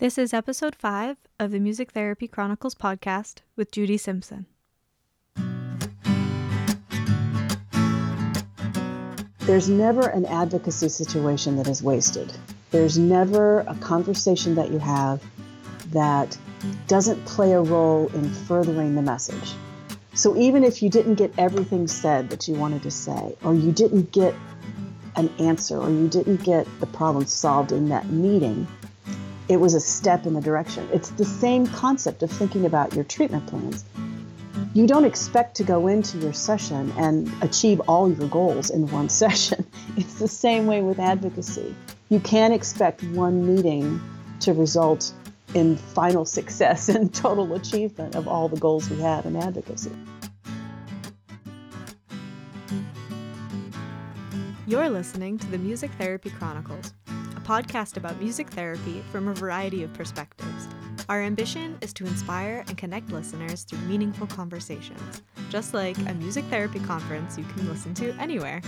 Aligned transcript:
This 0.00 0.16
is 0.16 0.32
episode 0.32 0.74
5 0.74 1.18
of 1.38 1.50
the 1.50 1.60
Music 1.60 1.90
Therapy 1.90 2.26
Chronicles 2.26 2.74
podcast 2.74 3.40
with 3.54 3.70
Judy 3.70 3.98
Simpson. 3.98 4.46
There's 9.40 9.68
never 9.68 10.08
an 10.08 10.24
advocacy 10.24 10.88
situation 10.88 11.56
that 11.56 11.68
is 11.68 11.82
wasted. 11.82 12.32
There's 12.70 12.96
never 12.96 13.60
a 13.68 13.74
conversation 13.82 14.54
that 14.54 14.70
you 14.70 14.78
have 14.78 15.22
that 15.90 16.38
doesn't 16.86 17.22
play 17.26 17.52
a 17.52 17.60
role 17.60 18.10
in 18.14 18.32
furthering 18.32 18.94
the 18.94 19.02
message. 19.02 19.52
So 20.14 20.34
even 20.34 20.64
if 20.64 20.82
you 20.82 20.88
didn't 20.88 21.16
get 21.16 21.30
everything 21.36 21.86
said 21.86 22.30
that 22.30 22.48
you 22.48 22.54
wanted 22.54 22.84
to 22.84 22.90
say, 22.90 23.36
or 23.44 23.54
you 23.54 23.70
didn't 23.70 24.12
get 24.12 24.34
an 25.16 25.28
answer, 25.38 25.76
or 25.76 25.90
you 25.90 26.08
didn't 26.08 26.42
get 26.42 26.66
the 26.80 26.86
problem 26.86 27.26
solved 27.26 27.70
in 27.70 27.90
that 27.90 28.06
meeting, 28.08 28.66
it 29.50 29.58
was 29.58 29.74
a 29.74 29.80
step 29.80 30.26
in 30.26 30.34
the 30.34 30.40
direction. 30.40 30.88
It's 30.92 31.10
the 31.10 31.24
same 31.24 31.66
concept 31.66 32.22
of 32.22 32.30
thinking 32.30 32.66
about 32.66 32.94
your 32.94 33.02
treatment 33.02 33.48
plans. 33.48 33.84
You 34.74 34.86
don't 34.86 35.04
expect 35.04 35.56
to 35.56 35.64
go 35.64 35.88
into 35.88 36.18
your 36.18 36.32
session 36.32 36.92
and 36.96 37.28
achieve 37.42 37.80
all 37.88 38.12
your 38.12 38.28
goals 38.28 38.70
in 38.70 38.86
one 38.92 39.08
session. 39.22 39.66
It's 39.96 40.20
the 40.20 40.28
same 40.28 40.68
way 40.68 40.82
with 40.82 41.00
advocacy. 41.00 41.74
You 42.10 42.20
can't 42.20 42.54
expect 42.54 43.02
one 43.02 43.44
meeting 43.44 44.00
to 44.38 44.52
result 44.52 45.12
in 45.54 45.76
final 45.76 46.24
success 46.38 46.88
and 46.88 47.12
total 47.12 47.52
achievement 47.54 48.14
of 48.14 48.28
all 48.28 48.48
the 48.48 48.56
goals 48.56 48.88
we 48.88 49.00
have 49.00 49.26
in 49.26 49.34
advocacy. 49.34 49.90
You're 54.68 54.88
listening 54.88 55.38
to 55.38 55.46
the 55.48 55.58
Music 55.58 55.90
Therapy 55.98 56.30
Chronicles 56.30 56.92
podcast 57.40 57.96
about 57.96 58.20
music 58.20 58.48
therapy 58.50 59.02
from 59.10 59.28
a 59.28 59.34
variety 59.34 59.82
of 59.82 59.92
perspectives. 59.92 60.68
Our 61.08 61.22
ambition 61.22 61.76
is 61.80 61.92
to 61.94 62.06
inspire 62.06 62.64
and 62.68 62.78
connect 62.78 63.10
listeners 63.10 63.64
through 63.64 63.80
meaningful 63.80 64.26
conversations, 64.26 65.22
just 65.48 65.74
like 65.74 65.98
a 66.08 66.14
music 66.14 66.44
therapy 66.46 66.78
conference 66.80 67.36
you 67.36 67.44
can 67.44 67.68
listen 67.68 67.94
to 67.94 68.12
anywhere. 68.20 68.62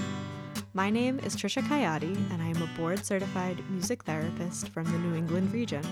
My 0.74 0.90
name 0.90 1.20
is 1.20 1.36
Trisha 1.36 1.62
Kayati, 1.62 2.16
and 2.32 2.42
I 2.42 2.46
am 2.46 2.62
a 2.62 2.78
board 2.78 3.04
certified 3.04 3.62
music 3.70 4.04
therapist 4.04 4.70
from 4.70 4.84
the 4.84 4.98
New 4.98 5.14
England 5.14 5.52
region. 5.52 5.82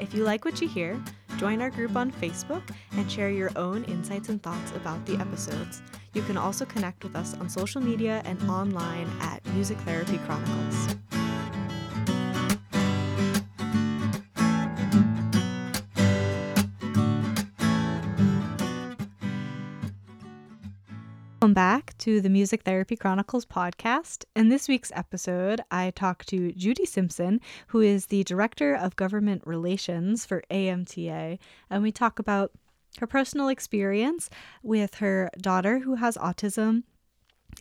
If 0.00 0.14
you 0.14 0.24
like 0.24 0.44
what 0.44 0.60
you 0.60 0.68
hear, 0.68 1.00
join 1.36 1.60
our 1.62 1.70
group 1.70 1.94
on 1.94 2.10
Facebook 2.10 2.62
and 2.92 3.10
share 3.10 3.30
your 3.30 3.50
own 3.54 3.84
insights 3.84 4.30
and 4.30 4.42
thoughts 4.42 4.72
about 4.72 5.04
the 5.06 5.16
episodes. 5.16 5.82
You 6.14 6.22
can 6.22 6.36
also 6.36 6.64
connect 6.64 7.04
with 7.04 7.14
us 7.14 7.34
on 7.38 7.48
social 7.48 7.80
media 7.80 8.22
and 8.24 8.42
online 8.50 9.08
at 9.20 9.44
Music 9.54 9.78
Therapy 9.78 10.18
Chronicles. 10.26 10.96
Welcome 21.42 21.54
back 21.54 21.98
to 21.98 22.20
the 22.20 22.30
Music 22.30 22.62
Therapy 22.62 22.94
Chronicles 22.94 23.44
podcast. 23.44 24.24
In 24.36 24.48
this 24.48 24.68
week's 24.68 24.92
episode, 24.94 25.60
I 25.72 25.90
talk 25.90 26.24
to 26.26 26.52
Judy 26.52 26.86
Simpson, 26.86 27.40
who 27.66 27.80
is 27.80 28.06
the 28.06 28.22
Director 28.22 28.76
of 28.76 28.94
Government 28.94 29.42
Relations 29.44 30.24
for 30.24 30.44
AMTA, 30.52 31.40
and 31.68 31.82
we 31.82 31.90
talk 31.90 32.20
about 32.20 32.52
her 33.00 33.08
personal 33.08 33.48
experience 33.48 34.30
with 34.62 34.94
her 34.96 35.30
daughter 35.36 35.80
who 35.80 35.96
has 35.96 36.16
autism 36.16 36.84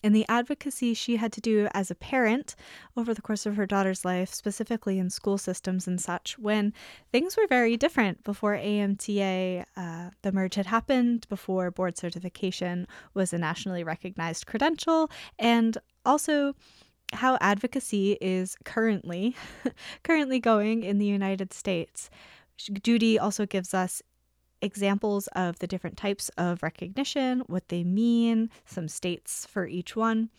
and 0.03 0.15
the 0.15 0.25
advocacy 0.27 0.93
she 0.93 1.17
had 1.17 1.31
to 1.33 1.41
do 1.41 1.67
as 1.73 1.91
a 1.91 1.95
parent 1.95 2.55
over 2.97 3.13
the 3.13 3.21
course 3.21 3.45
of 3.45 3.55
her 3.55 3.65
daughter's 3.65 4.03
life, 4.05 4.33
specifically 4.33 4.97
in 4.99 5.09
school 5.09 5.37
systems 5.37 5.87
and 5.87 5.99
such, 5.99 6.37
when 6.39 6.73
things 7.11 7.37
were 7.37 7.47
very 7.47 7.77
different 7.77 8.23
before 8.23 8.55
AMTA, 8.55 9.65
uh, 9.75 10.09
the 10.21 10.31
merge 10.31 10.55
had 10.55 10.65
happened, 10.65 11.27
before 11.29 11.71
board 11.71 11.97
certification 11.97 12.87
was 13.13 13.33
a 13.33 13.37
nationally 13.37 13.83
recognized 13.83 14.47
credential, 14.47 15.09
and 15.37 15.77
also 16.05 16.55
how 17.13 17.37
advocacy 17.41 18.17
is 18.21 18.55
currently 18.63 19.35
currently 20.03 20.39
going 20.39 20.83
in 20.83 20.97
the 20.97 21.05
United 21.05 21.53
States. 21.53 22.09
Judy 22.57 23.17
also 23.17 23.45
gives 23.45 23.73
us 23.73 24.01
examples 24.61 25.27
of 25.27 25.59
the 25.59 25.67
different 25.67 25.97
types 25.97 26.29
of 26.37 26.63
recognition, 26.63 27.43
what 27.47 27.67
they 27.69 27.83
mean, 27.83 28.49
some 28.65 28.87
states 28.87 29.45
for 29.45 29.67
each 29.67 29.95
one. 29.95 30.29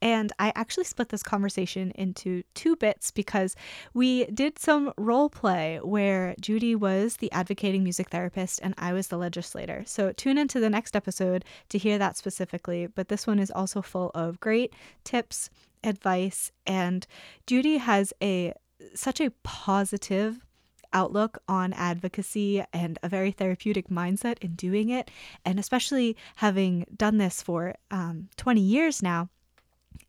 And 0.00 0.32
I 0.38 0.52
actually 0.54 0.84
split 0.84 1.08
this 1.08 1.22
conversation 1.22 1.90
into 1.96 2.42
two 2.54 2.76
bits 2.76 3.10
because 3.10 3.56
we 3.94 4.26
did 4.26 4.58
some 4.58 4.92
role 4.96 5.28
play 5.28 5.80
where 5.82 6.34
Judy 6.40 6.74
was 6.74 7.16
the 7.16 7.32
advocating 7.32 7.82
music 7.82 8.10
therapist 8.10 8.60
and 8.62 8.74
I 8.78 8.92
was 8.92 9.08
the 9.08 9.18
legislator. 9.18 9.82
So 9.86 10.12
tune 10.12 10.38
into 10.38 10.60
the 10.60 10.70
next 10.70 10.94
episode 10.94 11.44
to 11.70 11.78
hear 11.78 11.98
that 11.98 12.16
specifically. 12.16 12.86
But 12.86 13.08
this 13.08 13.26
one 13.26 13.38
is 13.40 13.50
also 13.50 13.82
full 13.82 14.10
of 14.14 14.38
great 14.40 14.72
tips, 15.02 15.50
advice, 15.82 16.52
and 16.66 17.06
Judy 17.46 17.78
has 17.78 18.12
a 18.22 18.52
such 18.94 19.20
a 19.20 19.32
positive 19.42 20.46
outlook 20.92 21.38
on 21.48 21.72
advocacy 21.72 22.64
and 22.72 22.98
a 23.02 23.08
very 23.08 23.30
therapeutic 23.30 23.88
mindset 23.88 24.38
in 24.40 24.54
doing 24.54 24.88
it. 24.88 25.10
And 25.44 25.58
especially 25.58 26.16
having 26.36 26.86
done 26.96 27.18
this 27.18 27.42
for 27.42 27.74
um, 27.90 28.28
20 28.36 28.60
years 28.60 29.02
now, 29.02 29.28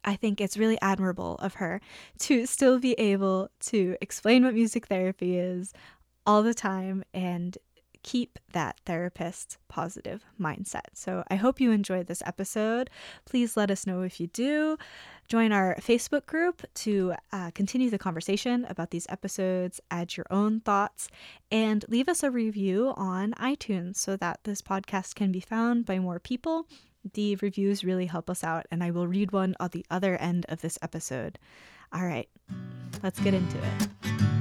I 0.05 0.15
think 0.15 0.39
it's 0.39 0.57
really 0.57 0.79
admirable 0.81 1.35
of 1.35 1.55
her 1.55 1.81
to 2.19 2.45
still 2.45 2.79
be 2.79 2.93
able 2.93 3.49
to 3.61 3.97
explain 4.01 4.43
what 4.43 4.53
music 4.53 4.87
therapy 4.87 5.37
is 5.37 5.73
all 6.25 6.43
the 6.43 6.53
time 6.53 7.03
and 7.13 7.57
keep 8.03 8.39
that 8.53 8.79
therapist's 8.85 9.57
positive 9.67 10.23
mindset. 10.39 10.87
So 10.93 11.23
I 11.29 11.35
hope 11.35 11.59
you 11.59 11.71
enjoyed 11.71 12.07
this 12.07 12.23
episode. 12.25 12.89
Please 13.25 13.57
let 13.57 13.71
us 13.71 13.85
know 13.85 14.01
if 14.01 14.19
you 14.19 14.27
do. 14.27 14.77
Join 15.27 15.51
our 15.51 15.75
Facebook 15.75 16.25
group 16.25 16.63
to 16.75 17.13
uh, 17.31 17.51
continue 17.51 17.89
the 17.89 17.99
conversation 17.99 18.65
about 18.69 18.89
these 18.89 19.05
episodes, 19.09 19.79
add 19.91 20.17
your 20.17 20.25
own 20.31 20.59
thoughts, 20.61 21.07
and 21.51 21.85
leave 21.87 22.09
us 22.09 22.23
a 22.23 22.31
review 22.31 22.93
on 22.97 23.33
iTunes 23.33 23.97
so 23.97 24.17
that 24.17 24.39
this 24.43 24.61
podcast 24.61 25.15
can 25.15 25.31
be 25.31 25.39
found 25.39 25.85
by 25.85 25.99
more 25.99 26.19
people. 26.19 26.65
The 27.13 27.35
reviews 27.37 27.83
really 27.83 28.07
help 28.07 28.29
us 28.29 28.43
out, 28.43 28.65
and 28.71 28.83
I 28.83 28.91
will 28.91 29.07
read 29.07 29.31
one 29.31 29.55
at 29.59 29.71
the 29.71 29.85
other 29.89 30.17
end 30.17 30.45
of 30.49 30.61
this 30.61 30.77
episode. 30.81 31.39
All 31.93 32.05
right, 32.05 32.27
let's 33.03 33.19
get 33.19 33.33
into 33.33 33.57
it. 33.57 34.38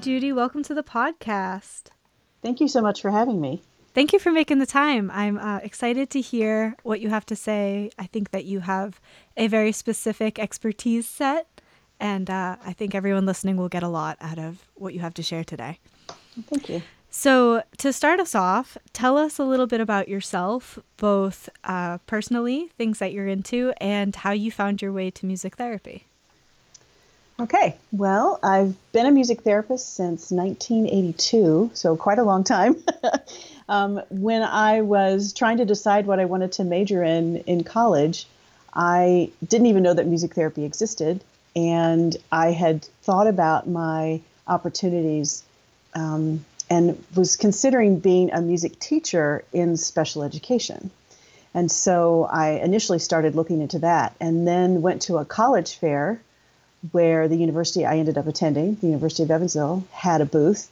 Judy, 0.00 0.32
welcome 0.32 0.62
to 0.62 0.74
the 0.74 0.84
podcast. 0.84 1.88
Thank 2.40 2.60
you 2.60 2.68
so 2.68 2.80
much 2.80 3.02
for 3.02 3.10
having 3.10 3.40
me. 3.40 3.62
Thank 3.94 4.12
you 4.12 4.20
for 4.20 4.30
making 4.30 4.60
the 4.60 4.66
time. 4.66 5.10
I'm 5.12 5.38
uh, 5.38 5.58
excited 5.58 6.08
to 6.10 6.20
hear 6.20 6.76
what 6.84 7.00
you 7.00 7.08
have 7.08 7.26
to 7.26 7.36
say. 7.36 7.90
I 7.98 8.06
think 8.06 8.30
that 8.30 8.44
you 8.44 8.60
have 8.60 9.00
a 9.36 9.48
very 9.48 9.72
specific 9.72 10.38
expertise 10.38 11.08
set, 11.08 11.60
and 11.98 12.30
uh, 12.30 12.56
I 12.64 12.72
think 12.74 12.94
everyone 12.94 13.26
listening 13.26 13.56
will 13.56 13.68
get 13.68 13.82
a 13.82 13.88
lot 13.88 14.16
out 14.20 14.38
of 14.38 14.68
what 14.74 14.94
you 14.94 15.00
have 15.00 15.14
to 15.14 15.22
share 15.22 15.42
today. 15.42 15.80
Thank 16.48 16.68
you. 16.68 16.82
So, 17.10 17.62
to 17.78 17.92
start 17.92 18.20
us 18.20 18.34
off, 18.34 18.76
tell 18.92 19.18
us 19.18 19.38
a 19.38 19.44
little 19.44 19.66
bit 19.66 19.80
about 19.80 20.08
yourself, 20.08 20.78
both 20.98 21.48
uh, 21.64 21.98
personally, 22.06 22.70
things 22.78 23.00
that 23.00 23.12
you're 23.12 23.26
into, 23.26 23.72
and 23.80 24.14
how 24.14 24.30
you 24.30 24.52
found 24.52 24.80
your 24.80 24.92
way 24.92 25.10
to 25.10 25.26
music 25.26 25.56
therapy. 25.56 26.06
Okay, 27.40 27.76
well, 27.92 28.40
I've 28.42 28.74
been 28.90 29.06
a 29.06 29.12
music 29.12 29.42
therapist 29.42 29.94
since 29.94 30.32
1982, 30.32 31.70
so 31.72 31.96
quite 31.96 32.18
a 32.18 32.24
long 32.24 32.42
time. 32.42 32.82
um, 33.68 34.02
when 34.10 34.42
I 34.42 34.80
was 34.80 35.32
trying 35.32 35.58
to 35.58 35.64
decide 35.64 36.06
what 36.06 36.18
I 36.18 36.24
wanted 36.24 36.50
to 36.52 36.64
major 36.64 37.04
in 37.04 37.36
in 37.46 37.62
college, 37.62 38.26
I 38.74 39.30
didn't 39.46 39.68
even 39.68 39.84
know 39.84 39.94
that 39.94 40.08
music 40.08 40.34
therapy 40.34 40.64
existed, 40.64 41.22
and 41.54 42.16
I 42.32 42.50
had 42.50 42.82
thought 43.02 43.28
about 43.28 43.68
my 43.68 44.20
opportunities 44.48 45.44
um, 45.94 46.44
and 46.68 47.00
was 47.14 47.36
considering 47.36 48.00
being 48.00 48.32
a 48.32 48.40
music 48.40 48.80
teacher 48.80 49.44
in 49.52 49.76
special 49.76 50.24
education. 50.24 50.90
And 51.54 51.70
so 51.70 52.24
I 52.24 52.50
initially 52.54 52.98
started 52.98 53.36
looking 53.36 53.62
into 53.62 53.78
that 53.78 54.16
and 54.20 54.46
then 54.46 54.82
went 54.82 55.02
to 55.02 55.18
a 55.18 55.24
college 55.24 55.76
fair 55.76 56.20
where 56.92 57.28
the 57.28 57.36
university 57.36 57.84
I 57.84 57.98
ended 57.98 58.18
up 58.18 58.26
attending, 58.26 58.76
the 58.76 58.86
University 58.86 59.22
of 59.22 59.30
Evansville, 59.30 59.84
had 59.90 60.20
a 60.20 60.26
booth, 60.26 60.70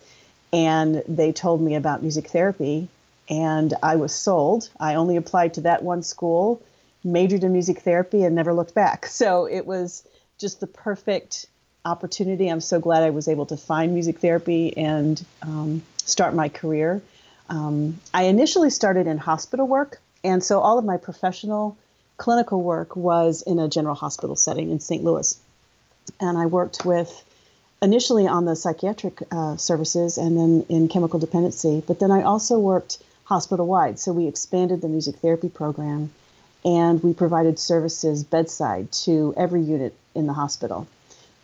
and 0.53 1.03
they 1.09 1.33
told 1.33 1.61
me 1.61 1.75
about 1.75 2.03
music 2.03 2.29
therapy, 2.29 2.89
and 3.29 3.75
I 3.83 3.97
was 3.97 4.15
sold. 4.15 4.71
I 4.79 4.95
only 4.95 5.17
applied 5.17 5.55
to 5.55 5.63
that 5.63 5.83
one 5.83 6.03
school, 6.03 6.63
majored 7.03 7.45
in 7.45 7.53
music 7.53 7.81
therapy, 7.81 8.23
and 8.23 8.35
never 8.35 8.55
looked 8.55 8.75
back. 8.75 9.07
So 9.17 9.47
it 9.47 9.67
was 9.67 10.07
just 10.39 10.61
the 10.61 10.67
perfect 10.67 11.47
opportunity. 11.85 12.49
I'm 12.49 12.61
so 12.61 12.81
glad 12.81 13.03
I 13.03 13.11
was 13.11 13.29
able 13.29 13.47
to 13.47 13.57
find 13.57 13.95
music 13.95 14.19
therapy 14.19 14.77
and 14.77 15.25
um, 15.43 15.83
start 16.05 16.35
my 16.35 16.49
career. 16.49 17.01
Um, 17.49 18.01
I 18.13 18.25
initially 18.25 18.71
started 18.71 19.07
in 19.07 19.19
hospital 19.19 19.67
work, 19.67 20.01
and 20.23 20.43
so 20.43 20.61
all 20.61 20.79
of 20.79 20.85
my 20.85 20.97
professional 20.97 21.77
clinical 22.17 22.63
work 22.63 22.97
was 22.97 23.43
in 23.43 23.59
a 23.59 23.69
general 23.69 23.95
hospital 23.95 24.37
setting 24.37 24.71
in 24.71 24.81
St. 24.81 25.03
Louis. 25.05 25.39
And 26.21 26.39
I 26.39 26.47
worked 26.47 26.85
with 26.85 27.25
initially 27.83 28.27
on 28.27 28.45
the 28.45 28.57
psychiatric 28.57 29.23
uh, 29.31 29.57
services 29.57 30.19
and 30.19 30.37
then 30.37 30.67
in 30.69 30.89
chemical 30.89 31.19
dependency, 31.19 31.83
but 31.87 32.01
then 32.01 32.11
I 32.11 32.23
also 32.23 32.59
worked 32.59 32.99
hospital 33.25 33.67
wide. 33.67 33.99
So 33.99 34.13
we 34.13 34.27
expanded 34.27 34.81
the 34.81 34.89
music 34.89 35.17
therapy 35.17 35.49
program 35.49 36.11
and 36.65 37.03
we 37.03 37.13
provided 37.13 37.59
services 37.59 38.25
bedside 38.25 38.91
to 38.91 39.35
every 39.37 39.63
unit 39.63 39.95
in 40.15 40.27
the 40.27 40.33
hospital. 40.33 40.87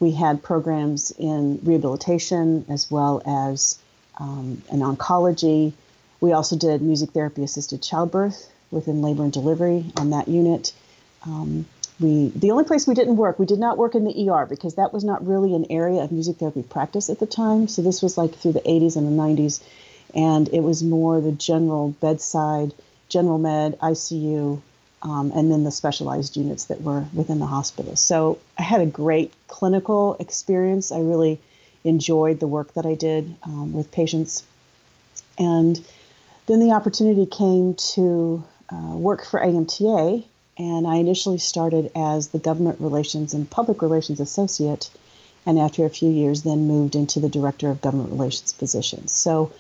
We 0.00 0.12
had 0.12 0.43
programs 0.43 1.12
in 1.12 1.61
rehabilitation 1.62 2.65
as 2.69 2.91
well 2.91 3.23
as 3.25 3.79
um, 4.19 4.62
in 4.73 4.81
oncology. 4.81 5.73
We 6.20 6.32
also 6.32 6.56
did 6.56 6.82
music 6.82 7.11
therapy 7.11 7.44
assisted 7.44 7.82
childbirth 7.82 8.50
within 8.70 9.03
labor 9.03 9.23
and 9.23 9.32
delivery 9.32 9.85
on 9.97 10.11
that 10.11 10.29
unit. 10.29 10.73
Um, 11.25 11.67
we 12.03 12.29
the 12.31 12.51
only 12.51 12.65
place 12.65 12.87
we 12.87 12.95
didn't 12.95 13.17
work, 13.17 13.39
we 13.39 13.47
did 13.47 13.59
not 13.59 13.79
work 13.79 13.95
in 13.95 14.05
the 14.05 14.29
ER 14.29 14.47
because 14.47 14.75
that 14.75 14.93
was 14.93 15.05
not 15.05 15.27
really 15.27 15.55
an 15.55 15.67
area 15.71 16.03
of 16.03 16.13
music 16.13 16.37
therapy 16.37 16.63
practice 16.63 17.09
at 17.09 17.19
the 17.19 17.27
time. 17.27 17.69
So 17.69 17.83
this 17.83 18.03
was 18.03 18.19
like 18.19 18.35
through 18.35 18.53
the 18.53 18.61
80s 18.61 18.97
and 18.97 19.07
the 19.07 19.23
90s, 19.23 19.63
and 20.15 20.49
it 20.49 20.61
was 20.61 20.83
more 20.83 21.21
the 21.21 21.33
general 21.33 21.91
bedside, 22.01 22.75
general 23.09 23.39
med, 23.39 23.79
ICU, 23.79 24.61
um, 25.03 25.33
and 25.35 25.51
then 25.51 25.65
the 25.65 25.71
specialized 25.71 26.37
units 26.37 26.67
that 26.67 26.83
were 26.83 27.05
within 27.13 27.39
the 27.39 27.47
hospital. 27.47 27.97
So 27.97 28.39
I 28.59 28.63
had 28.63 28.81
a 28.81 28.87
great 28.87 29.33
clinical 29.49 30.17
experience. 30.21 30.93
I 30.93 31.01
really 31.01 31.41
enjoyed 31.85 32.41
the 32.41 32.47
work 32.47 32.75
that 32.75 32.87
I 32.87 32.95
did 32.95 33.35
um, 33.43 33.73
with 33.73 33.91
patients. 33.91 34.45
And 35.39 35.85
then 36.47 36.61
the 36.61 36.73
opportunity 36.73 37.27
came 37.27 37.75
to 37.95 38.45
uh, 38.71 38.97
work 38.97 39.25
for 39.25 39.41
AMTA, 39.41 40.25
and 40.59 40.87
I 40.87 40.97
initially 40.97 41.39
started 41.39 41.91
as 41.95 42.29
the 42.29 42.39
Government 42.39 42.81
Relations 42.81 43.35
and 43.35 43.49
Public 43.49 43.83
Relations 43.83 44.21
Associate, 44.21 44.91
and 45.47 45.59
after 45.59 45.85
a 45.85 45.91
few 45.91 46.11
years, 46.11 46.43
then 46.43 46.69
moved 46.69 46.95
into 46.95 47.21
the 47.21 47.29
Director 47.29 47.71
of 47.71 47.81
Government 47.81 48.11
Relations 48.11 48.53
position. 48.53 49.09
So 49.09 49.53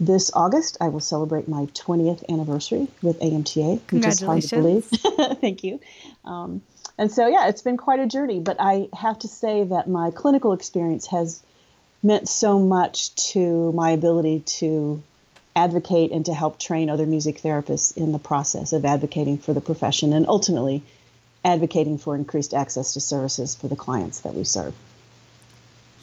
this 0.00 0.30
August, 0.34 0.76
I 0.80 0.88
will 0.88 1.00
celebrate 1.00 1.48
my 1.48 1.66
20th 1.66 2.28
anniversary 2.28 2.88
with 3.02 3.18
AMTA, 3.20 3.80
which 3.90 4.06
is 4.06 4.20
hard 4.20 4.42
to 4.42 4.56
believe. 4.56 4.84
Thank 5.40 5.64
you. 5.64 5.80
Um, 6.24 6.62
and 6.96 7.10
so, 7.10 7.26
yeah, 7.26 7.48
it's 7.48 7.62
been 7.62 7.76
quite 7.76 8.00
a 8.00 8.06
journey, 8.06 8.40
but 8.40 8.56
I 8.58 8.88
have 8.92 9.18
to 9.20 9.28
say 9.28 9.64
that 9.64 9.88
my 9.88 10.10
clinical 10.10 10.52
experience 10.52 11.06
has 11.08 11.42
meant 12.02 12.28
so 12.28 12.58
much 12.58 13.14
to 13.32 13.72
my 13.72 13.90
ability 13.90 14.40
to 14.40 15.02
advocate 15.58 16.12
and 16.12 16.24
to 16.26 16.32
help 16.32 16.58
train 16.58 16.88
other 16.88 17.04
music 17.04 17.42
therapists 17.42 17.96
in 17.96 18.12
the 18.12 18.18
process 18.18 18.72
of 18.72 18.84
advocating 18.84 19.38
for 19.38 19.52
the 19.52 19.60
profession 19.60 20.12
and 20.12 20.26
ultimately 20.28 20.82
advocating 21.44 21.98
for 21.98 22.14
increased 22.14 22.54
access 22.54 22.94
to 22.94 23.00
services 23.00 23.54
for 23.54 23.68
the 23.68 23.76
clients 23.76 24.20
that 24.20 24.34
we 24.34 24.44
serve. 24.44 24.74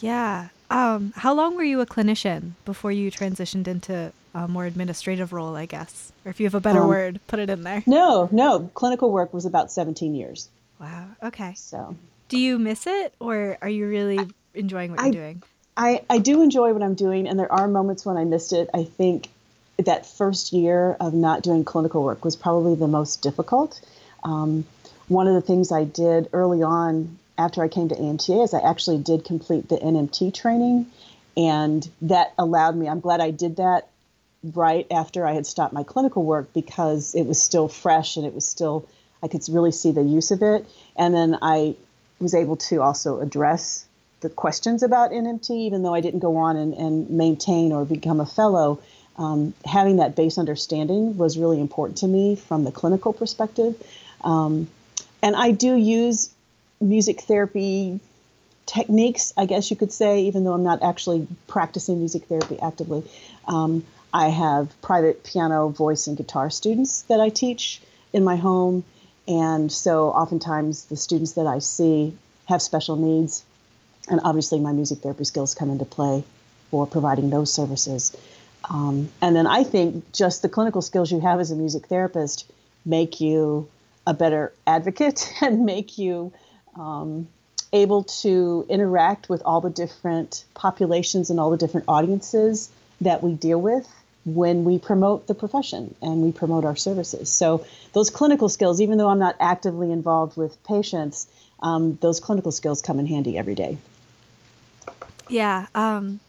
Yeah, 0.02 0.50
um, 0.69 1.13
how 1.16 1.34
long 1.34 1.56
were 1.56 1.63
you 1.63 1.81
a 1.81 1.86
clinician 1.86 2.52
before 2.66 2.92
you 2.92 3.12
transitioned 3.12 3.68
into 3.68 4.12
a 4.34 4.48
more 4.48 4.66
administrative 4.66 5.31
role, 5.31 5.56
I 5.56 5.66
guess? 5.66 6.12
Or 6.25 6.31
if 6.31 6.40
you 6.40 6.46
have 6.46 6.56
a 6.56 6.60
better 6.60 6.81
um, 6.81 6.90
word, 6.90 7.19
put 7.28 7.40
it 7.40 7.50
in 7.50 7.63
there. 7.63 7.84
No, 7.86 8.28
no. 8.31 8.69
Clinical 8.74 9.12
work 9.12 9.34
was 9.34 9.46
about 9.46 9.72
17 9.72 10.16
years. 10.16 10.50
Wow. 10.80 11.08
Okay. 11.24 11.54
So, 11.56 11.96
do 12.28 12.38
you 12.38 12.60
miss 12.60 12.88
it 12.88 13.13
or 13.19 13.58
are 13.62 13.69
you 13.69 13.88
really 13.88 14.19
I, 14.19 14.28
enjoying 14.54 14.92
what 14.92 15.00
I, 15.00 15.06
you're 15.06 15.13
doing? 15.13 15.44
I, 15.78 16.01
I 16.10 16.18
do 16.18 16.42
enjoy 16.42 16.74
what 16.74 16.81
I'm 16.81 16.96
doing, 16.96 17.28
and 17.28 17.38
there 17.38 17.51
are 17.51 17.68
moments 17.68 18.06
when 18.06 18.18
I 18.18 18.24
missed 18.24 18.54
it. 18.54 18.69
I 18.74 18.84
think 18.84 19.28
that 19.77 20.06
first 20.06 20.54
year 20.54 20.95
of 21.00 21.13
not 21.13 21.44
doing 21.44 21.66
clinical 21.66 22.04
work 22.04 22.24
was 22.24 22.36
probably 22.36 22.75
the 22.75 22.88
most 22.88 23.22
difficult. 23.22 23.80
Um, 24.24 24.66
one 25.07 25.27
of 25.27 25.33
the 25.33 25.42
things 25.42 25.72
I 25.72 25.83
did 25.83 26.30
early 26.33 26.63
on 26.63 27.18
after 27.38 27.62
I 27.63 27.68
came 27.68 27.89
to 27.89 27.95
AMTA 27.95 28.44
is 28.44 28.54
I 28.54 28.62
actually 28.62 28.98
did 28.98 29.25
complete 29.25 29.68
the 29.68 29.77
NMT 29.77 30.33
training, 30.33 30.88
and 31.36 31.88
that 32.01 32.33
allowed 32.38 32.75
me. 32.75 32.88
I'm 32.88 33.01
glad 33.01 33.19
I 33.19 33.31
did 33.31 33.57
that 33.57 33.89
right 34.54 34.88
after 34.92 35.25
I 35.25 35.33
had 35.33 35.45
stopped 35.45 35.74
my 35.74 35.83
clinical 35.83 36.24
work 36.24 36.54
because 36.54 37.16
it 37.16 37.25
was 37.25 37.42
still 37.42 37.68
fresh 37.68 38.16
and 38.16 38.25
it 38.25 38.33
was 38.33 38.45
still 38.45 38.88
I 39.24 39.27
could 39.27 39.42
really 39.50 39.72
see 39.72 39.92
the 39.92 40.04
use 40.04 40.31
of 40.31 40.44
it. 40.44 40.68
And 40.95 41.13
then 41.13 41.38
I 41.42 41.75
was 42.19 42.36
able 42.36 42.57
to 42.57 42.81
also 42.81 43.19
address 43.22 43.86
the 44.22 44.30
questions 44.30 44.83
about 44.83 45.12
NMT, 45.12 45.50
even 45.50 45.83
though 45.83 45.94
I 45.94 46.01
didn't 46.01 46.19
go 46.19 46.38
on 46.38 46.56
and, 46.56 46.74
and 46.74 47.10
maintain 47.10 47.72
or 47.72 47.86
become 47.86 48.19
a 48.19 48.25
fellow. 48.25 48.80
Um, 49.18 49.54
having 49.66 49.98
that 49.98 50.16
base 50.16 50.38
understanding 50.38 51.18
was 51.18 51.38
really 51.38 51.62
important 51.62 52.00
to 52.00 52.08
me 52.08 52.36
from 52.36 52.64
the 52.64 52.72
clinical 52.72 53.14
perspective. 53.14 53.82
Um, 54.22 54.68
and 55.22 55.36
I 55.36 55.52
do 55.52 55.76
use 55.76 56.30
music 56.82 57.22
therapy 57.22 58.00
techniques, 58.66 59.34
I 59.38 59.46
guess 59.46 59.70
you 59.70 59.78
could 59.78 59.92
say, 59.92 60.22
even 60.24 60.44
though 60.44 60.54
I'm 60.54 60.64
not 60.64 60.84
actually 60.84 61.28
practicing 61.48 62.00
music 62.00 62.26
therapy 62.26 62.60
actively. 62.60 63.04
Um, 63.48 63.86
I 64.14 64.30
have 64.30 64.70
private 64.82 65.24
piano, 65.24 65.70
voice, 65.70 66.08
and 66.08 66.18
guitar 66.18 66.50
students 66.50 67.02
that 67.04 67.20
I 67.20 67.30
teach 67.30 67.82
in 68.14 68.24
my 68.24 68.36
home. 68.36 68.84
And 69.28 69.72
so 69.72 70.10
oftentimes 70.10 70.86
the 70.86 70.96
students 70.96 71.34
that 71.34 71.48
I 71.48 71.60
see 71.60 72.18
have 72.46 72.62
special 72.62 72.96
needs. 72.96 73.44
And 74.08 74.22
obviously, 74.24 74.60
my 74.60 74.72
music 74.72 75.00
therapy 75.00 75.24
skills 75.24 75.56
come 75.56 75.70
into 75.70 75.86
play 75.86 76.24
for 76.70 76.86
providing 76.86 77.30
those 77.30 77.52
services. 77.52 78.16
Um, 78.70 79.10
and 79.22 79.36
then 79.36 79.48
I 79.48 79.64
think 79.64 80.12
just 80.12 80.42
the 80.42 80.50
clinical 80.50 80.82
skills 80.82 81.12
you 81.12 81.20
have 81.20 81.40
as 81.40 81.52
a 81.52 81.56
music 81.56 81.88
therapist 81.88 82.52
make 82.86 83.20
you 83.20 83.70
a 84.08 84.14
better 84.14 84.54
advocate 84.66 85.32
and 85.42 85.66
make 85.66 85.98
you 85.98 86.32
um, 86.76 87.28
able 87.74 88.04
to 88.04 88.66
interact 88.70 89.30
with 89.30 89.42
all 89.46 89.62
the 89.62 89.70
different 89.70 90.46
populations 90.54 91.30
and 91.30 91.40
all 91.40 91.50
the 91.50 91.58
different 91.58 91.86
audiences 91.88 92.70
that 93.02 93.24
we 93.24 93.34
deal 93.34 93.60
with 93.60 93.88
when 94.26 94.64
we 94.64 94.80
promote 94.80 95.28
the 95.28 95.36
profession 95.36 95.94
and 96.02 96.24
we 96.24 96.32
promote 96.32 96.66
our 96.66 96.76
services. 96.76 97.30
So, 97.30 97.66
those 97.94 98.10
clinical 98.10 98.50
skills, 98.50 98.82
even 98.82 98.98
though 98.98 99.10
I'm 99.10 99.20
not 99.20 99.36
actively 99.40 99.92
involved 99.92 100.36
with 100.36 100.62
patients, 100.64 101.28
um, 101.62 101.98
those 102.02 102.20
clinical 102.20 102.52
skills 102.52 102.82
come 102.82 103.00
in 103.00 103.06
handy 103.06 103.38
every 103.38 103.56
day. 103.56 103.78
Yeah. 105.30 105.68
Um, 105.76 106.20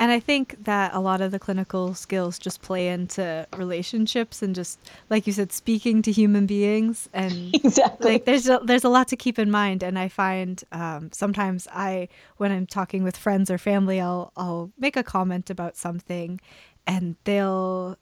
and 0.00 0.10
I 0.10 0.18
think 0.18 0.64
that 0.64 0.94
a 0.94 0.98
lot 0.98 1.20
of 1.20 1.30
the 1.30 1.38
clinical 1.38 1.92
skills 1.92 2.38
just 2.38 2.62
play 2.62 2.88
into 2.88 3.46
relationships 3.54 4.40
and 4.40 4.54
just 4.54 4.80
like 5.10 5.26
you 5.26 5.32
said, 5.34 5.52
speaking 5.52 6.00
to 6.00 6.10
human 6.10 6.46
beings 6.46 7.10
and 7.12 7.54
exactly. 7.54 8.12
like 8.12 8.24
there's 8.24 8.48
a, 8.48 8.62
there's 8.64 8.82
a 8.82 8.88
lot 8.88 9.08
to 9.08 9.16
keep 9.16 9.38
in 9.38 9.50
mind. 9.50 9.82
And 9.82 9.98
I 9.98 10.08
find 10.08 10.64
um, 10.72 11.12
sometimes 11.12 11.68
I 11.70 12.08
when 12.38 12.50
I'm 12.50 12.64
talking 12.66 13.04
with 13.04 13.14
friends 13.14 13.50
or 13.50 13.58
family, 13.58 14.00
I'll 14.00 14.32
I'll 14.38 14.72
make 14.78 14.96
a 14.96 15.02
comment 15.02 15.50
about 15.50 15.76
something, 15.76 16.40
and 16.86 17.16
they'll 17.24 17.98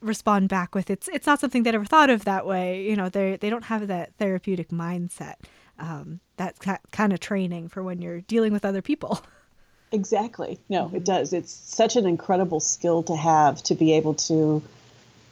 respond 0.00 0.48
back 0.48 0.74
with 0.74 0.88
it's 0.88 1.06
it's 1.08 1.26
not 1.26 1.38
something 1.38 1.64
they 1.64 1.70
ever 1.70 1.84
thought 1.84 2.08
of 2.08 2.24
that 2.24 2.46
way. 2.46 2.82
You 2.84 2.96
know, 2.96 3.10
they 3.10 3.36
they 3.36 3.50
don't 3.50 3.64
have 3.64 3.88
that 3.88 4.14
therapeutic 4.16 4.70
mindset. 4.70 5.34
Um, 5.78 6.20
that 6.38 6.58
kind 6.92 7.12
of 7.12 7.20
training 7.20 7.68
for 7.68 7.82
when 7.82 8.00
you're 8.00 8.22
dealing 8.22 8.54
with 8.54 8.64
other 8.64 8.80
people. 8.80 9.20
Exactly. 9.92 10.58
No, 10.68 10.86
it 10.86 10.88
mm-hmm. 10.88 11.04
does. 11.04 11.32
It's 11.32 11.52
such 11.52 11.96
an 11.96 12.06
incredible 12.06 12.60
skill 12.60 13.02
to 13.04 13.16
have 13.16 13.62
to 13.64 13.74
be 13.74 13.94
able 13.94 14.14
to 14.14 14.62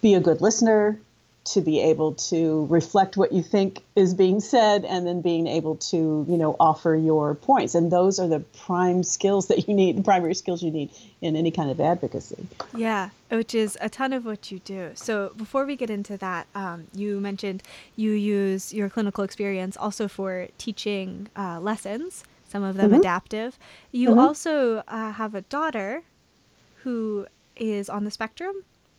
be 0.01 0.15
a 0.15 0.21
good 0.21 0.41
listener, 0.41 0.99
to 1.45 1.61
be 1.61 1.81
able 1.81 2.15
to 2.15 2.67
reflect 2.67 3.17
what 3.17 3.33
you 3.33 3.43
think 3.43 3.83
is 3.97 4.13
being 4.15 4.41
said, 4.41 4.85
and 4.85 5.07
then 5.07 5.23
being 5.23 5.47
able 5.47 5.77
to, 5.77 6.27
you 6.29 6.37
know, 6.37 6.57
offer 6.61 6.95
your 6.95 7.35
points. 7.35 7.75
And 7.75 7.91
those 7.91 8.19
are 8.19 8.29
the 8.29 8.41
prime 8.41 9.03
skills 9.03 9.49
that 9.49 9.67
you 9.67 9.75
need, 9.75 9.97
the 9.97 10.03
primary 10.03 10.35
skills 10.35 10.63
you 10.63 10.71
need 10.71 10.91
in 11.23 11.37
any 11.37 11.51
kind 11.51 11.71
of 11.71 11.81
advocacy. 11.81 12.47
Yeah, 12.77 13.11
which 13.31 13.55
is 13.55 13.79
a 13.81 13.89
ton 13.89 14.13
of 14.13 14.27
what 14.27 14.51
you 14.53 14.59
do. 14.59 14.91
So 14.95 15.33
before 15.37 15.65
we 15.65 15.77
get 15.77 15.89
into 15.89 16.17
that, 16.19 16.49
um, 16.55 16.89
you 16.95 17.19
mentioned 17.21 17.63
you 17.97 18.11
use 18.11 18.75
your 18.75 18.91
clinical 18.91 19.25
experience 19.25 19.77
also 19.77 20.07
for 20.07 20.49
teaching 20.59 21.29
uh, 21.37 21.61
lessons 21.61 22.25
some 22.49 22.63
of 22.63 22.77
them 22.77 22.91
mm-hmm. 22.91 23.01
adaptive. 23.01 23.59
You 23.93 24.11
mm-hmm. 24.11 24.19
also 24.19 24.83
uh, 24.89 25.13
have 25.13 25.35
a 25.35 25.43
daughter 25.43 26.03
who 26.83 27.27
is 27.57 27.89
on 27.89 28.05
the 28.05 28.11
spectrum. 28.11 28.55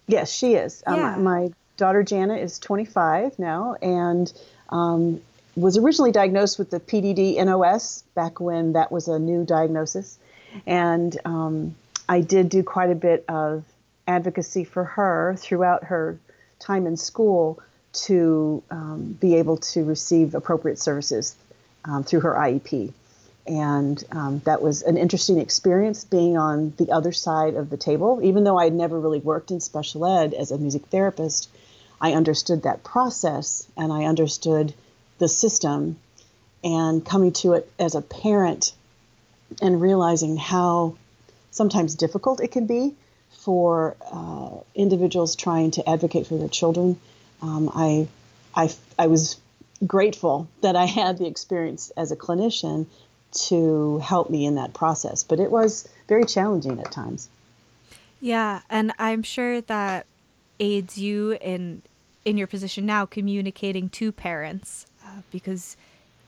Yes, 0.07 0.31
she 0.31 0.53
is. 0.53 0.83
Um, 0.85 0.95
yeah. 0.97 1.15
Um, 1.15 1.23
my 1.23 1.49
daughter 1.77 2.03
Jana 2.03 2.35
is 2.35 2.59
25 2.59 3.39
now 3.39 3.75
and 3.81 4.31
um, 4.69 5.21
was 5.55 5.77
originally 5.77 6.11
diagnosed 6.11 6.59
with 6.59 6.69
the 6.69 6.79
PDD 6.79 7.43
NOS 7.43 8.03
back 8.15 8.39
when 8.39 8.73
that 8.73 8.91
was 8.91 9.07
a 9.07 9.19
new 9.19 9.43
diagnosis. 9.45 10.17
And 10.65 11.17
um, 11.25 11.75
I 12.07 12.21
did 12.21 12.49
do 12.49 12.63
quite 12.63 12.89
a 12.89 12.95
bit 12.95 13.23
of 13.27 13.63
advocacy 14.07 14.63
for 14.63 14.83
her 14.83 15.35
throughout 15.37 15.85
her 15.85 16.19
time 16.59 16.87
in 16.87 16.97
school 16.97 17.61
to 17.91 18.63
um, 18.69 19.17
be 19.19 19.35
able 19.35 19.57
to 19.57 19.83
receive 19.83 20.35
appropriate 20.35 20.79
services 20.79 21.35
um, 21.85 22.03
through 22.03 22.21
her 22.21 22.33
IEP 22.33 22.93
And 23.49 24.03
um, 24.11 24.41
that 24.45 24.61
was 24.61 24.83
an 24.83 24.95
interesting 24.95 25.39
experience 25.39 26.05
being 26.05 26.37
on 26.37 26.73
the 26.77 26.91
other 26.91 27.11
side 27.11 27.55
of 27.55 27.71
the 27.71 27.77
table. 27.77 28.19
Even 28.21 28.43
though 28.43 28.57
I 28.57 28.65
had 28.65 28.75
never 28.75 28.99
really 28.99 29.19
worked 29.19 29.49
in 29.49 29.59
special 29.59 30.05
ed 30.05 30.35
as 30.35 30.51
a 30.51 30.57
music 30.59 30.85
therapist, 30.85 31.49
I 31.99 32.13
understood 32.13 32.63
that 32.63 32.83
process 32.83 33.67
and 33.75 33.91
I 33.91 34.03
understood 34.03 34.75
the 35.17 35.27
system. 35.27 35.97
And 36.63 37.03
coming 37.03 37.31
to 37.41 37.53
it 37.53 37.71
as 37.79 37.95
a 37.95 38.01
parent 38.01 38.73
and 39.63 39.81
realizing 39.81 40.37
how 40.37 40.95
sometimes 41.49 41.95
difficult 41.95 42.41
it 42.41 42.51
can 42.51 42.67
be 42.67 42.93
for 43.31 43.95
uh, 44.11 44.49
individuals 44.75 45.35
trying 45.35 45.71
to 45.71 45.89
advocate 45.89 46.27
for 46.27 46.37
their 46.37 46.49
children, 46.49 46.99
um, 47.41 47.71
I, 47.73 48.07
I, 48.53 48.69
I 48.99 49.07
was 49.07 49.37
grateful 49.87 50.47
that 50.61 50.75
I 50.75 50.85
had 50.85 51.17
the 51.17 51.25
experience 51.25 51.91
as 51.97 52.11
a 52.11 52.15
clinician 52.15 52.85
to 53.31 53.99
help 53.99 54.29
me 54.29 54.45
in 54.45 54.55
that 54.55 54.73
process. 54.73 55.23
But 55.23 55.39
it 55.39 55.51
was 55.51 55.87
very 56.07 56.25
challenging 56.25 56.79
at 56.79 56.91
times. 56.91 57.29
Yeah, 58.21 58.61
and 58.69 58.91
I'm 58.99 59.23
sure 59.23 59.61
that 59.61 60.05
aids 60.59 60.97
you 60.97 61.37
in 61.41 61.81
in 62.25 62.37
your 62.37 62.47
position 62.47 62.85
now 62.85 63.05
communicating 63.05 63.89
to 63.89 64.11
parents 64.11 64.85
uh, 65.05 65.21
because 65.31 65.77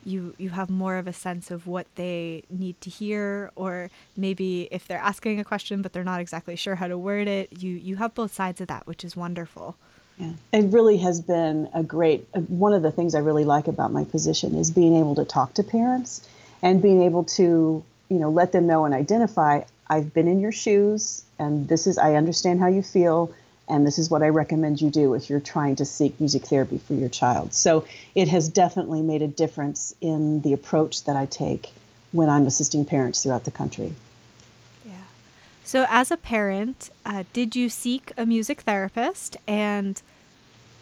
you 0.06 0.34
you 0.38 0.50
have 0.50 0.70
more 0.70 0.98
of 0.98 1.08
a 1.08 1.14
sense 1.14 1.52
of 1.52 1.68
what 1.68 1.86
they 1.96 2.44
need 2.50 2.80
to 2.82 2.90
hear 2.90 3.52
or 3.56 3.90
maybe 4.18 4.68
if 4.72 4.88
they're 4.88 4.98
asking 4.98 5.40
a 5.40 5.44
question 5.44 5.82
but 5.82 5.94
they're 5.94 6.04
not 6.04 6.22
exactly 6.22 6.56
sure 6.56 6.76
how 6.76 6.88
to 6.88 6.98
word 6.98 7.28
it 7.28 7.62
you 7.62 7.72
you 7.72 7.98
have 7.98 8.16
both 8.16 8.34
sides 8.34 8.62
of 8.62 8.68
that 8.68 8.88
which 8.88 9.04
is 9.04 9.16
wonderful 9.16 9.76
yeah. 10.18 10.34
It 10.54 10.66
really 10.66 10.98
has 10.98 11.22
been 11.22 11.70
a 11.74 11.84
great 11.84 12.28
one 12.48 12.74
of 12.74 12.84
the 12.84 12.92
things 12.92 13.16
I 13.16 13.20
really 13.20 13.46
like 13.46 13.68
about 13.68 13.92
my 13.92 14.04
position 14.04 14.56
is 14.56 14.70
being 14.70 14.96
able 14.96 15.16
to 15.16 15.26
talk 15.26 15.54
to 15.56 15.64
parents 15.64 16.28
and 16.62 16.82
being 16.82 17.04
able 17.04 17.24
to, 17.24 17.84
you 18.10 18.20
know, 18.20 18.30
let 18.30 18.52
them 18.52 18.68
know 18.68 18.86
and 18.86 18.94
identify 18.94 19.62
I've 19.90 20.14
been 20.14 20.28
in 20.28 20.40
your 20.40 20.52
shoes 20.52 21.24
and 21.38 21.68
this 21.68 21.88
is 21.88 21.98
I 21.98 22.16
understand 22.16 22.60
how 22.60 22.68
you 22.68 22.82
feel 22.82 23.34
and 23.68 23.86
this 23.86 23.98
is 23.98 24.10
what 24.10 24.22
I 24.22 24.30
recommend 24.30 24.82
you 24.82 24.90
do 24.90 25.14
if 25.14 25.30
you're 25.30 25.40
trying 25.40 25.78
to 25.78 25.86
seek 25.86 26.20
music 26.20 26.46
therapy 26.46 26.78
for 26.78 26.94
your 26.94 27.10
child. 27.10 27.54
So 27.54 27.86
it 28.16 28.28
has 28.28 28.50
definitely 28.50 29.02
made 29.02 29.22
a 29.22 29.28
difference 29.28 29.96
in 30.02 30.42
the 30.42 30.54
approach 30.54 31.06
that 31.06 31.16
I 31.16 31.26
take 31.26 31.72
when 32.12 32.30
I'm 32.30 32.46
assisting 32.48 32.86
parents 32.86 33.24
throughout 33.24 33.46
the 33.46 33.52
country. 33.52 33.94
Yeah. 34.86 34.94
So 35.64 35.86
as 35.90 36.12
a 36.12 36.18
parent, 36.18 36.90
uh, 37.06 37.24
did 37.32 37.56
you 37.56 37.70
seek 37.70 38.12
a 38.18 38.26
music 38.26 38.62
therapist 38.62 39.38
and 39.48 40.02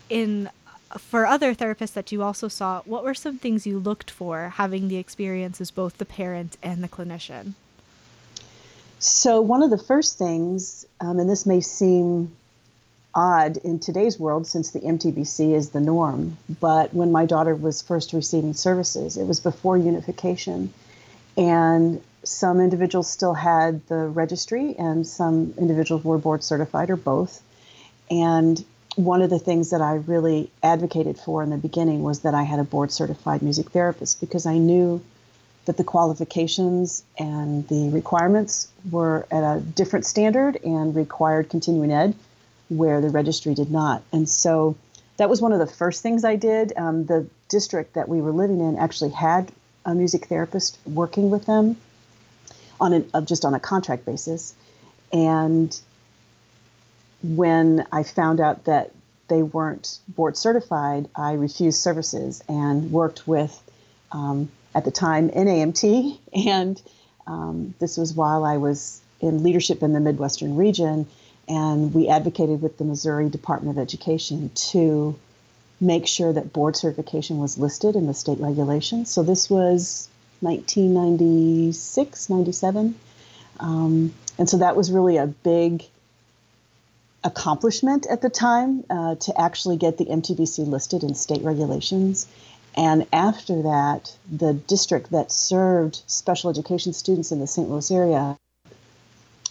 in 0.09 0.49
for 0.97 1.25
other 1.25 1.53
therapists 1.53 1.93
that 1.93 2.11
you 2.11 2.23
also 2.23 2.47
saw, 2.47 2.81
what 2.85 3.03
were 3.03 3.13
some 3.13 3.37
things 3.37 3.67
you 3.67 3.77
looked 3.79 4.09
for 4.09 4.49
having 4.49 4.87
the 4.87 4.97
experience 4.97 5.61
as 5.61 5.71
both 5.71 5.97
the 5.97 6.05
parent 6.05 6.57
and 6.63 6.83
the 6.83 6.87
clinician? 6.87 7.53
So, 8.99 9.39
one 9.39 9.63
of 9.63 9.69
the 9.69 9.77
first 9.77 10.17
things, 10.17 10.85
um, 10.99 11.19
and 11.19 11.29
this 11.29 11.45
may 11.45 11.61
seem 11.61 12.35
odd 13.15 13.57
in 13.57 13.79
today's 13.79 14.19
world 14.19 14.45
since 14.45 14.71
the 14.71 14.79
MTBC 14.79 15.53
is 15.53 15.69
the 15.69 15.79
norm, 15.79 16.37
but 16.59 16.93
when 16.93 17.11
my 17.11 17.25
daughter 17.25 17.55
was 17.55 17.81
first 17.81 18.13
receiving 18.13 18.53
services, 18.53 19.17
it 19.17 19.25
was 19.25 19.39
before 19.39 19.77
unification. 19.77 20.73
And 21.37 22.01
some 22.23 22.59
individuals 22.59 23.09
still 23.09 23.33
had 23.33 23.85
the 23.87 24.07
registry, 24.07 24.75
and 24.77 25.07
some 25.07 25.53
individuals 25.57 26.03
were 26.03 26.17
board 26.17 26.43
certified 26.43 26.89
or 26.89 26.97
both. 26.97 27.41
And 28.11 28.63
one 28.99 29.21
of 29.21 29.29
the 29.29 29.39
things 29.39 29.69
that 29.69 29.79
I 29.79 29.93
really 29.95 30.51
advocated 30.61 31.17
for 31.17 31.41
in 31.41 31.51
the 31.51 31.57
beginning 31.57 32.03
was 32.03 32.19
that 32.21 32.33
I 32.33 32.43
had 32.43 32.59
a 32.59 32.65
board 32.65 32.91
certified 32.91 33.41
music 33.41 33.69
therapist 33.69 34.19
because 34.19 34.45
I 34.45 34.57
knew 34.57 35.01
that 35.65 35.77
the 35.77 35.85
qualifications 35.85 37.03
and 37.17 37.65
the 37.69 37.89
requirements 37.91 38.67
were 38.91 39.25
at 39.31 39.41
a 39.41 39.61
different 39.61 40.05
standard 40.05 40.57
and 40.65 40.93
required 40.93 41.49
continuing 41.49 41.93
ed, 41.93 42.13
where 42.67 42.99
the 42.99 43.09
registry 43.09 43.53
did 43.53 43.71
not. 43.71 44.03
And 44.11 44.27
so 44.27 44.75
that 45.15 45.29
was 45.29 45.41
one 45.41 45.53
of 45.53 45.59
the 45.59 45.67
first 45.67 46.03
things 46.03 46.25
I 46.25 46.35
did. 46.35 46.73
Um, 46.75 47.05
the 47.05 47.25
district 47.47 47.93
that 47.93 48.09
we 48.09 48.19
were 48.19 48.33
living 48.33 48.59
in 48.59 48.77
actually 48.77 49.11
had 49.11 49.49
a 49.85 49.95
music 49.95 50.25
therapist 50.25 50.77
working 50.85 51.29
with 51.29 51.45
them 51.45 51.77
on 52.81 52.91
an, 52.91 53.09
uh, 53.13 53.21
just 53.21 53.45
on 53.45 53.53
a 53.53 53.61
contract 53.61 54.05
basis. 54.05 54.53
And 55.13 55.79
when 57.23 57.85
I 57.91 58.03
found 58.03 58.39
out 58.39 58.65
that 58.65 58.91
they 59.27 59.43
weren't 59.43 59.99
board 60.07 60.37
certified, 60.37 61.07
I 61.15 61.33
refused 61.33 61.79
services 61.79 62.43
and 62.47 62.91
worked 62.91 63.27
with, 63.27 63.61
um, 64.11 64.49
at 64.73 64.85
the 64.85 64.91
time, 64.91 65.29
NAMT. 65.29 66.17
And 66.33 66.81
um, 67.27 67.75
this 67.79 67.97
was 67.97 68.13
while 68.13 68.43
I 68.43 68.57
was 68.57 69.01
in 69.19 69.43
leadership 69.43 69.83
in 69.83 69.93
the 69.93 69.99
Midwestern 69.99 70.55
region. 70.55 71.07
And 71.47 71.93
we 71.93 72.07
advocated 72.07 72.61
with 72.61 72.77
the 72.77 72.85
Missouri 72.85 73.29
Department 73.29 73.77
of 73.77 73.81
Education 73.81 74.51
to 74.71 75.17
make 75.81 76.07
sure 76.07 76.33
that 76.33 76.53
board 76.53 76.75
certification 76.75 77.37
was 77.37 77.57
listed 77.57 77.95
in 77.95 78.07
the 78.07 78.13
state 78.13 78.39
regulations. 78.39 79.11
So 79.11 79.23
this 79.23 79.49
was 79.49 80.09
1996, 80.41 82.29
97. 82.29 82.95
Um, 83.59 84.13
and 84.37 84.49
so 84.49 84.57
that 84.57 84.75
was 84.75 84.91
really 84.91 85.17
a 85.17 85.27
big 85.27 85.83
accomplishment 87.23 88.07
at 88.07 88.21
the 88.21 88.29
time 88.29 88.83
uh, 88.89 89.15
to 89.15 89.39
actually 89.39 89.77
get 89.77 89.97
the 89.97 90.05
MTBC 90.05 90.67
listed 90.67 91.03
in 91.03 91.15
state 91.15 91.43
regulations. 91.43 92.27
And 92.75 93.07
after 93.11 93.63
that, 93.63 94.15
the 94.31 94.53
district 94.53 95.11
that 95.11 95.31
served 95.31 96.01
special 96.07 96.49
education 96.49 96.93
students 96.93 97.31
in 97.31 97.39
the 97.39 97.47
St. 97.47 97.69
Louis 97.69 97.91
area 97.91 98.37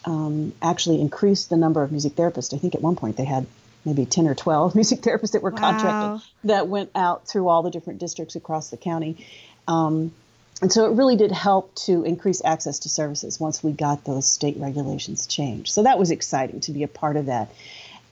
um, 0.05 0.55
actually 0.63 1.01
increased 1.01 1.51
the 1.51 1.57
number 1.57 1.83
of 1.83 1.91
music 1.91 2.15
therapists. 2.15 2.55
I 2.55 2.59
think 2.59 2.75
at 2.75 2.81
one 2.81 2.97
point 2.97 3.17
they 3.17 3.25
had 3.25 3.47
maybe 3.85 4.07
10 4.07 4.29
or 4.29 4.35
12 4.35 4.75
music 4.75 5.01
therapists 5.01 5.33
that 5.33 5.43
were 5.43 5.51
wow. 5.51 5.59
contracted 5.59 6.29
that 6.45 6.69
went 6.69 6.91
out 6.95 7.27
through 7.27 7.49
all 7.49 7.63
the 7.63 7.71
different 7.71 8.01
districts 8.01 8.37
across 8.37 8.71
the 8.71 8.77
county. 8.77 9.27
Um, 9.67 10.13
and 10.61 10.73
so 10.73 10.87
it 10.87 10.97
really 10.97 11.17
did 11.17 11.31
help 11.31 11.75
to 11.77 12.05
increase 12.05 12.43
access 12.45 12.81
to 12.81 12.88
services 12.88 13.38
once 13.38 13.62
we 13.62 13.73
got 13.73 14.05
those 14.05 14.29
state 14.29 14.57
regulations 14.59 15.27
changed. 15.27 15.73
So 15.73 15.85
that 15.85 15.99
was 15.99 16.11
exciting 16.11 16.61
to 16.61 16.73
be 16.73 16.83
a 16.83 16.88
part 16.88 17.17
of 17.17 17.27
that. 17.27 17.53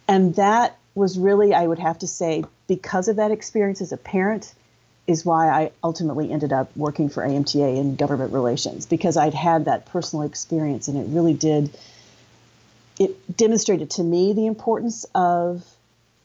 And 0.06 0.34
that 0.36 0.78
was 0.94 1.18
really, 1.18 1.52
I 1.52 1.66
would 1.66 1.80
have 1.80 1.98
to 2.00 2.06
say, 2.06 2.44
because 2.68 3.08
of 3.08 3.16
that 3.16 3.32
experience 3.32 3.80
as 3.80 3.92
a 3.92 3.96
parent, 3.96 4.54
is 5.06 5.24
why 5.24 5.48
I 5.48 5.70
ultimately 5.82 6.32
ended 6.32 6.52
up 6.52 6.76
working 6.76 7.08
for 7.08 7.22
AMTA 7.22 7.76
in 7.76 7.96
government 7.96 8.32
relations 8.32 8.86
because 8.86 9.16
I'd 9.16 9.34
had 9.34 9.66
that 9.66 9.86
personal 9.86 10.24
experience 10.24 10.88
and 10.88 10.98
it 10.98 11.06
really 11.08 11.34
did, 11.34 11.76
it 12.98 13.36
demonstrated 13.36 13.90
to 13.92 14.02
me 14.02 14.32
the 14.32 14.46
importance 14.46 15.06
of 15.14 15.64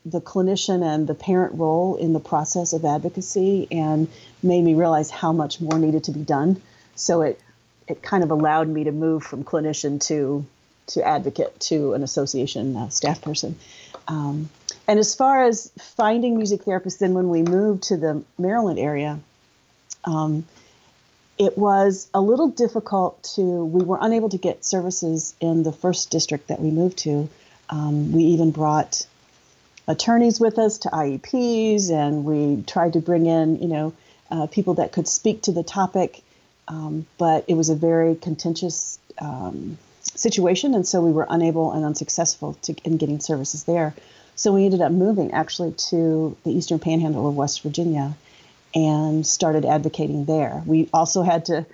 the 0.06 0.22
clinician 0.22 0.84
and 0.84 1.08
the 1.08 1.14
parent 1.14 1.54
role 1.56 1.96
in 1.96 2.14
the 2.14 2.20
process 2.20 2.74
of 2.74 2.86
advocacy 2.86 3.68
and 3.72 4.08
made 4.42 4.64
me 4.64 4.74
realize 4.74 5.12
how 5.12 5.32
much 5.32 5.62
more 5.62 5.78
needed 5.78 6.04
to 6.06 6.12
be 6.12 6.22
done. 6.22 6.62
So 6.96 7.22
it 7.22 7.40
it 7.88 8.02
kind 8.02 8.24
of 8.24 8.32
allowed 8.32 8.68
me 8.68 8.86
to 8.86 8.92
move 8.92 9.24
from 9.24 9.44
clinician 9.44 10.00
to 10.08 10.46
to 10.88 11.08
advocate 11.08 11.60
to 11.60 11.94
an 11.94 12.04
association 12.04 12.76
uh, 12.76 12.90
staff 12.90 13.22
person. 13.22 13.58
Um, 14.08 14.50
and 14.88 15.00
as 15.00 15.14
far 15.16 15.44
as 15.44 15.72
finding 15.80 16.38
music 16.38 16.64
therapists, 16.64 16.98
then 16.98 17.14
when 17.14 17.30
we 17.30 17.44
moved 17.44 17.84
to 17.84 17.98
the 17.98 18.24
Maryland 18.38 18.80
area, 18.80 19.20
um, 20.04 20.46
it 21.38 21.58
was 21.58 22.10
a 22.14 22.22
little 22.22 22.50
difficult 22.50 23.22
to. 23.36 23.42
We 23.42 23.84
were 23.84 24.00
unable 24.02 24.30
to 24.30 24.38
get 24.38 24.66
services 24.66 25.36
in 25.40 25.64
the 25.64 25.72
first 25.72 26.10
district 26.10 26.48
that 26.48 26.60
we 26.60 26.72
moved 26.72 26.98
to. 27.00 27.30
Um, 27.70 28.12
we 28.12 28.24
even 28.26 28.52
brought 28.52 29.06
attorneys 29.88 30.40
with 30.40 30.58
us 30.60 30.80
to 30.80 30.90
IEPs, 30.90 31.90
and 31.90 32.24
we 32.24 32.64
tried 32.64 32.94
to 32.94 33.00
bring 33.00 33.26
in, 33.26 33.62
you 33.62 33.68
know, 33.68 33.94
uh, 34.30 34.48
people 34.48 34.76
that 34.76 34.92
could 34.92 35.08
speak 35.08 35.44
to 35.44 35.52
the 35.52 35.64
topic. 35.64 36.22
Um, 36.68 37.06
but 37.18 37.46
it 37.48 37.56
was 37.56 37.70
a 37.70 37.76
very 37.76 38.16
contentious 38.16 39.00
um, 39.20 39.78
situation, 40.02 40.74
and 40.74 40.88
so 40.88 41.02
we 41.02 41.12
were 41.12 41.28
unable 41.30 41.74
and 41.74 41.84
unsuccessful 41.84 42.54
to, 42.64 42.76
in 42.84 42.98
getting 42.98 43.20
services 43.20 43.66
there. 43.66 43.94
So 44.36 44.54
we 44.54 44.66
ended 44.66 44.82
up 44.82 44.92
moving 44.92 45.34
actually 45.34 45.74
to 45.90 46.38
the 46.44 46.52
eastern 46.52 46.80
panhandle 46.80 47.28
of 47.28 47.36
West 47.36 47.62
Virginia 47.62 48.16
and 48.74 49.28
started 49.28 49.66
advocating 49.66 50.26
there. 50.26 50.64
We 50.66 50.90
also 50.94 51.24
had 51.24 51.46
to 51.46 51.66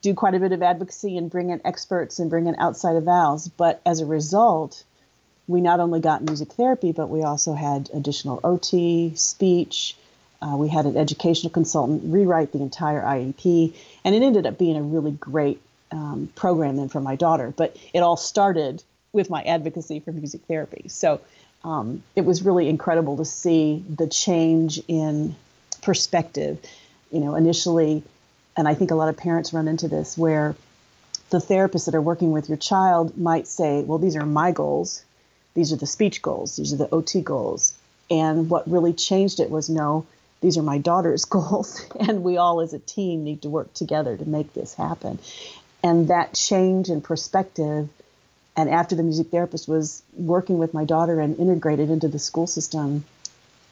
do 0.00 0.14
quite 0.14 0.34
a 0.34 0.40
bit 0.40 0.52
of 0.52 0.62
advocacy 0.62 1.16
and 1.16 1.30
bring 1.30 1.50
in 1.50 1.60
experts 1.64 2.18
and 2.18 2.30
bring 2.30 2.46
in 2.46 2.56
outside 2.58 3.02
evals, 3.02 3.50
but 3.56 3.80
as 3.84 4.00
a 4.00 4.06
result, 4.06 4.84
we 5.48 5.60
not 5.60 5.80
only 5.80 6.00
got 6.00 6.22
music 6.22 6.52
therapy, 6.52 6.92
but 6.92 7.08
we 7.08 7.22
also 7.22 7.54
had 7.54 7.90
additional 7.94 8.40
OT, 8.42 9.12
speech. 9.14 9.96
Uh, 10.42 10.56
we 10.56 10.68
had 10.68 10.86
an 10.86 10.96
educational 10.96 11.50
consultant 11.50 12.02
rewrite 12.04 12.52
the 12.52 12.60
entire 12.60 13.02
IEP, 13.02 13.74
and 14.04 14.14
it 14.14 14.22
ended 14.22 14.46
up 14.46 14.58
being 14.58 14.76
a 14.76 14.82
really 14.82 15.12
great 15.12 15.60
um, 15.92 16.28
program 16.34 16.76
then 16.76 16.88
for 16.88 17.00
my 17.00 17.16
daughter. 17.16 17.52
But 17.56 17.76
it 17.94 18.00
all 18.00 18.16
started 18.16 18.82
with 19.12 19.30
my 19.30 19.42
advocacy 19.42 20.00
for 20.00 20.12
music 20.12 20.42
therapy. 20.46 20.88
So 20.88 21.20
um, 21.64 22.02
it 22.14 22.24
was 22.24 22.42
really 22.42 22.68
incredible 22.68 23.16
to 23.16 23.24
see 23.24 23.84
the 23.88 24.06
change 24.06 24.80
in 24.88 25.34
perspective. 25.80 26.58
You 27.10 27.20
know, 27.20 27.34
initially 27.36 28.02
and 28.56 28.66
I 28.66 28.74
think 28.74 28.90
a 28.90 28.94
lot 28.94 29.08
of 29.08 29.16
parents 29.16 29.52
run 29.52 29.68
into 29.68 29.88
this 29.88 30.16
where 30.16 30.56
the 31.30 31.38
therapists 31.38 31.86
that 31.86 31.94
are 31.94 32.00
working 32.00 32.32
with 32.32 32.48
your 32.48 32.56
child 32.56 33.18
might 33.18 33.46
say, 33.46 33.82
well, 33.82 33.98
these 33.98 34.16
are 34.16 34.24
my 34.24 34.52
goals. 34.52 35.04
These 35.56 35.72
are 35.72 35.76
the 35.76 35.86
speech 35.86 36.20
goals. 36.20 36.56
These 36.56 36.74
are 36.74 36.76
the 36.76 36.94
OT 36.94 37.22
goals. 37.22 37.74
And 38.10 38.48
what 38.50 38.70
really 38.70 38.92
changed 38.92 39.40
it 39.40 39.50
was 39.50 39.70
no, 39.70 40.06
these 40.42 40.58
are 40.58 40.62
my 40.62 40.78
daughter's 40.78 41.24
goals. 41.36 41.84
And 41.98 42.22
we 42.22 42.36
all 42.36 42.60
as 42.60 42.74
a 42.74 42.78
team 42.78 43.24
need 43.24 43.42
to 43.42 43.48
work 43.48 43.72
together 43.72 44.16
to 44.16 44.28
make 44.28 44.52
this 44.52 44.74
happen. 44.74 45.18
And 45.82 46.08
that 46.08 46.34
change 46.34 46.90
in 46.90 47.00
perspective, 47.00 47.88
and 48.54 48.68
after 48.68 48.94
the 48.94 49.02
music 49.02 49.30
therapist 49.30 49.66
was 49.66 50.02
working 50.14 50.58
with 50.58 50.74
my 50.74 50.84
daughter 50.84 51.20
and 51.20 51.38
integrated 51.38 51.88
into 51.90 52.08
the 52.08 52.18
school 52.18 52.46
system, 52.46 53.04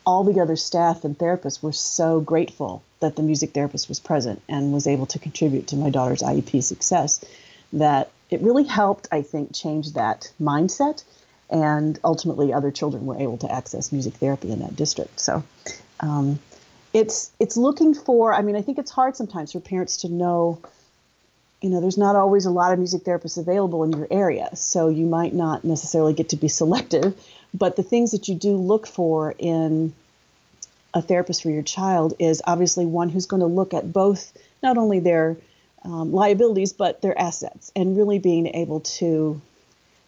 all 0.06 0.24
the 0.24 0.40
other 0.40 0.56
staff 0.56 1.04
and 1.04 1.18
therapists 1.18 1.62
were 1.62 1.72
so 1.72 2.20
grateful 2.20 2.82
that 3.00 3.16
the 3.16 3.22
music 3.22 3.52
therapist 3.52 3.88
was 3.88 4.00
present 4.00 4.40
and 4.48 4.72
was 4.72 4.86
able 4.86 5.06
to 5.06 5.18
contribute 5.18 5.66
to 5.68 5.76
my 5.76 5.90
daughter's 5.90 6.22
IEP 6.22 6.62
success 6.62 7.22
that 7.74 8.10
it 8.30 8.40
really 8.40 8.64
helped, 8.64 9.06
I 9.12 9.22
think, 9.22 9.54
change 9.54 9.92
that 9.92 10.32
mindset. 10.40 11.04
And 11.50 11.98
ultimately, 12.02 12.52
other 12.52 12.70
children 12.70 13.06
were 13.06 13.18
able 13.18 13.38
to 13.38 13.52
access 13.52 13.92
music 13.92 14.14
therapy 14.14 14.50
in 14.50 14.60
that 14.60 14.76
district. 14.76 15.20
So 15.20 15.44
um, 16.00 16.38
it's 16.92 17.30
it's 17.38 17.56
looking 17.56 17.94
for. 17.94 18.32
I 18.32 18.42
mean, 18.42 18.56
I 18.56 18.62
think 18.62 18.78
it's 18.78 18.90
hard 18.90 19.16
sometimes 19.16 19.52
for 19.52 19.60
parents 19.60 19.98
to 19.98 20.08
know. 20.08 20.58
You 21.60 21.70
know, 21.70 21.80
there's 21.80 21.98
not 21.98 22.14
always 22.14 22.44
a 22.44 22.50
lot 22.50 22.72
of 22.72 22.78
music 22.78 23.04
therapists 23.04 23.38
available 23.38 23.84
in 23.84 23.92
your 23.92 24.06
area, 24.10 24.54
so 24.54 24.88
you 24.88 25.06
might 25.06 25.32
not 25.34 25.64
necessarily 25.64 26.12
get 26.12 26.30
to 26.30 26.36
be 26.36 26.48
selective. 26.62 27.14
But 27.52 27.76
the 27.76 27.82
things 27.82 28.10
that 28.10 28.28
you 28.28 28.34
do 28.34 28.56
look 28.56 28.86
for 28.86 29.34
in 29.38 29.94
a 30.94 31.02
therapist 31.02 31.42
for 31.42 31.50
your 31.50 31.62
child 31.62 32.14
is 32.18 32.40
obviously 32.46 32.86
one 32.86 33.08
who's 33.08 33.26
going 33.26 33.40
to 33.40 33.46
look 33.46 33.74
at 33.74 33.92
both 33.92 34.32
not 34.62 34.78
only 34.78 35.00
their 35.00 35.36
um, 35.84 36.12
liabilities 36.12 36.72
but 36.72 37.02
their 37.02 37.18
assets 37.18 37.70
and 37.76 37.96
really 37.96 38.18
being 38.18 38.46
able 38.46 38.80
to 38.80 39.40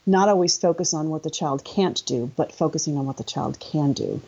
not 0.07 0.29
always 0.29 0.57
focus 0.59 0.95
on 0.95 1.09
what 1.11 1.23
the 1.23 1.31
child 1.31 1.65
can't 1.65 2.05
do 2.07 2.31
but 2.37 2.53
focusing 2.53 2.97
on 2.97 3.07
what 3.07 3.17
the 3.17 3.25
child 3.25 3.59
can 3.61 3.93
do 3.93 4.21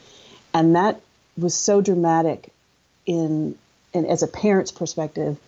and 0.55 0.77
that 0.77 1.01
was 1.37 1.55
so 1.55 1.81
dramatic 1.81 2.51
in, 3.07 3.57
in 3.93 4.05
as 4.07 4.23
a 4.23 4.27
parent's 4.27 4.73
perspective 4.73 5.39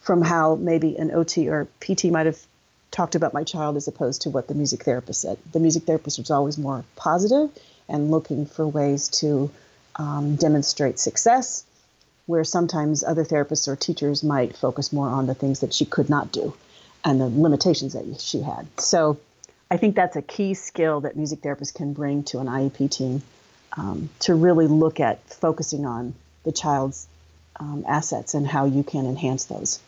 from 0.00 0.22
how 0.22 0.54
maybe 0.54 0.96
an 0.96 1.10
ot 1.10 1.36
or 1.46 1.66
pt 1.80 2.06
might 2.06 2.26
have 2.26 2.38
talked 2.90 3.14
about 3.14 3.34
my 3.34 3.42
child 3.42 3.76
as 3.76 3.88
opposed 3.88 4.22
to 4.22 4.30
what 4.30 4.48
the 4.48 4.54
music 4.54 4.84
therapist 4.84 5.20
said 5.20 5.38
the 5.52 5.60
music 5.60 5.84
therapist 5.84 6.18
was 6.18 6.30
always 6.30 6.56
more 6.56 6.84
positive 6.96 7.50
and 7.88 8.10
looking 8.10 8.46
for 8.46 8.66
ways 8.66 9.08
to 9.08 9.50
um, 9.96 10.36
demonstrate 10.36 10.98
success, 10.98 11.64
where 12.26 12.44
sometimes 12.44 13.04
other 13.04 13.24
therapists 13.24 13.68
or 13.68 13.76
teachers 13.76 14.24
might 14.24 14.56
focus 14.56 14.92
more 14.92 15.08
on 15.08 15.26
the 15.26 15.34
things 15.34 15.60
that 15.60 15.74
she 15.74 15.84
could 15.84 16.08
not 16.08 16.32
do 16.32 16.54
and 17.04 17.20
the 17.20 17.28
limitations 17.28 17.92
that 17.92 18.20
she 18.20 18.40
had. 18.40 18.66
So 18.78 19.18
I 19.74 19.76
think 19.76 19.96
that's 19.96 20.14
a 20.14 20.22
key 20.22 20.54
skill 20.54 21.00
that 21.00 21.16
music 21.16 21.40
therapists 21.40 21.74
can 21.74 21.94
bring 21.94 22.22
to 22.24 22.38
an 22.38 22.46
IEP 22.46 22.92
team 22.92 23.22
um, 23.76 24.08
to 24.20 24.36
really 24.36 24.68
look 24.68 25.00
at 25.00 25.18
focusing 25.28 25.84
on 25.84 26.14
the 26.44 26.52
child's 26.52 27.08
um, 27.58 27.84
assets 27.88 28.34
and 28.34 28.46
how 28.46 28.66
you 28.66 28.84
can 28.84 29.04
enhance 29.04 29.46
those. 29.46 29.80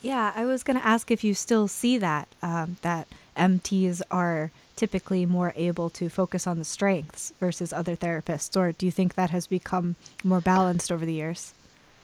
Yeah, 0.00 0.32
I 0.34 0.46
was 0.46 0.62
going 0.62 0.78
to 0.78 0.86
ask 0.86 1.10
if 1.10 1.22
you 1.22 1.34
still 1.34 1.68
see 1.68 1.98
that 1.98 2.26
um, 2.42 2.78
that 2.80 3.06
MTs 3.36 4.00
are 4.10 4.50
typically 4.76 5.26
more 5.26 5.52
able 5.54 5.90
to 5.90 6.08
focus 6.08 6.46
on 6.46 6.58
the 6.58 6.64
strengths 6.64 7.34
versus 7.38 7.70
other 7.70 7.96
therapists? 7.96 8.56
Or 8.56 8.72
do 8.72 8.86
you 8.86 8.92
think 8.92 9.14
that 9.14 9.28
has 9.28 9.46
become 9.46 9.96
more 10.24 10.40
balanced 10.40 10.90
over 10.90 11.04
the 11.04 11.12
years? 11.12 11.52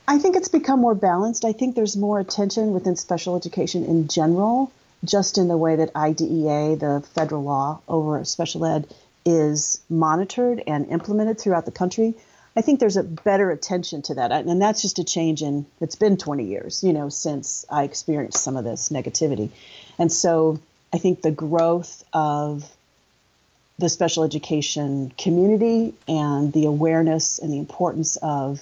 I 0.07 0.19
think 0.19 0.37
it's 0.37 0.49
become 0.49 0.81
more 0.81 0.95
balanced. 0.95 1.47
I 1.47 1.53
think 1.53 1.75
there's 1.75 1.97
more 1.97 2.21
attention 2.21 2.73
within 2.73 2.97
special 2.97 3.35
education 3.35 3.83
in 3.87 4.09
general, 4.09 4.71
just 5.05 5.39
in 5.39 5.49
the 5.49 5.57
way 5.57 5.77
that 5.77 5.95
IDEA, 5.95 6.77
the 6.77 7.05
federal 7.15 7.43
law 7.43 7.81
over 7.89 8.25
special 8.25 8.65
ed, 8.65 8.93
is 9.25 9.81
monitored 9.89 10.63
and 10.67 10.89
implemented 10.89 11.39
throughout 11.39 11.65
the 11.65 11.71
country. 11.71 12.15
I 12.57 12.61
think 12.61 12.81
there's 12.81 12.97
a 12.97 13.05
better 13.05 13.51
attention 13.51 14.03
to 14.03 14.15
that. 14.15 14.33
And 14.33 14.61
that's 14.61 14.83
just 14.83 14.99
a 14.99 15.05
change 15.05 15.43
in, 15.43 15.67
it's 15.81 15.95
been 15.95 16.17
20 16.17 16.45
years, 16.45 16.83
you 16.83 16.93
know, 16.93 17.09
since 17.09 17.65
I 17.71 17.85
experienced 17.85 18.43
some 18.43 18.57
of 18.57 18.65
this 18.65 18.89
negativity. 18.89 19.51
And 19.99 20.11
so 20.11 20.59
I 20.93 20.99
think 20.99 21.23
the 21.23 21.31
growth 21.31 22.03
of 22.13 22.69
the 23.79 23.89
special 23.89 24.25
education 24.25 25.13
community 25.17 25.95
and 26.09 26.53
the 26.53 26.65
awareness 26.65 27.39
and 27.39 27.53
the 27.53 27.59
importance 27.59 28.17
of 28.17 28.61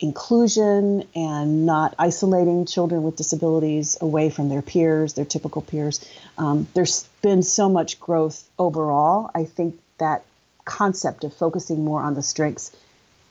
inclusion 0.00 1.06
and 1.14 1.66
not 1.66 1.94
isolating 1.98 2.64
children 2.64 3.02
with 3.02 3.16
disabilities 3.16 3.98
away 4.00 4.30
from 4.30 4.48
their 4.48 4.62
peers, 4.62 5.12
their 5.12 5.24
typical 5.26 5.62
peers. 5.62 6.04
Um, 6.38 6.66
there's 6.74 7.06
been 7.22 7.42
so 7.42 7.68
much 7.68 8.00
growth 8.00 8.48
overall. 8.58 9.30
I 9.34 9.44
think 9.44 9.78
that 9.98 10.24
concept 10.64 11.24
of 11.24 11.34
focusing 11.34 11.84
more 11.84 12.00
on 12.02 12.14
the 12.14 12.22
strengths 12.22 12.74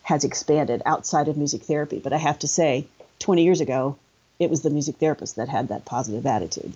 has 0.04 0.24
expanded 0.24 0.82
outside 0.86 1.28
of 1.28 1.38
music 1.38 1.64
therapy. 1.64 2.00
But 2.00 2.14
I 2.14 2.18
have 2.18 2.40
to 2.40 2.48
say, 2.48 2.88
20 3.20 3.44
years 3.44 3.62
ago, 3.62 3.98
it 4.40 4.50
was 4.50 4.62
the 4.62 4.70
music 4.70 4.98
therapist 4.98 5.36
that 5.36 5.50
had 5.50 5.68
that 5.70 5.86
positive 5.86 6.26
attitude. 6.26 6.74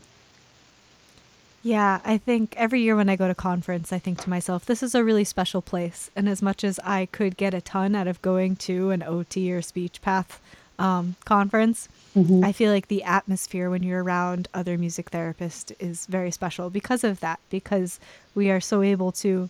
Yeah, 1.63 2.01
I 2.03 2.17
think 2.17 2.53
every 2.57 2.81
year 2.81 2.97
when 2.97 3.07
I 3.07 3.15
go 3.15 3.29
to 3.29 3.33
conference, 3.33 3.93
I 3.93 3.99
think 3.99 4.21
to 4.21 4.29
myself, 4.29 4.65
this 4.65 4.83
is 4.83 4.93
a 4.93 5.03
really 5.03 5.23
special 5.23 5.61
place. 5.61 6.11
And 6.13 6.27
as 6.27 6.41
much 6.41 6.61
as 6.65 6.77
I 6.83 7.05
could 7.05 7.37
get 7.37 7.53
a 7.53 7.61
ton 7.61 7.95
out 7.95 8.07
of 8.07 8.21
going 8.21 8.57
to 8.57 8.91
an 8.91 9.01
OT 9.01 9.51
or 9.53 9.61
speech 9.61 10.01
path 10.01 10.41
um, 10.77 11.15
conference, 11.23 11.87
mm-hmm. 12.13 12.43
I 12.43 12.51
feel 12.51 12.69
like 12.69 12.89
the 12.89 13.03
atmosphere 13.03 13.69
when 13.69 13.81
you're 13.81 14.03
around 14.03 14.49
other 14.53 14.77
music 14.77 15.09
therapists 15.09 15.73
is 15.79 16.05
very 16.05 16.31
special 16.31 16.69
because 16.69 17.05
of 17.05 17.21
that, 17.21 17.39
because 17.49 17.97
we 18.35 18.51
are 18.51 18.59
so 18.59 18.81
able 18.81 19.13
to 19.13 19.49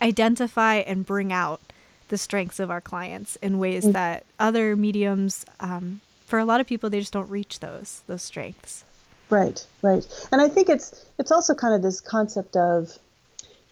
identify 0.00 0.76
and 0.76 1.04
bring 1.04 1.30
out 1.30 1.60
the 2.08 2.16
strengths 2.16 2.58
of 2.58 2.70
our 2.70 2.80
clients 2.80 3.36
in 3.36 3.58
ways 3.58 3.82
mm-hmm. 3.82 3.92
that 3.92 4.24
other 4.38 4.74
mediums, 4.76 5.44
um, 5.60 6.00
for 6.24 6.38
a 6.38 6.46
lot 6.46 6.62
of 6.62 6.66
people, 6.66 6.88
they 6.88 7.00
just 7.00 7.12
don't 7.12 7.28
reach 7.28 7.60
those 7.60 8.02
those 8.06 8.22
strengths. 8.22 8.84
Right, 9.30 9.66
right. 9.82 10.06
And 10.32 10.40
I 10.40 10.48
think 10.48 10.68
it's 10.68 11.04
it's 11.18 11.30
also 11.30 11.54
kind 11.54 11.74
of 11.74 11.82
this 11.82 12.00
concept 12.00 12.56
of, 12.56 12.98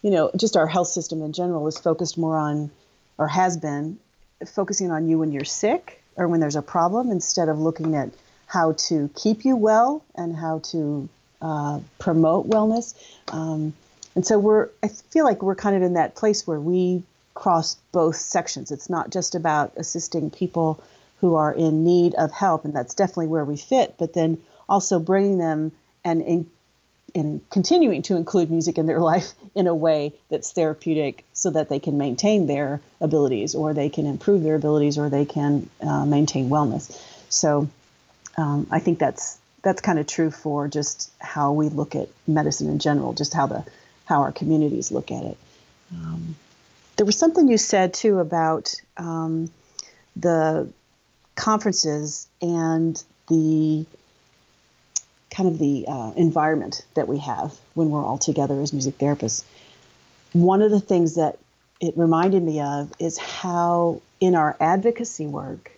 you 0.01 0.11
know, 0.11 0.29
just 0.35 0.55
our 0.55 0.67
health 0.67 0.87
system 0.87 1.21
in 1.21 1.33
general 1.33 1.67
is 1.67 1.77
focused 1.77 2.17
more 2.17 2.37
on, 2.37 2.69
or 3.17 3.27
has 3.27 3.57
been, 3.57 3.97
focusing 4.45 4.91
on 4.91 5.07
you 5.09 5.17
when 5.17 5.31
you're 5.31 5.45
sick 5.45 6.03
or 6.15 6.27
when 6.27 6.39
there's 6.39 6.55
a 6.55 6.61
problem 6.61 7.09
instead 7.09 7.49
of 7.49 7.59
looking 7.59 7.95
at 7.95 8.09
how 8.45 8.73
to 8.73 9.09
keep 9.15 9.45
you 9.45 9.55
well 9.55 10.03
and 10.15 10.35
how 10.35 10.59
to 10.59 11.09
uh, 11.41 11.79
promote 11.99 12.49
wellness. 12.49 12.95
Um, 13.29 13.73
and 14.15 14.25
so 14.25 14.39
we're, 14.39 14.69
I 14.83 14.87
feel 14.87 15.25
like 15.25 15.41
we're 15.41 15.55
kind 15.55 15.75
of 15.75 15.81
in 15.81 15.93
that 15.93 16.15
place 16.15 16.47
where 16.47 16.59
we 16.59 17.03
cross 17.33 17.77
both 17.91 18.15
sections. 18.15 18.71
It's 18.71 18.89
not 18.89 19.09
just 19.09 19.35
about 19.35 19.73
assisting 19.75 20.29
people 20.31 20.83
who 21.19 21.35
are 21.35 21.53
in 21.53 21.83
need 21.83 22.15
of 22.15 22.31
help, 22.31 22.65
and 22.65 22.73
that's 22.73 22.93
definitely 22.93 23.27
where 23.27 23.45
we 23.45 23.57
fit, 23.57 23.95
but 23.97 24.13
then 24.13 24.37
also 24.67 24.99
bringing 24.99 25.37
them 25.37 25.71
and 26.03 26.21
in, 26.21 26.49
in 27.13 27.41
continuing 27.49 28.01
to 28.03 28.15
include 28.15 28.49
music 28.49 28.77
in 28.77 28.85
their 28.85 28.99
life 29.13 29.33
in 29.55 29.67
a 29.67 29.75
way 29.75 30.13
that's 30.29 30.51
therapeutic 30.51 31.25
so 31.33 31.51
that 31.51 31.69
they 31.69 31.79
can 31.79 31.97
maintain 31.97 32.47
their 32.47 32.81
abilities 33.01 33.55
or 33.55 33.73
they 33.73 33.89
can 33.89 34.05
improve 34.05 34.43
their 34.43 34.55
abilities 34.55 34.97
or 34.97 35.09
they 35.09 35.25
can 35.25 35.69
uh, 35.81 36.05
maintain 36.05 36.49
wellness. 36.49 37.01
So 37.29 37.69
um, 38.37 38.67
I 38.71 38.79
think 38.79 38.99
that's 38.99 39.39
that's 39.63 39.81
kind 39.81 39.99
of 39.99 40.07
true 40.07 40.31
for 40.31 40.67
just 40.67 41.11
how 41.19 41.51
we 41.51 41.67
look 41.67 41.95
at 41.95 42.07
medicine 42.27 42.69
in 42.69 42.79
general, 42.79 43.13
just 43.13 43.33
how 43.33 43.47
the 43.47 43.65
how 44.05 44.21
our 44.21 44.31
communities 44.31 44.91
look 44.91 45.11
at 45.11 45.23
it. 45.23 45.37
Um, 45.91 46.35
there 46.95 47.05
was 47.05 47.17
something 47.17 47.47
you 47.47 47.57
said 47.57 47.93
too 47.93 48.19
about 48.19 48.73
um, 48.97 49.51
the 50.15 50.71
conferences 51.35 52.27
and 52.41 53.01
the 53.29 53.85
kind 55.37 55.49
of 55.49 55.59
the 55.59 55.85
uh, 55.87 56.11
environment 56.15 56.83
that 56.95 57.07
we 57.07 57.19
have 57.19 57.53
when 57.75 57.91
we're 57.91 58.03
all 58.03 58.17
together 58.17 58.59
as 58.59 58.73
music 58.73 58.97
therapists. 58.97 59.43
One 60.33 60.63
of 60.63 60.71
the 60.71 60.79
things 60.79 61.13
that 61.15 61.37
it 61.79 61.95
reminded 61.95 62.41
me 62.41 62.59
of 62.59 62.91
is 62.97 63.19
how, 63.19 64.01
in 64.19 64.33
our 64.33 64.57
advocacy 64.59 65.27
work, 65.27 65.71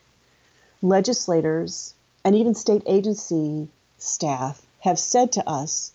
legislators 0.81 1.93
and 2.23 2.37
even 2.37 2.55
state 2.55 2.83
agency 2.87 3.67
staff 3.97 4.61
have 4.79 4.97
said 4.97 5.33
to 5.33 5.47
us 5.47 5.91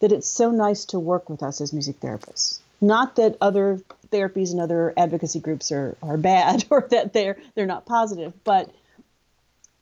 that 0.00 0.10
it's 0.10 0.26
so 0.26 0.50
nice 0.50 0.86
to 0.86 0.98
work 0.98 1.28
with 1.28 1.42
us 1.42 1.60
as 1.60 1.74
music 1.74 2.00
therapists. 2.00 2.60
Not 2.80 3.16
that 3.16 3.36
other 3.38 3.82
therapies 4.10 4.50
and 4.50 4.62
other 4.62 4.94
advocacy 4.96 5.40
groups 5.40 5.70
are, 5.72 5.94
are 6.02 6.16
bad 6.16 6.64
or 6.70 6.88
that 6.90 7.12
they're 7.12 7.36
they're 7.54 7.66
not 7.66 7.84
positive, 7.84 8.32
but 8.44 8.70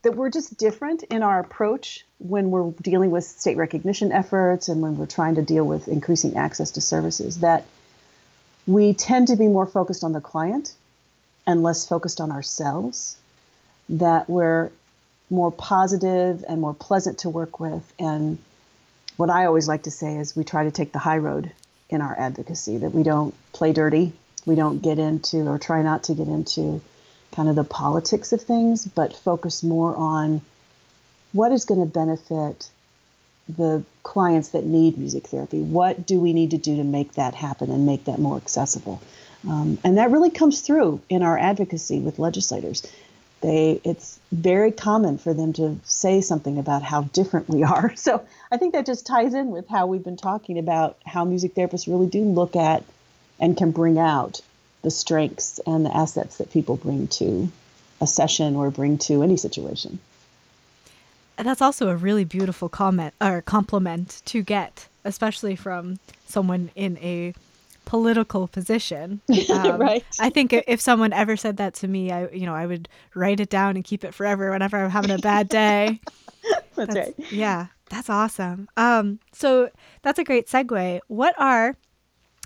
that 0.02 0.16
we're 0.16 0.30
just 0.30 0.56
different 0.56 1.04
in 1.04 1.22
our 1.22 1.38
approach 1.38 2.04
when 2.22 2.50
we're 2.50 2.70
dealing 2.82 3.10
with 3.10 3.24
state 3.24 3.56
recognition 3.56 4.12
efforts 4.12 4.68
and 4.68 4.80
when 4.80 4.96
we're 4.96 5.06
trying 5.06 5.34
to 5.34 5.42
deal 5.42 5.64
with 5.64 5.88
increasing 5.88 6.36
access 6.36 6.72
to 6.72 6.80
services 6.80 7.40
that 7.40 7.64
we 8.66 8.94
tend 8.94 9.28
to 9.28 9.36
be 9.36 9.48
more 9.48 9.66
focused 9.66 10.04
on 10.04 10.12
the 10.12 10.20
client 10.20 10.74
and 11.46 11.62
less 11.62 11.86
focused 11.86 12.20
on 12.20 12.30
ourselves 12.30 13.16
that 13.88 14.28
we're 14.30 14.70
more 15.30 15.50
positive 15.50 16.44
and 16.48 16.60
more 16.60 16.74
pleasant 16.74 17.18
to 17.18 17.28
work 17.28 17.58
with. 17.58 17.92
And 17.98 18.38
what 19.16 19.30
I 19.30 19.46
always 19.46 19.66
like 19.66 19.84
to 19.84 19.90
say 19.90 20.16
is 20.16 20.36
we 20.36 20.44
try 20.44 20.64
to 20.64 20.70
take 20.70 20.92
the 20.92 20.98
high 20.98 21.18
road 21.18 21.50
in 21.88 22.00
our 22.00 22.18
advocacy, 22.18 22.78
that 22.78 22.90
we 22.90 23.02
don't 23.02 23.34
play 23.52 23.72
dirty, 23.72 24.12
we 24.46 24.54
don't 24.54 24.80
get 24.80 24.98
into 24.98 25.48
or 25.48 25.58
try 25.58 25.82
not 25.82 26.04
to 26.04 26.14
get 26.14 26.28
into 26.28 26.80
kind 27.32 27.48
of 27.48 27.56
the 27.56 27.64
politics 27.64 28.32
of 28.32 28.42
things, 28.42 28.86
but 28.86 29.16
focus 29.16 29.62
more 29.62 29.96
on 29.96 30.42
what 31.32 31.52
is 31.52 31.64
going 31.64 31.80
to 31.80 31.86
benefit 31.86 32.70
the 33.48 33.82
clients 34.02 34.50
that 34.50 34.64
need 34.64 34.98
music 34.98 35.26
therapy. 35.26 35.60
What 35.60 36.06
do 36.06 36.20
we 36.20 36.32
need 36.32 36.50
to 36.52 36.58
do 36.58 36.76
to 36.76 36.84
make 36.84 37.14
that 37.14 37.34
happen 37.34 37.70
and 37.70 37.86
make 37.86 38.04
that 38.04 38.18
more 38.18 38.36
accessible? 38.36 39.02
Um, 39.48 39.78
and 39.82 39.98
that 39.98 40.10
really 40.10 40.30
comes 40.30 40.60
through 40.60 41.00
in 41.08 41.22
our 41.22 41.38
advocacy 41.38 41.98
with 41.98 42.18
legislators. 42.18 42.86
They, 43.40 43.80
it's 43.82 44.20
very 44.30 44.70
common 44.70 45.18
for 45.18 45.34
them 45.34 45.52
to 45.54 45.80
say 45.82 46.20
something 46.20 46.58
about 46.58 46.82
how 46.82 47.02
different 47.02 47.48
we 47.48 47.64
are. 47.64 47.92
So 47.96 48.24
I 48.52 48.56
think 48.56 48.74
that 48.74 48.86
just 48.86 49.06
ties 49.06 49.34
in 49.34 49.50
with 49.50 49.68
how 49.68 49.86
we've 49.86 50.04
been 50.04 50.16
talking 50.16 50.58
about 50.58 50.96
how 51.04 51.24
music 51.24 51.54
therapists 51.54 51.88
really 51.88 52.06
do 52.06 52.22
look 52.22 52.54
at 52.54 52.84
and 53.40 53.56
can 53.56 53.72
bring 53.72 53.98
out 53.98 54.40
the 54.82 54.90
strengths 54.90 55.58
and 55.66 55.84
the 55.84 55.96
assets 55.96 56.38
that 56.38 56.52
people 56.52 56.76
bring 56.76 57.08
to 57.08 57.50
a 58.00 58.06
session 58.06 58.54
or 58.54 58.70
bring 58.70 58.98
to 58.98 59.22
any 59.22 59.36
situation. 59.36 59.98
That's 61.36 61.62
also 61.62 61.88
a 61.88 61.96
really 61.96 62.24
beautiful 62.24 62.68
comment 62.68 63.14
or 63.20 63.42
compliment 63.42 64.22
to 64.26 64.42
get, 64.42 64.88
especially 65.04 65.56
from 65.56 65.98
someone 66.26 66.70
in 66.74 66.98
a 66.98 67.34
political 67.84 68.48
position. 68.48 69.20
Um, 69.52 69.80
right. 69.80 70.04
I 70.18 70.30
think 70.30 70.52
if 70.52 70.80
someone 70.80 71.12
ever 71.12 71.36
said 71.36 71.58
that 71.58 71.74
to 71.74 71.88
me, 71.88 72.10
I 72.10 72.28
you 72.28 72.46
know 72.46 72.54
I 72.54 72.66
would 72.66 72.88
write 73.14 73.38
it 73.38 73.50
down 73.50 73.76
and 73.76 73.84
keep 73.84 74.02
it 74.02 74.14
forever 74.14 74.50
whenever 74.50 74.82
I'm 74.82 74.90
having 74.90 75.10
a 75.10 75.18
bad 75.18 75.48
day. 75.48 76.00
that's, 76.50 76.76
that's, 76.76 76.94
right. 76.94 77.14
Yeah, 77.30 77.66
that's 77.90 78.08
awesome. 78.08 78.68
Um, 78.76 79.18
so 79.32 79.68
that's 80.02 80.18
a 80.18 80.24
great 80.24 80.46
segue. 80.48 81.00
What 81.08 81.34
are 81.38 81.76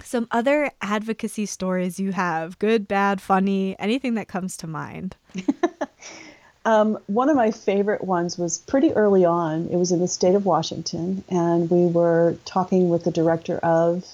some 0.03 0.27
other 0.31 0.71
advocacy 0.83 1.47
stories 1.47 2.01
you 2.01 2.13
have? 2.13 2.59
Good, 2.59 2.89
bad, 2.89 3.21
funny, 3.21 3.77
anything 3.79 4.15
that 4.15 4.29
comes 4.29 4.57
to 4.59 4.67
mind. 4.67 5.17
um, 6.67 6.99
one 7.07 7.29
of 7.29 7.37
my 7.37 7.53
favorite 7.53 8.03
ones 8.03 8.37
was 8.37 8.59
pretty 8.59 8.93
early 8.93 9.25
on. 9.25 9.69
It 9.71 9.77
was 9.77 9.93
in 9.93 10.01
the 10.01 10.09
state 10.09 10.35
of 10.35 10.45
Washington, 10.45 11.23
and 11.29 11.71
we 11.71 11.87
were 11.87 12.37
talking 12.45 12.89
with 12.89 13.05
the 13.05 13.13
director 13.13 13.59
of 13.59 14.05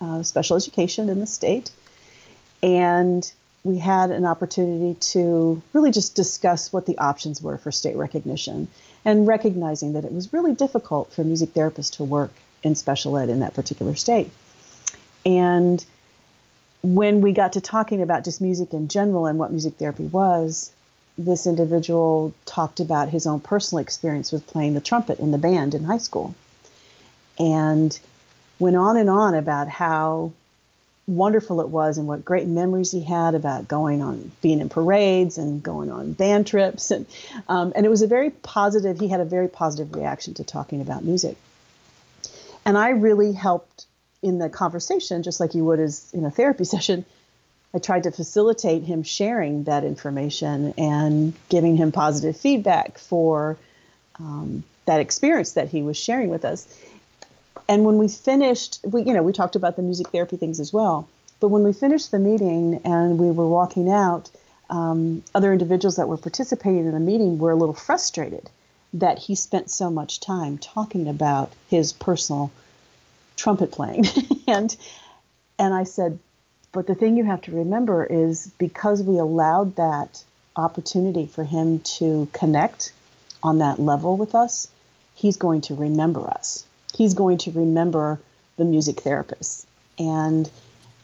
uh, 0.00 0.22
special 0.22 0.56
education 0.56 1.10
in 1.10 1.20
the 1.20 1.26
state. 1.26 1.70
And 2.62 3.30
we 3.62 3.76
had 3.76 4.10
an 4.10 4.24
opportunity 4.24 4.98
to 5.12 5.62
really 5.74 5.90
just 5.90 6.14
discuss 6.14 6.72
what 6.72 6.86
the 6.86 6.96
options 6.96 7.42
were 7.42 7.58
for 7.58 7.70
state 7.70 7.96
recognition 7.96 8.68
and 9.04 9.26
recognizing 9.26 9.92
that 9.92 10.06
it 10.06 10.12
was 10.12 10.32
really 10.32 10.54
difficult 10.54 11.12
for 11.12 11.22
music 11.24 11.52
therapists 11.52 11.98
to 11.98 12.04
work 12.04 12.32
in 12.62 12.74
special 12.74 13.18
ed 13.18 13.28
in 13.28 13.40
that 13.40 13.52
particular 13.52 13.94
state. 13.94 14.30
And 15.26 15.84
when 16.82 17.20
we 17.20 17.32
got 17.32 17.52
to 17.52 17.60
talking 17.60 18.00
about 18.00 18.24
just 18.24 18.40
music 18.40 18.72
in 18.72 18.88
general 18.88 19.26
and 19.26 19.38
what 19.38 19.50
music 19.50 19.74
therapy 19.74 20.06
was, 20.06 20.72
this 21.18 21.46
individual 21.46 22.32
talked 22.46 22.80
about 22.80 23.08
his 23.08 23.26
own 23.26 23.40
personal 23.40 23.82
experience 23.82 24.30
with 24.30 24.46
playing 24.46 24.74
the 24.74 24.80
trumpet 24.80 25.18
in 25.18 25.32
the 25.32 25.38
band 25.38 25.74
in 25.74 25.84
high 25.84 25.98
school. 25.98 26.34
And 27.38 27.98
went 28.58 28.76
on 28.76 28.96
and 28.96 29.10
on 29.10 29.34
about 29.34 29.68
how 29.68 30.32
wonderful 31.08 31.60
it 31.62 31.68
was 31.68 31.96
and 31.96 32.06
what 32.06 32.24
great 32.24 32.46
memories 32.46 32.92
he 32.92 33.00
had 33.00 33.34
about 33.34 33.66
going 33.66 34.02
on 34.02 34.30
being 34.42 34.60
in 34.60 34.68
parades 34.68 35.38
and 35.38 35.62
going 35.62 35.90
on 35.90 36.12
band 36.12 36.46
trips 36.46 36.90
and 36.90 37.06
um, 37.48 37.72
and 37.74 37.86
it 37.86 37.88
was 37.88 38.02
a 38.02 38.06
very 38.06 38.28
positive 38.28 39.00
he 39.00 39.08
had 39.08 39.18
a 39.18 39.24
very 39.24 39.48
positive 39.48 39.94
reaction 39.94 40.34
to 40.34 40.44
talking 40.44 40.82
about 40.82 41.02
music 41.02 41.38
and 42.66 42.76
i 42.76 42.90
really 42.90 43.32
helped 43.32 43.86
in 44.20 44.38
the 44.38 44.50
conversation 44.50 45.22
just 45.22 45.40
like 45.40 45.54
you 45.54 45.64
would 45.64 45.80
as 45.80 46.12
in 46.12 46.26
a 46.26 46.30
therapy 46.30 46.64
session 46.76 47.06
i 47.74 47.78
tried 47.78 48.02
to 48.02 48.10
facilitate 48.10 48.82
him 48.82 49.02
sharing 49.02 49.64
that 49.64 49.84
information 49.84 50.74
and 50.78 51.34
giving 51.48 51.76
him 51.76 51.92
positive 51.92 52.36
feedback 52.36 52.98
for 52.98 53.56
um, 54.18 54.64
that 54.86 55.00
experience 55.00 55.52
that 55.52 55.68
he 55.68 55.82
was 55.82 55.96
sharing 55.96 56.28
with 56.28 56.44
us 56.44 56.66
and 57.68 57.84
when 57.84 57.98
we 57.98 58.08
finished, 58.08 58.80
we 58.82 59.02
you 59.02 59.12
know 59.12 59.22
we 59.22 59.32
talked 59.32 59.54
about 59.54 59.76
the 59.76 59.82
music 59.82 60.08
therapy 60.08 60.36
things 60.36 60.58
as 60.58 60.72
well. 60.72 61.08
But 61.40 61.48
when 61.48 61.62
we 61.62 61.72
finished 61.72 62.10
the 62.10 62.18
meeting 62.18 62.80
and 62.84 63.18
we 63.18 63.30
were 63.30 63.46
walking 63.46 63.90
out, 63.90 64.30
um, 64.70 65.22
other 65.34 65.52
individuals 65.52 65.96
that 65.96 66.08
were 66.08 66.16
participating 66.16 66.86
in 66.86 66.92
the 66.92 67.00
meeting 67.00 67.38
were 67.38 67.52
a 67.52 67.56
little 67.56 67.74
frustrated 67.74 68.50
that 68.94 69.18
he 69.18 69.34
spent 69.34 69.70
so 69.70 69.90
much 69.90 70.18
time 70.18 70.58
talking 70.58 71.08
about 71.08 71.52
his 71.68 71.92
personal 71.92 72.50
trumpet 73.36 73.70
playing. 73.70 74.06
and 74.48 74.74
and 75.58 75.74
I 75.74 75.84
said, 75.84 76.18
but 76.72 76.86
the 76.86 76.94
thing 76.94 77.16
you 77.16 77.24
have 77.24 77.42
to 77.42 77.52
remember 77.52 78.04
is 78.04 78.50
because 78.58 79.02
we 79.02 79.18
allowed 79.18 79.76
that 79.76 80.22
opportunity 80.56 81.26
for 81.26 81.44
him 81.44 81.80
to 81.80 82.28
connect 82.32 82.92
on 83.42 83.58
that 83.58 83.78
level 83.78 84.16
with 84.16 84.34
us, 84.34 84.68
he's 85.14 85.36
going 85.36 85.60
to 85.62 85.74
remember 85.74 86.28
us 86.28 86.64
he's 86.94 87.14
going 87.14 87.38
to 87.38 87.50
remember 87.52 88.20
the 88.56 88.64
music 88.64 89.00
therapist. 89.00 89.66
And 89.98 90.50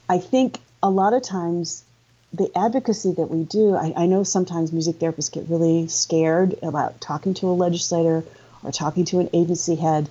I 0.09 0.19
think 0.19 0.59
a 0.83 0.91
lot 0.91 1.13
of 1.13 1.23
times 1.23 1.85
the 2.33 2.51
advocacy 2.57 3.13
that 3.13 3.31
we 3.31 3.45
do, 3.45 3.75
I, 3.75 3.93
I, 3.97 4.07
know 4.07 4.25
sometimes 4.25 4.73
music 4.73 4.99
therapists 4.99 5.31
get 5.31 5.49
really 5.49 5.87
scared 5.87 6.57
about 6.63 7.01
talking 7.01 7.35
to 7.35 7.47
a 7.47 7.55
legislator 7.55 8.25
or 8.65 8.73
talking 8.73 9.05
to 9.07 9.21
an 9.21 9.31
agency 9.33 9.77
head 9.77 10.09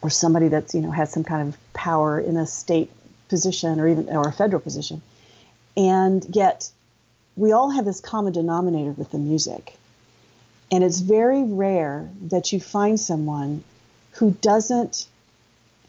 or 0.00 0.10
somebody 0.10 0.46
that's, 0.46 0.74
you 0.74 0.80
know, 0.80 0.92
has 0.92 1.12
some 1.12 1.24
kind 1.24 1.48
of 1.48 1.58
power 1.72 2.20
in 2.20 2.36
a 2.36 2.46
state 2.46 2.90
position 3.28 3.80
or 3.80 3.88
even 3.88 4.08
or 4.08 4.28
a 4.28 4.32
federal 4.32 4.60
position. 4.60 5.02
And 5.76 6.24
yet 6.34 6.70
we 7.36 7.52
all 7.52 7.70
have 7.70 7.84
this 7.84 8.00
common 8.00 8.32
denominator 8.32 8.92
with 8.92 9.10
the 9.10 9.18
music. 9.18 9.76
And 10.70 10.82
it's 10.82 11.00
very 11.00 11.42
rare 11.42 12.08
that 12.22 12.52
you 12.52 12.60
find 12.60 12.98
someone 12.98 13.64
who 14.12 14.32
doesn't 14.40 15.06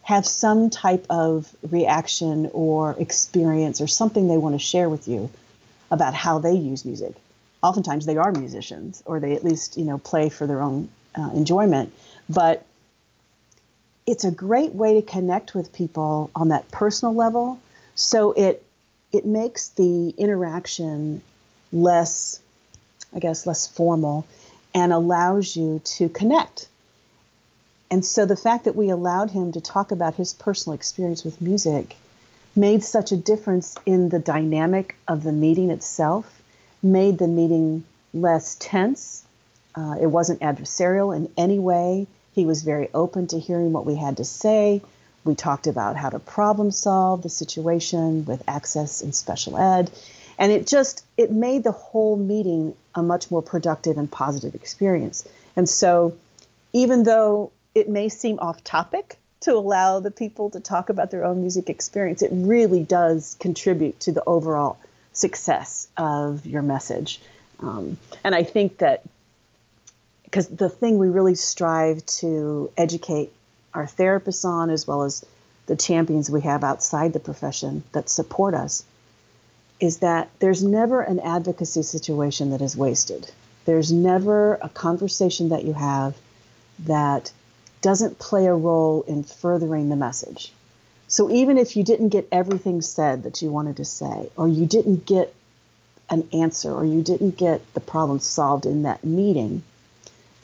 have 0.01 0.25
some 0.25 0.69
type 0.69 1.05
of 1.09 1.55
reaction 1.71 2.49
or 2.53 2.95
experience 2.99 3.81
or 3.81 3.87
something 3.87 4.27
they 4.27 4.37
want 4.37 4.53
to 4.53 4.59
share 4.59 4.89
with 4.89 5.07
you 5.07 5.29
about 5.89 6.13
how 6.13 6.39
they 6.39 6.53
use 6.53 6.85
music. 6.85 7.13
Oftentimes 7.63 8.05
they 8.05 8.17
are 8.17 8.31
musicians 8.31 9.01
or 9.05 9.19
they 9.19 9.33
at 9.33 9.43
least, 9.43 9.77
you 9.77 9.85
know, 9.85 9.97
play 9.97 10.29
for 10.29 10.45
their 10.45 10.61
own 10.61 10.89
uh, 11.15 11.31
enjoyment, 11.33 11.91
but 12.29 12.65
it's 14.05 14.23
a 14.23 14.31
great 14.31 14.73
way 14.73 14.95
to 14.95 15.01
connect 15.01 15.55
with 15.55 15.73
people 15.73 16.29
on 16.35 16.49
that 16.49 16.69
personal 16.71 17.15
level. 17.15 17.59
So 17.95 18.31
it 18.33 18.63
it 19.11 19.25
makes 19.25 19.69
the 19.69 20.09
interaction 20.17 21.21
less, 21.71 22.39
I 23.13 23.19
guess, 23.19 23.47
less 23.47 23.67
formal 23.67 24.25
and 24.73 24.91
allows 24.91 25.55
you 25.55 25.79
to 25.85 26.09
connect 26.09 26.67
and 27.91 28.03
so 28.03 28.25
the 28.25 28.35
fact 28.35 28.65
that 28.65 28.75
we 28.75 28.89
allowed 28.89 29.31
him 29.31 29.51
to 29.51 29.61
talk 29.61 29.91
about 29.91 30.15
his 30.15 30.33
personal 30.33 30.75
experience 30.75 31.23
with 31.23 31.41
music 31.41 31.95
made 32.55 32.83
such 32.83 33.11
a 33.11 33.17
difference 33.17 33.75
in 33.85 34.09
the 34.09 34.19
dynamic 34.19 34.95
of 35.07 35.23
the 35.23 35.31
meeting 35.31 35.69
itself, 35.69 36.41
made 36.81 37.17
the 37.17 37.27
meeting 37.27 37.83
less 38.13 38.55
tense. 38.55 39.23
Uh, 39.75 39.95
it 40.01 40.07
wasn't 40.07 40.39
adversarial 40.39 41.15
in 41.15 41.31
any 41.37 41.59
way. 41.59 42.07
He 42.35 42.45
was 42.45 42.63
very 42.63 42.89
open 42.93 43.27
to 43.27 43.39
hearing 43.39 43.71
what 43.71 43.85
we 43.85 43.95
had 43.95 44.17
to 44.17 44.25
say. 44.25 44.81
We 45.23 45.35
talked 45.35 45.67
about 45.67 45.95
how 45.95 46.09
to 46.09 46.19
problem 46.19 46.69
solve 46.69 47.23
the 47.23 47.29
situation 47.29 48.25
with 48.25 48.43
access 48.47 49.01
and 49.01 49.15
special 49.15 49.57
ed. 49.57 49.89
And 50.37 50.51
it 50.51 50.67
just 50.67 51.05
it 51.15 51.31
made 51.31 51.63
the 51.63 51.71
whole 51.71 52.17
meeting 52.17 52.75
a 52.93 53.01
much 53.01 53.31
more 53.31 53.41
productive 53.41 53.97
and 53.97 54.11
positive 54.11 54.53
experience. 54.53 55.25
And 55.55 55.67
so 55.67 56.15
even 56.73 57.03
though 57.03 57.51
it 57.73 57.87
may 57.87 58.09
seem 58.09 58.37
off 58.39 58.63
topic 58.63 59.17
to 59.41 59.53
allow 59.53 60.01
the 60.01 60.11
people 60.11 60.49
to 60.49 60.59
talk 60.59 60.89
about 60.89 61.11
their 61.11 61.23
own 61.23 61.39
music 61.39 61.69
experience, 61.69 62.21
it 62.21 62.31
really 62.33 62.83
does 62.83 63.37
contribute 63.39 63.99
to 64.01 64.11
the 64.11 64.23
overall 64.27 64.77
success 65.13 65.87
of 65.95 66.45
your 66.45 66.61
message. 66.61 67.21
Um, 67.61 67.97
and 68.25 68.35
I 68.35 68.43
think 68.43 68.79
that 68.79 69.03
because 70.25 70.47
the 70.47 70.69
thing 70.69 70.97
we 70.97 71.07
really 71.07 71.35
strive 71.35 72.05
to 72.05 72.71
educate 72.77 73.31
our 73.73 73.85
therapists 73.85 74.45
on, 74.45 74.69
as 74.69 74.85
well 74.87 75.03
as 75.03 75.23
the 75.67 75.75
champions 75.75 76.29
we 76.29 76.41
have 76.41 76.63
outside 76.63 77.13
the 77.13 77.19
profession 77.19 77.83
that 77.93 78.09
support 78.09 78.53
us, 78.53 78.83
is 79.79 79.99
that 79.99 80.29
there's 80.39 80.63
never 80.63 81.01
an 81.01 81.19
advocacy 81.19 81.83
situation 81.83 82.51
that 82.51 82.61
is 82.61 82.75
wasted. 82.77 83.29
There's 83.65 83.91
never 83.91 84.55
a 84.55 84.69
conversation 84.69 85.49
that 85.49 85.63
you 85.63 85.73
have 85.73 86.15
that 86.79 87.31
doesn't 87.81 88.19
play 88.19 88.45
a 88.45 88.53
role 88.53 89.03
in 89.07 89.23
furthering 89.23 89.89
the 89.89 89.95
message. 89.95 90.51
So 91.07 91.29
even 91.29 91.57
if 91.57 91.75
you 91.75 91.83
didn't 91.83 92.09
get 92.09 92.27
everything 92.31 92.81
said 92.81 93.23
that 93.23 93.41
you 93.41 93.51
wanted 93.51 93.77
to 93.77 93.85
say, 93.85 94.29
or 94.35 94.47
you 94.47 94.65
didn't 94.65 95.05
get 95.05 95.33
an 96.09 96.27
answer, 96.33 96.71
or 96.71 96.85
you 96.85 97.01
didn't 97.01 97.37
get 97.37 97.61
the 97.73 97.79
problem 97.79 98.19
solved 98.19 98.65
in 98.65 98.83
that 98.83 99.03
meeting, 99.03 99.63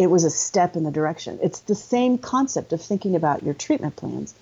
it 0.02 0.10
was 0.10 0.24
a 0.24 0.32
step 0.32 0.76
in 0.76 0.84
the 0.84 0.90
direction. 0.90 1.38
It's 1.44 1.60
the 1.60 1.76
same 1.76 2.18
concept 2.18 2.74
of 2.74 2.82
thinking 2.82 3.16
about 3.16 3.44
your 3.44 3.54
treatment 3.54 3.96
plans. 3.96 4.34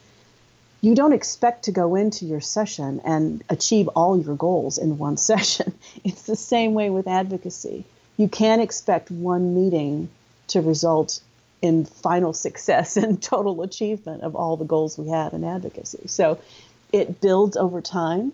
You 0.80 0.96
don't 0.96 1.12
expect 1.12 1.66
to 1.66 1.74
go 1.74 1.96
into 1.96 2.26
your 2.26 2.40
session 2.40 3.02
and 3.04 3.44
achieve 3.50 3.90
all 3.90 4.18
your 4.18 4.38
goals 4.38 4.78
in 4.78 4.98
one 4.98 5.18
session. 5.32 5.74
It's 6.06 6.22
the 6.24 6.38
same 6.38 6.76
way 6.76 6.90
with 6.90 7.10
advocacy. 7.10 7.84
You 8.16 8.30
can't 8.30 8.62
expect 8.62 9.12
one 9.12 9.54
meeting 9.54 10.08
to 10.48 10.62
result 10.62 11.20
in 11.62 11.84
final 11.84 12.32
success 12.32 12.96
and 13.04 13.22
total 13.22 13.62
achievement 13.62 14.24
of 14.24 14.38
all 14.38 14.56
the 14.56 14.64
goals 14.64 14.98
we 14.98 15.10
have 15.10 15.34
in 15.34 15.44
advocacy. 15.44 16.08
So 16.08 16.40
it 16.94 17.20
builds 17.20 17.58
over 17.58 17.82
time. 17.82 18.32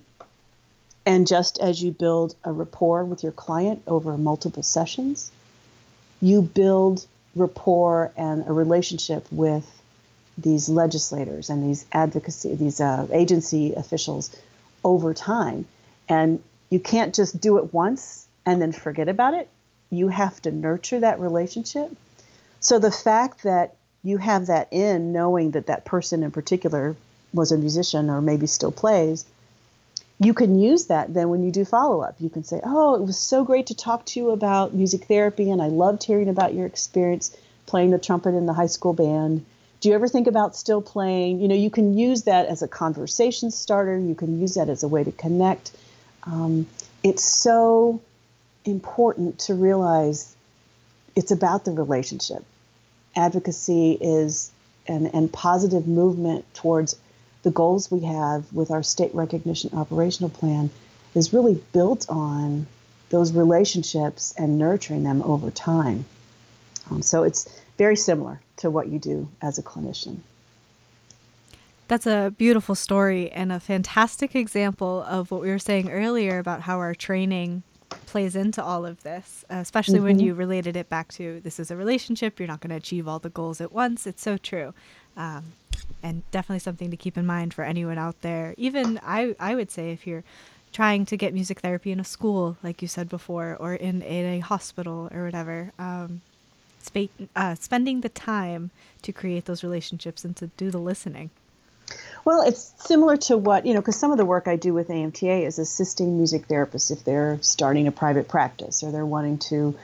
And 1.08 1.26
just 1.26 1.58
as 1.58 1.82
you 1.82 1.90
build 1.90 2.36
a 2.44 2.52
rapport 2.52 3.04
with 3.04 3.24
your 3.24 3.32
client 3.32 3.82
over 3.88 4.16
multiple 4.16 4.62
sessions, 4.62 5.32
you 6.22 6.44
build 6.44 7.06
rapport 7.36 8.12
and 8.18 8.48
a 8.48 8.54
relationship 8.54 9.26
with 9.32 9.70
these 10.38 10.70
legislators 10.70 11.50
and 11.50 11.64
these 11.64 11.86
advocacy, 11.92 12.56
these 12.56 12.82
uh, 12.82 13.08
agency 13.12 13.74
officials 13.74 14.36
over 14.84 15.14
time. 15.14 15.66
And 16.10 16.42
you 16.70 16.80
can't 16.80 17.16
just 17.16 17.40
do 17.40 17.58
it 17.58 17.74
once 17.74 18.28
and 18.46 18.62
then 18.62 18.72
forget 18.72 19.10
about 19.10 19.34
it. 19.34 19.50
You 19.90 20.10
have 20.10 20.42
to 20.44 20.52
nurture 20.52 21.00
that 21.00 21.20
relationship. 21.20 21.96
So 22.60 22.80
the 22.80 22.92
fact 22.92 23.44
that 23.44 23.76
you 24.04 24.18
have 24.18 24.48
that 24.48 24.68
in 24.72 25.14
knowing 25.14 25.52
that 25.52 25.68
that 25.68 25.86
person 25.86 26.24
in 26.24 26.32
particular 26.32 26.96
was 27.34 27.52
a 27.52 27.58
musician 27.58 28.10
or 28.10 28.22
maybe 28.22 28.48
still 28.48 28.72
plays, 28.72 29.26
you 30.20 30.34
can 30.34 30.58
use 30.58 30.86
that 30.86 31.14
then 31.14 31.30
when 31.30 31.44
you 31.44 31.52
do 31.52 31.66
follow 31.66 32.02
up. 32.02 32.16
You 32.20 32.30
can 32.30 32.44
say, 32.44 32.62
Oh, 32.64 32.96
it 32.96 33.02
was 33.02 33.18
so 33.18 33.44
great 33.44 33.68
to 33.68 33.76
talk 33.76 34.06
to 34.08 34.20
you 34.20 34.32
about 34.32 34.74
music 34.74 35.06
therapy, 35.06 35.50
and 35.50 35.62
I 35.62 35.68
loved 35.68 36.04
hearing 36.04 36.30
about 36.30 36.54
your 36.54 36.66
experience 36.66 37.36
playing 37.66 37.92
the 37.92 38.00
trumpet 38.00 38.30
in 38.30 38.46
the 38.46 38.54
high 38.54 38.68
school 38.68 38.94
band. 38.94 39.46
Do 39.82 39.90
you 39.90 39.96
ever 39.96 40.08
think 40.08 40.28
about 40.28 40.56
still 40.56 40.82
playing? 40.82 41.42
You 41.42 41.48
know, 41.48 41.56
you 41.56 41.70
can 41.70 41.98
use 41.98 42.24
that 42.24 42.46
as 42.48 42.62
a 42.62 42.68
conversation 42.68 43.52
starter, 43.52 43.98
you 43.98 44.16
can 44.16 44.40
use 44.40 44.56
that 44.56 44.70
as 44.70 44.84
a 44.84 44.88
way 44.88 45.04
to 45.04 45.12
connect. 45.12 45.72
Um, 46.24 46.68
it's 47.04 47.24
so 47.24 48.02
important 48.64 49.40
to 49.40 49.54
realize 49.54 50.36
it's 51.16 51.32
about 51.32 51.66
the 51.66 51.72
relationship. 51.72 52.44
Advocacy 53.16 53.98
is 54.00 54.52
and, 54.88 55.14
and 55.14 55.32
positive 55.32 55.88
movement 55.88 56.46
towards 56.54 56.96
the 57.46 57.52
goals 57.52 57.92
we 57.92 58.00
have 58.00 58.52
with 58.52 58.72
our 58.72 58.82
state 58.82 59.14
recognition 59.14 59.70
operational 59.78 60.32
plan 60.32 60.72
is 61.14 61.32
really 61.32 61.62
built 61.74 62.10
on 62.10 62.66
those 63.10 63.34
relationships 63.34 64.34
and 64.36 64.58
nurturing 64.58 65.04
them 65.04 65.22
over 65.22 65.52
time. 65.52 66.06
Um, 66.90 67.04
so 67.04 67.22
it's 67.22 67.48
very 67.78 67.96
similar 67.96 68.42
to 68.58 68.72
what 68.72 68.88
you 68.88 68.98
do 68.98 69.30
as 69.44 69.60
a 69.60 69.64
clinician. 69.64 70.18
That's 71.88 72.08
a 72.08 72.34
beautiful 72.36 72.74
story 72.74 73.30
and 73.30 73.52
a 73.52 73.60
fantastic 73.60 74.36
example 74.36 75.04
of 75.08 75.30
what 75.30 75.42
we 75.42 75.50
were 75.50 75.60
saying 75.60 75.92
earlier 75.92 76.40
about 76.40 76.62
how 76.62 76.80
our 76.80 76.96
training 76.96 77.62
plays 78.08 78.36
into 78.36 78.64
all 78.64 78.88
of 78.88 79.04
this, 79.04 79.46
especially 79.52 79.98
mm-hmm. 79.98 80.06
when 80.06 80.20
you 80.20 80.34
related 80.34 80.76
it 80.76 80.90
back 80.90 81.12
to 81.14 81.42
this 81.42 81.60
is 81.60 81.70
a 81.70 81.76
relationship. 81.76 82.40
You're 82.40 82.48
not 82.48 82.62
going 82.62 82.72
to 82.72 82.76
achieve 82.76 83.08
all 83.08 83.20
the 83.20 83.30
goals 83.30 83.62
at 83.62 83.72
once. 83.72 84.08
It's 84.08 84.24
so 84.24 84.36
true. 84.36 84.74
Um, 85.18 85.54
and 86.04 86.24
definitely 86.32 86.60
something 86.60 86.92
to 86.92 86.98
keep 86.98 87.18
in 87.18 87.26
mind 87.26 87.54
for 87.54 87.64
anyone 87.64 87.98
out 87.98 88.22
there. 88.22 88.54
Even 88.58 89.00
I, 89.04 89.36
I 89.40 89.56
would 89.56 89.72
say 89.72 89.92
if 89.92 90.06
you're 90.06 90.24
trying 90.72 91.06
to 91.06 91.18
get 91.18 91.34
music 91.34 91.62
therapy 91.62 91.92
in 91.92 92.00
a 92.00 92.04
school, 92.04 92.58
like 92.62 92.82
you 92.82 92.88
said 92.88 93.10
before, 93.10 93.58
or 93.60 93.74
in, 93.74 94.02
in 94.02 94.26
a 94.26 94.40
hospital 94.40 95.10
or 95.14 95.24
whatever, 95.24 95.72
um, 95.80 96.22
sp- 96.84 97.16
uh, 97.36 97.56
spending 97.56 98.02
the 98.02 98.10
time 98.10 98.70
to 99.02 99.12
create 99.12 99.46
those 99.46 99.64
relationships 99.64 100.24
and 100.24 100.36
to 100.36 100.48
do 100.58 100.70
the 100.70 100.78
listening. 100.78 101.30
Well, 102.24 102.42
it's 102.42 102.74
similar 102.80 103.18
to 103.18 103.38
what, 103.38 103.66
you 103.66 103.74
know, 103.74 103.80
because 103.80 103.96
some 103.96 104.12
of 104.12 104.18
the 104.18 104.26
work 104.26 104.48
I 104.48 104.56
do 104.56 104.74
with 104.74 104.90
AMTA 104.90 105.46
is 105.46 105.60
assisting 105.60 106.18
music 106.18 106.48
therapists 106.48 106.92
if 106.92 107.04
they're 107.04 107.38
starting 107.42 107.88
a 107.88 107.92
private 107.92 108.28
practice 108.28 108.84
or 108.84 108.92
they're 108.92 109.06
wanting 109.06 109.38
to, 109.50 109.76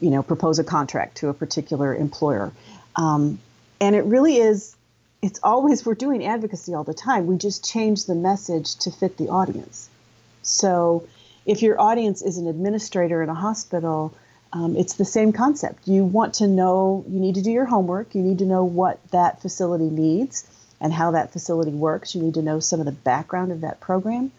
you 0.00 0.10
know, 0.10 0.22
propose 0.22 0.58
a 0.58 0.64
contract 0.64 1.18
to 1.18 1.28
a 1.28 1.34
particular 1.34 1.94
employer. 1.94 2.52
Um, 2.96 3.38
and 3.80 3.94
it 3.94 4.04
really 4.04 4.36
is 4.36 4.76
it's 5.20 5.40
always 5.42 5.84
we're 5.84 5.94
doing 5.94 6.24
advocacy 6.24 6.74
all 6.74 6.84
the 6.84 6.94
time. 6.94 7.26
We 7.26 7.36
just 7.36 7.68
change 7.68 8.06
the 8.06 8.14
message 8.14 8.76
to 8.76 8.90
fit 8.90 9.16
the 9.16 9.28
audience. 9.28 9.88
So 10.42 11.08
if 11.44 11.62
your 11.62 11.80
audience 11.80 12.22
is 12.22 12.38
an 12.38 12.46
administrator 12.46 13.22
in 13.22 13.28
a 13.28 13.34
hospital, 13.34 14.14
um, 14.52 14.76
it's 14.76 14.94
the 14.94 15.04
same 15.04 15.32
concept. 15.32 15.88
You 15.88 16.04
want 16.04 16.34
to 16.34 16.46
know, 16.46 17.04
you 17.08 17.18
need 17.18 17.34
to 17.34 17.42
do 17.42 17.50
your 17.50 17.64
homework, 17.64 18.14
you 18.14 18.22
need 18.22 18.38
to 18.38 18.46
know 18.46 18.64
what 18.64 19.00
that 19.10 19.42
facility 19.42 19.90
needs 19.90 20.46
and 20.80 20.92
how 20.92 21.10
that 21.10 21.32
facility 21.32 21.72
works. 21.72 22.14
You 22.14 22.22
need 22.22 22.34
to 22.34 22.42
know 22.42 22.60
some 22.60 22.80
of 22.80 22.86
the 22.86 22.92
background 22.92 23.50
of 23.50 23.62
that 23.62 23.80
program. 23.80 24.30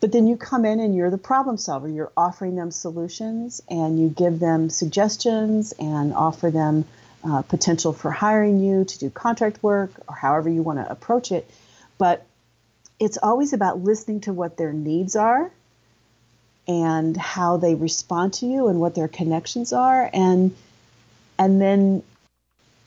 But 0.00 0.12
then 0.12 0.26
you 0.26 0.36
come 0.36 0.66
in 0.66 0.78
and 0.78 0.94
you're 0.94 1.10
the 1.10 1.18
problem 1.18 1.56
solver. 1.56 1.88
You're 1.88 2.12
offering 2.16 2.54
them 2.54 2.70
solutions 2.70 3.62
and 3.70 3.98
you 3.98 4.10
give 4.10 4.38
them 4.38 4.68
suggestions 4.68 5.72
and 5.78 6.12
offer 6.12 6.50
them 6.50 6.84
uh, 7.26 7.42
potential 7.42 7.92
for 7.92 8.10
hiring 8.10 8.60
you 8.60 8.84
to 8.84 8.98
do 8.98 9.10
contract 9.10 9.62
work 9.62 9.90
or 10.08 10.14
however 10.14 10.48
you 10.48 10.62
want 10.62 10.78
to 10.78 10.90
approach 10.90 11.32
it. 11.32 11.50
But 11.98 12.24
it's 13.00 13.18
always 13.22 13.52
about 13.52 13.80
listening 13.80 14.20
to 14.20 14.32
what 14.32 14.56
their 14.56 14.72
needs 14.72 15.16
are 15.16 15.50
and 16.68 17.16
how 17.16 17.56
they 17.56 17.74
respond 17.74 18.34
to 18.34 18.46
you 18.46 18.68
and 18.68 18.80
what 18.80 18.94
their 18.94 19.08
connections 19.08 19.72
are 19.72 20.08
and 20.12 20.54
and 21.38 21.60
then 21.60 22.02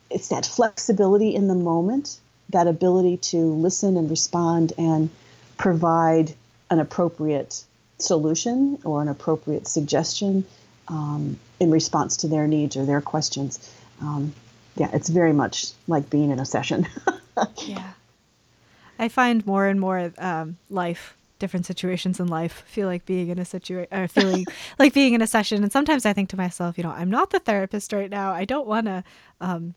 it's 0.10 0.30
that 0.30 0.45
flexibility 0.45 1.36
in 1.36 1.47
the 1.47 1.56
moment 1.56 2.19
that 2.49 2.67
ability 2.67 3.17
to 3.17 3.38
listen 3.38 3.95
and 3.95 4.10
respond 4.10 4.73
and 4.78 5.10
provide 5.58 6.34
an 6.71 6.80
appropriate 6.80 7.63
solution 7.99 8.80
or 8.84 9.02
an 9.02 9.08
appropriate 9.08 9.67
suggestion 9.67 10.45
um, 10.88 11.39
in 11.60 11.69
response 11.69 12.17
to 12.17 12.28
their 12.28 12.47
needs 12.47 12.75
or 12.75 12.86
their 12.86 13.02
questions 13.02 13.71
um, 14.01 14.33
yeah, 14.75 14.89
it's 14.93 15.09
very 15.09 15.33
much 15.33 15.71
like 15.88 16.09
being 16.09 16.31
in 16.31 16.39
a 16.39 16.45
session. 16.45 16.88
yeah. 17.57 17.91
I 18.97 19.07
find 19.07 19.45
more 19.45 19.65
and 19.67 19.79
more 19.79 20.12
um, 20.17 20.57
life, 20.69 21.17
different 21.39 21.65
situations 21.65 22.19
in 22.19 22.27
life, 22.27 22.63
feel 22.67 22.88
like 22.88 23.05
being 23.05 23.29
in 23.29 23.39
a 23.39 23.45
situation, 23.45 23.88
or 23.91 24.07
feeling 24.07 24.45
like 24.79 24.93
being 24.93 25.13
in 25.13 25.21
a 25.21 25.27
session. 25.27 25.63
And 25.63 25.71
sometimes 25.71 26.05
I 26.05 26.13
think 26.13 26.29
to 26.29 26.38
myself, 26.38 26.77
you 26.77 26.83
know, 26.83 26.91
I'm 26.91 27.09
not 27.09 27.29
the 27.29 27.39
therapist 27.39 27.93
right 27.93 28.09
now. 28.09 28.33
I 28.33 28.45
don't 28.45 28.67
want 28.67 28.88
to, 28.88 29.03
um, 29.41 29.75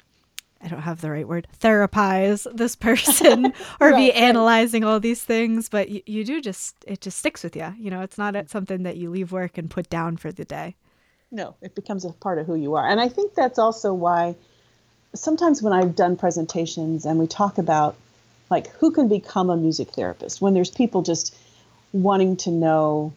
I 0.61 0.69
don't 0.69 0.83
have 0.83 1.01
the 1.01 1.11
right 1.11 1.27
word, 1.27 1.47
therapize 1.61 2.47
this 2.55 2.77
person 2.89 3.47
or 3.81 3.91
right, 3.91 3.97
be 3.97 4.11
right. 4.11 4.17
analyzing 4.17 4.85
all 4.85 5.01
these 5.01 5.23
things. 5.23 5.69
But 5.69 5.89
you, 5.89 6.03
you 6.07 6.25
do 6.25 6.41
just, 6.41 6.77
it 6.87 7.01
just 7.01 7.19
sticks 7.19 7.45
with 7.45 7.57
you. 7.57 7.75
You 7.79 7.91
know, 7.91 8.03
it's 8.03 8.19
not 8.19 8.51
something 8.51 8.83
that 8.83 8.97
you 8.97 9.11
leave 9.11 9.33
work 9.33 9.57
and 9.57 9.71
put 9.71 9.89
down 9.89 10.17
for 10.17 10.33
the 10.33 10.45
day. 10.45 10.77
No, 11.33 11.55
it 11.63 11.75
becomes 11.75 12.05
a 12.05 12.11
part 12.11 12.39
of 12.39 12.47
who 12.47 12.55
you 12.55 12.75
are. 12.75 12.87
And 12.87 13.01
I 13.01 13.09
think 13.09 13.35
that's 13.35 13.59
also 13.59 13.95
why 13.95 14.37
sometimes 15.15 15.63
when 15.63 15.73
I've 15.73 15.97
done 15.97 16.17
presentations 16.17 17.07
and 17.07 17.19
we 17.19 17.27
talk 17.27 17.57
about 17.57 17.97
like 18.51 18.69
who 18.73 18.91
can 18.91 19.09
become 19.09 19.49
a 19.49 19.57
music 19.57 19.93
therapist, 19.93 20.43
when 20.43 20.53
there's 20.53 20.71
people 20.71 21.01
just 21.01 21.35
wanting 21.93 22.37
to 22.37 22.51
know 22.51 23.15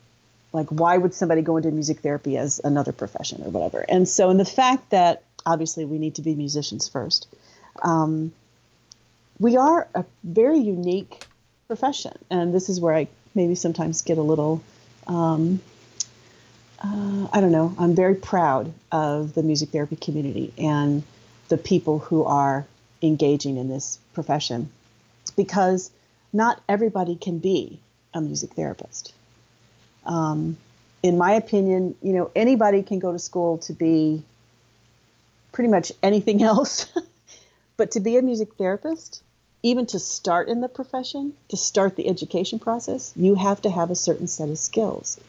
like 0.54 0.68
why 0.70 0.98
would 0.98 1.14
somebody 1.14 1.42
go 1.42 1.58
into 1.58 1.70
music 1.72 2.00
therapy 2.00 2.38
as 2.38 2.62
another 2.64 2.94
profession 2.94 3.44
or 3.44 3.50
whatever. 3.50 3.86
And 3.88 4.08
so 4.08 4.30
in 4.30 4.38
the 4.38 4.46
fact 4.46 4.92
that 4.92 5.22
obviously 5.46 5.84
we 5.84 5.98
need 5.98 6.16
to 6.16 6.22
be 6.22 6.34
musicians 6.36 6.88
first, 6.88 7.28
um, 7.82 8.32
we 9.40 9.58
are 9.58 9.90
a 9.94 10.06
very 10.24 10.60
unique 10.60 11.26
profession. 11.68 12.18
And 12.30 12.54
this 12.54 12.70
is 12.70 12.80
where 12.80 12.96
I 12.96 13.10
maybe 13.34 13.56
sometimes 13.56 14.02
get 14.04 14.18
a 14.18 14.22
little 14.22 14.64
um, 15.08 15.62
uh, 16.86 17.28
I 17.34 17.42
don't 17.42 17.52
know. 17.52 17.74
I'm 17.80 17.96
very 17.96 18.16
proud 18.16 18.72
of 18.92 19.34
the 19.34 19.44
music 19.44 19.70
therapy 19.70 19.96
community 19.96 20.54
and 20.58 21.04
the 21.50 21.58
people 21.58 22.00
who 22.00 22.24
are 22.24 22.66
engaging 23.02 23.58
in 23.58 23.70
this 23.70 24.00
profession 24.14 24.70
because 25.36 25.92
not 26.32 26.62
everybody 26.70 27.16
can 27.16 27.40
be 27.40 27.80
a 28.14 28.22
music 28.22 28.54
therapist. 28.54 29.14
Um, 30.06 30.58
in 31.02 31.18
my 31.18 31.34
opinion, 31.34 31.96
you 32.02 32.14
know, 32.14 32.32
anybody 32.36 32.84
can 32.84 33.00
go 33.00 33.12
to 33.12 33.20
school 33.20 33.58
to 33.60 33.74
be 33.74 34.24
pretty 35.52 35.70
much 35.70 35.92
anything 36.04 36.44
else, 36.52 36.92
but 37.78 37.92
to 37.92 38.00
be 38.00 38.18
a 38.18 38.22
music 38.22 38.56
therapist, 38.56 39.24
even 39.64 39.88
to 39.88 40.00
start 40.00 40.48
in 40.50 40.62
the 40.62 40.70
profession, 40.70 41.34
to 41.50 41.58
start 41.58 41.96
the 41.96 42.08
education 42.08 42.60
process, 42.60 43.12
you 43.16 43.36
have 43.36 43.62
to 43.64 43.70
have 43.70 43.90
a 43.90 43.96
certain 43.96 44.28
set 44.28 44.50
of 44.50 44.60
skills. 44.60 45.20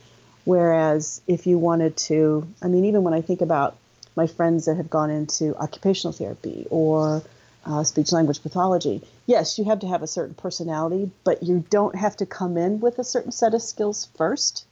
Whereas 0.47 1.21
if 1.27 1.49
you 1.49 1.59
wanted 1.59 1.97
to, 2.09 2.47
I 2.63 2.69
mean, 2.69 2.85
even 2.85 3.03
when 3.03 3.15
I 3.15 3.21
think 3.21 3.41
about 3.41 3.77
my 4.15 4.29
friends 4.29 4.67
that 4.67 4.77
have 4.77 4.89
gone 4.89 5.11
into 5.11 5.57
occupational 5.57 6.13
therapy 6.13 6.69
or 6.71 7.25
uh, 7.67 7.83
speech 7.83 8.13
language 8.13 8.41
pathology, 8.41 9.03
yes, 9.27 9.59
you 9.59 9.65
have 9.65 9.81
to 9.81 9.89
have 9.89 10.05
a 10.05 10.07
certain 10.07 10.35
personality, 10.35 11.11
but 11.25 11.43
you 11.43 11.65
don't 11.69 11.97
have 11.97 12.17
to 12.19 12.27
come 12.27 12.57
in 12.57 12.79
with 12.79 13.01
a 13.01 13.05
certain 13.05 13.33
set 13.33 13.55
of 13.55 13.61
skills 13.61 14.07
first. 14.17 14.65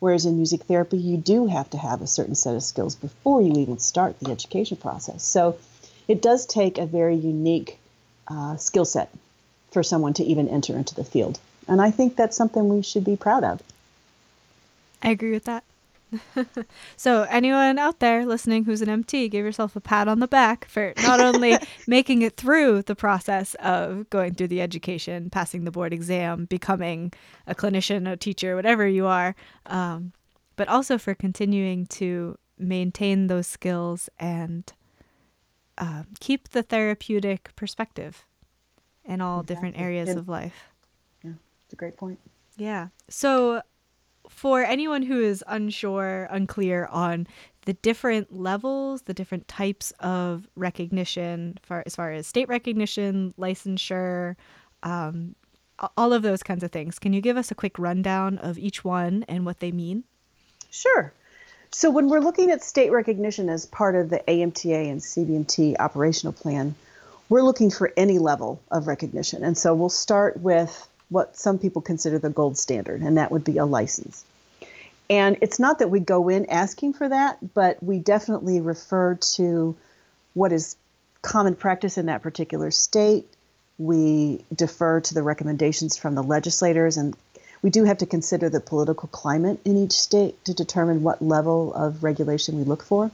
Whereas 0.00 0.26
in 0.26 0.36
music 0.36 0.64
therapy, 0.64 0.98
you 0.98 1.16
do 1.16 1.46
have 1.46 1.70
to 1.70 1.78
have 1.78 2.02
a 2.02 2.06
certain 2.06 2.34
set 2.34 2.54
of 2.54 2.62
skills 2.62 2.94
before 2.94 3.40
you 3.40 3.54
even 3.54 3.78
start 3.78 4.20
the 4.20 4.30
education 4.30 4.76
process. 4.76 5.24
So 5.24 5.56
it 6.06 6.20
does 6.20 6.44
take 6.44 6.76
a 6.76 6.84
very 6.84 7.16
unique 7.16 7.78
uh, 8.28 8.58
skill 8.58 8.84
set 8.84 9.10
for 9.70 9.82
someone 9.82 10.12
to 10.12 10.24
even 10.24 10.50
enter 10.50 10.76
into 10.76 10.94
the 10.94 11.04
field. 11.04 11.40
And 11.66 11.80
I 11.80 11.90
think 11.90 12.16
that's 12.16 12.36
something 12.36 12.68
we 12.68 12.82
should 12.82 13.04
be 13.04 13.16
proud 13.16 13.44
of. 13.44 13.62
I 15.02 15.10
agree 15.10 15.32
with 15.32 15.44
that. 15.44 15.64
so, 16.96 17.22
anyone 17.24 17.78
out 17.78 17.98
there 17.98 18.24
listening 18.24 18.64
who's 18.64 18.80
an 18.80 18.88
MT, 18.88 19.28
give 19.28 19.44
yourself 19.44 19.74
a 19.74 19.80
pat 19.80 20.08
on 20.08 20.20
the 20.20 20.28
back 20.28 20.66
for 20.66 20.92
not 21.02 21.20
only 21.20 21.58
making 21.86 22.22
it 22.22 22.36
through 22.36 22.82
the 22.82 22.94
process 22.94 23.54
of 23.56 24.08
going 24.08 24.34
through 24.34 24.48
the 24.48 24.60
education, 24.60 25.30
passing 25.30 25.64
the 25.64 25.70
board 25.70 25.92
exam, 25.92 26.44
becoming 26.44 27.12
a 27.46 27.54
clinician, 27.54 28.10
a 28.10 28.16
teacher, 28.16 28.54
whatever 28.54 28.86
you 28.86 29.06
are, 29.06 29.34
um, 29.66 30.12
but 30.54 30.68
also 30.68 30.96
for 30.96 31.14
continuing 31.14 31.86
to 31.86 32.38
maintain 32.58 33.26
those 33.26 33.46
skills 33.46 34.08
and 34.18 34.72
uh, 35.78 36.04
keep 36.20 36.50
the 36.50 36.62
therapeutic 36.62 37.54
perspective 37.56 38.24
in 39.04 39.20
all 39.20 39.40
exactly. 39.40 39.54
different 39.54 39.80
areas 39.80 40.08
of 40.10 40.28
life. 40.28 40.70
Yeah, 41.22 41.32
it's 41.64 41.72
a 41.72 41.76
great 41.76 41.96
point. 41.96 42.18
Yeah. 42.56 42.88
So, 43.08 43.62
for 44.28 44.62
anyone 44.62 45.02
who 45.02 45.20
is 45.20 45.44
unsure, 45.46 46.28
unclear 46.30 46.86
on 46.86 47.26
the 47.64 47.74
different 47.74 48.32
levels, 48.32 49.02
the 49.02 49.14
different 49.14 49.48
types 49.48 49.92
of 50.00 50.48
recognition, 50.54 51.58
for 51.62 51.82
as 51.84 51.96
far 51.96 52.12
as 52.12 52.26
state 52.26 52.48
recognition, 52.48 53.34
licensure, 53.38 54.36
um, 54.82 55.34
all 55.96 56.12
of 56.12 56.22
those 56.22 56.42
kinds 56.42 56.62
of 56.62 56.70
things, 56.70 56.98
can 56.98 57.12
you 57.12 57.20
give 57.20 57.36
us 57.36 57.50
a 57.50 57.54
quick 57.54 57.78
rundown 57.78 58.38
of 58.38 58.58
each 58.58 58.84
one 58.84 59.24
and 59.28 59.44
what 59.44 59.60
they 59.60 59.72
mean? 59.72 60.04
Sure. 60.70 61.12
So 61.72 61.90
when 61.90 62.08
we're 62.08 62.20
looking 62.20 62.50
at 62.50 62.62
state 62.62 62.90
recognition 62.90 63.48
as 63.48 63.66
part 63.66 63.96
of 63.96 64.08
the 64.08 64.20
AMTA 64.28 64.90
and 64.90 65.00
CBMT 65.00 65.76
operational 65.78 66.32
plan, 66.32 66.74
we're 67.28 67.42
looking 67.42 67.70
for 67.70 67.92
any 67.96 68.18
level 68.18 68.62
of 68.70 68.86
recognition. 68.86 69.42
And 69.42 69.58
so 69.58 69.74
we'll 69.74 69.88
start 69.88 70.40
with 70.40 70.88
what 71.08 71.36
some 71.36 71.58
people 71.58 71.82
consider 71.82 72.18
the 72.18 72.30
gold 72.30 72.58
standard, 72.58 73.02
and 73.02 73.16
that 73.16 73.30
would 73.30 73.44
be 73.44 73.58
a 73.58 73.64
license. 73.64 74.24
And 75.08 75.38
it's 75.40 75.58
not 75.60 75.78
that 75.78 75.90
we 75.90 76.00
go 76.00 76.28
in 76.28 76.46
asking 76.46 76.94
for 76.94 77.08
that, 77.08 77.54
but 77.54 77.80
we 77.82 77.98
definitely 77.98 78.60
refer 78.60 79.14
to 79.14 79.76
what 80.34 80.52
is 80.52 80.76
common 81.22 81.54
practice 81.54 81.96
in 81.96 82.06
that 82.06 82.22
particular 82.22 82.70
state. 82.70 83.26
We 83.78 84.44
defer 84.54 85.00
to 85.00 85.14
the 85.14 85.22
recommendations 85.22 85.96
from 85.96 86.14
the 86.14 86.22
legislators, 86.22 86.96
and 86.96 87.16
we 87.62 87.70
do 87.70 87.84
have 87.84 87.98
to 87.98 88.06
consider 88.06 88.48
the 88.48 88.60
political 88.60 89.08
climate 89.08 89.60
in 89.64 89.76
each 89.76 89.92
state 89.92 90.44
to 90.44 90.54
determine 90.54 91.02
what 91.02 91.22
level 91.22 91.72
of 91.74 92.02
regulation 92.02 92.58
we 92.58 92.64
look 92.64 92.82
for. 92.82 93.10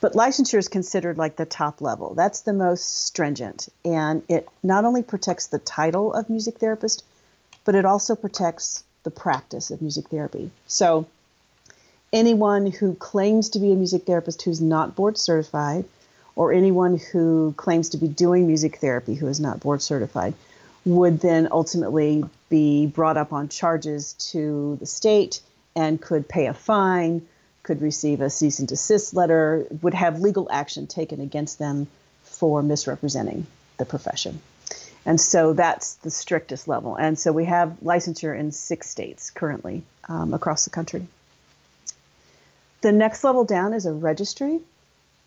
But 0.00 0.14
licensure 0.14 0.58
is 0.58 0.68
considered 0.68 1.16
like 1.16 1.36
the 1.36 1.46
top 1.46 1.80
level. 1.80 2.14
That's 2.14 2.40
the 2.40 2.52
most 2.52 3.06
stringent. 3.06 3.68
And 3.84 4.22
it 4.28 4.48
not 4.62 4.84
only 4.84 5.02
protects 5.02 5.46
the 5.46 5.60
title 5.60 6.12
of 6.12 6.28
music 6.28 6.58
therapist, 6.58 7.04
but 7.64 7.74
it 7.74 7.84
also 7.84 8.14
protects 8.16 8.84
the 9.02 9.10
practice 9.10 9.70
of 9.70 9.82
music 9.82 10.08
therapy. 10.08 10.50
So, 10.66 11.06
anyone 12.12 12.70
who 12.70 12.94
claims 12.94 13.50
to 13.50 13.58
be 13.58 13.72
a 13.72 13.76
music 13.76 14.04
therapist 14.04 14.42
who's 14.42 14.60
not 14.60 14.94
board 14.94 15.18
certified, 15.18 15.84
or 16.34 16.52
anyone 16.52 16.98
who 17.12 17.54
claims 17.56 17.90
to 17.90 17.98
be 17.98 18.08
doing 18.08 18.46
music 18.46 18.78
therapy 18.78 19.14
who 19.14 19.26
is 19.26 19.40
not 19.40 19.60
board 19.60 19.82
certified, 19.82 20.34
would 20.84 21.20
then 21.20 21.48
ultimately 21.50 22.24
be 22.48 22.86
brought 22.86 23.16
up 23.16 23.32
on 23.32 23.48
charges 23.48 24.14
to 24.14 24.76
the 24.80 24.86
state 24.86 25.40
and 25.76 26.00
could 26.00 26.28
pay 26.28 26.46
a 26.46 26.54
fine, 26.54 27.26
could 27.62 27.80
receive 27.80 28.20
a 28.20 28.30
cease 28.30 28.58
and 28.58 28.68
desist 28.68 29.14
letter, 29.14 29.66
would 29.82 29.94
have 29.94 30.20
legal 30.20 30.48
action 30.50 30.86
taken 30.86 31.20
against 31.20 31.58
them 31.58 31.86
for 32.22 32.62
misrepresenting 32.62 33.46
the 33.78 33.84
profession. 33.84 34.40
And 35.04 35.20
so 35.20 35.52
that's 35.52 35.94
the 35.94 36.10
strictest 36.10 36.68
level. 36.68 36.94
And 36.96 37.18
so 37.18 37.32
we 37.32 37.44
have 37.46 37.76
licensure 37.82 38.38
in 38.38 38.52
six 38.52 38.88
states 38.88 39.30
currently 39.30 39.82
um, 40.08 40.32
across 40.32 40.64
the 40.64 40.70
country. 40.70 41.06
The 42.82 42.92
next 42.92 43.24
level 43.24 43.44
down 43.44 43.74
is 43.74 43.86
a 43.86 43.92
registry. 43.92 44.60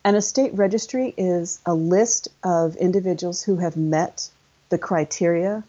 And 0.04 0.16
a 0.16 0.22
state 0.22 0.54
registry 0.54 1.12
is 1.16 1.58
a 1.66 1.74
list 1.74 2.28
of 2.42 2.76
individuals 2.76 3.42
who 3.42 3.56
have 3.56 3.76
met 3.76 4.30
the 4.68 4.78
criteria 4.78 5.64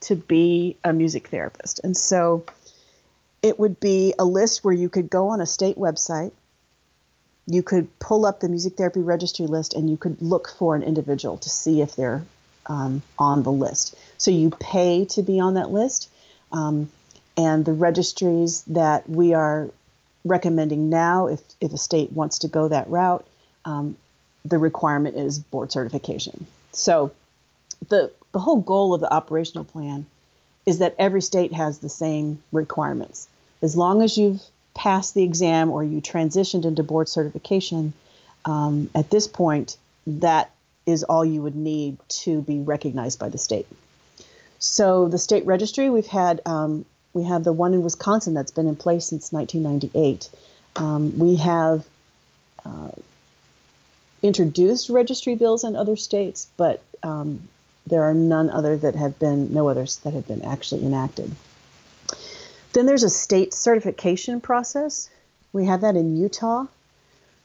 to 0.00 0.16
be 0.16 0.76
a 0.82 0.92
music 0.92 1.28
therapist. 1.28 1.80
And 1.84 1.96
so 1.96 2.44
it 3.42 3.58
would 3.58 3.80
be 3.80 4.14
a 4.18 4.24
list 4.24 4.64
where 4.64 4.74
you 4.74 4.88
could 4.88 5.10
go 5.10 5.28
on 5.28 5.40
a 5.40 5.46
state 5.46 5.76
website, 5.76 6.32
you 7.46 7.62
could 7.62 7.98
pull 7.98 8.24
up 8.24 8.40
the 8.40 8.48
music 8.48 8.76
therapy 8.76 9.00
registry 9.00 9.46
list, 9.46 9.74
and 9.74 9.90
you 9.90 9.96
could 9.96 10.22
look 10.22 10.48
for 10.48 10.74
an 10.74 10.82
individual 10.82 11.36
to 11.38 11.50
see 11.50 11.80
if 11.80 11.96
they're 11.96 12.22
um, 12.66 13.02
on 13.18 13.42
the 13.42 13.52
list. 13.52 13.96
So 14.18 14.30
you 14.30 14.50
pay 14.50 15.04
to 15.06 15.22
be 15.22 15.40
on 15.40 15.54
that 15.54 15.70
list. 15.70 16.10
Um, 16.52 16.90
and 17.36 17.64
the 17.64 17.72
registries 17.72 18.62
that 18.62 19.08
we 19.08 19.34
are 19.34 19.70
recommending 20.24 20.90
now, 20.90 21.26
if, 21.28 21.40
if 21.60 21.72
a 21.72 21.78
state 21.78 22.12
wants 22.12 22.38
to 22.40 22.48
go 22.48 22.68
that 22.68 22.88
route, 22.88 23.26
um, 23.64 23.96
the 24.44 24.58
requirement 24.58 25.16
is 25.16 25.38
board 25.38 25.72
certification. 25.72 26.46
So 26.72 27.12
the, 27.88 28.12
the 28.32 28.38
whole 28.38 28.60
goal 28.60 28.94
of 28.94 29.00
the 29.00 29.12
operational 29.12 29.64
plan 29.64 30.06
is 30.66 30.78
that 30.78 30.94
every 30.98 31.22
state 31.22 31.52
has 31.52 31.78
the 31.78 31.88
same 31.88 32.42
requirements. 32.52 33.28
As 33.62 33.76
long 33.76 34.02
as 34.02 34.16
you've 34.16 34.42
passed 34.74 35.14
the 35.14 35.22
exam 35.22 35.70
or 35.70 35.82
you 35.84 36.00
transitioned 36.00 36.64
into 36.64 36.82
board 36.82 37.08
certification, 37.08 37.92
um, 38.44 38.90
at 38.94 39.10
this 39.10 39.26
point, 39.26 39.76
that 40.06 40.50
is 40.86 41.04
all 41.04 41.24
you 41.24 41.42
would 41.42 41.56
need 41.56 41.98
to 42.08 42.42
be 42.42 42.60
recognized 42.60 43.18
by 43.18 43.28
the 43.28 43.38
state. 43.38 43.66
So 44.58 45.08
the 45.08 45.18
state 45.18 45.46
registry, 45.46 45.90
we've 45.90 46.06
had 46.06 46.40
um, 46.46 46.84
we 47.12 47.24
have 47.24 47.44
the 47.44 47.52
one 47.52 47.74
in 47.74 47.82
Wisconsin 47.82 48.34
that's 48.34 48.52
been 48.52 48.66
in 48.66 48.76
place 48.76 49.06
since 49.06 49.32
1998. 49.32 50.30
Um, 50.76 51.18
we 51.18 51.36
have 51.36 51.84
uh, 52.64 52.90
introduced 54.22 54.88
registry 54.88 55.34
bills 55.34 55.64
in 55.64 55.76
other 55.76 55.96
states, 55.96 56.48
but 56.56 56.82
um, 57.02 57.48
there 57.86 58.04
are 58.04 58.14
none 58.14 58.50
other 58.50 58.76
that 58.76 58.94
have 58.94 59.18
been 59.18 59.52
no 59.52 59.68
others 59.68 59.96
that 59.98 60.14
have 60.14 60.26
been 60.26 60.42
actually 60.42 60.84
enacted. 60.84 61.30
Then 62.72 62.86
there's 62.86 63.02
a 63.02 63.10
state 63.10 63.52
certification 63.52 64.40
process. 64.40 65.10
We 65.52 65.66
have 65.66 65.82
that 65.82 65.96
in 65.96 66.16
Utah. 66.16 66.66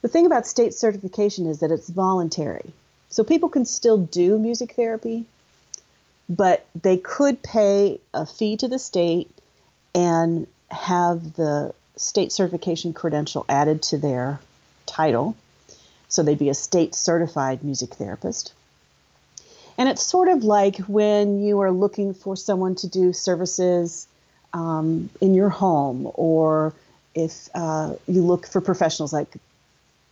The 0.02 0.08
thing 0.08 0.26
about 0.26 0.47
state 0.47 0.73
certification 0.73 1.47
is 1.47 1.60
that 1.60 1.71
it's 1.71 1.89
voluntary. 1.89 2.71
So 3.10 3.24
people 3.24 3.50
can 3.50 3.65
still 3.65 3.98
do 3.98 4.38
music 4.38 4.74
therapy, 4.74 5.26
but 6.30 6.65
they 6.80 6.98
could 6.98 7.41
pay 7.41 8.00
a 8.13 8.26
fee 8.26 8.58
to 8.58 8.67
the 8.67 8.80
state 8.80 9.30
and 9.96 10.48
have 10.70 11.34
the 11.34 11.74
state 11.96 12.32
certification 12.32 12.93
credential 12.93 13.46
added 13.50 13.82
to 13.82 13.98
their 13.98 14.39
title. 14.86 15.36
So 16.10 16.24
they'd 16.24 16.38
be 16.38 16.50
a 16.50 16.54
state 16.54 16.96
certified 16.96 17.63
music 17.63 17.96
therapist. 17.96 18.54
And 19.78 19.88
it's 19.88 20.04
sort 20.04 20.28
of 20.28 20.43
like 20.43 20.78
when 20.80 21.41
you 21.41 21.62
are 21.62 21.72
looking 21.72 22.13
for 22.13 22.36
someone 22.36 22.76
to 22.76 22.88
do 22.88 23.13
services 23.13 24.08
um, 24.54 25.10
in 25.22 25.36
your 25.36 25.50
home, 25.50 26.10
or 26.15 26.74
if 27.13 27.50
uh, 27.54 27.93
you 28.08 28.22
look 28.22 28.48
for 28.48 28.62
professionals 28.62 29.13
like 29.13 29.36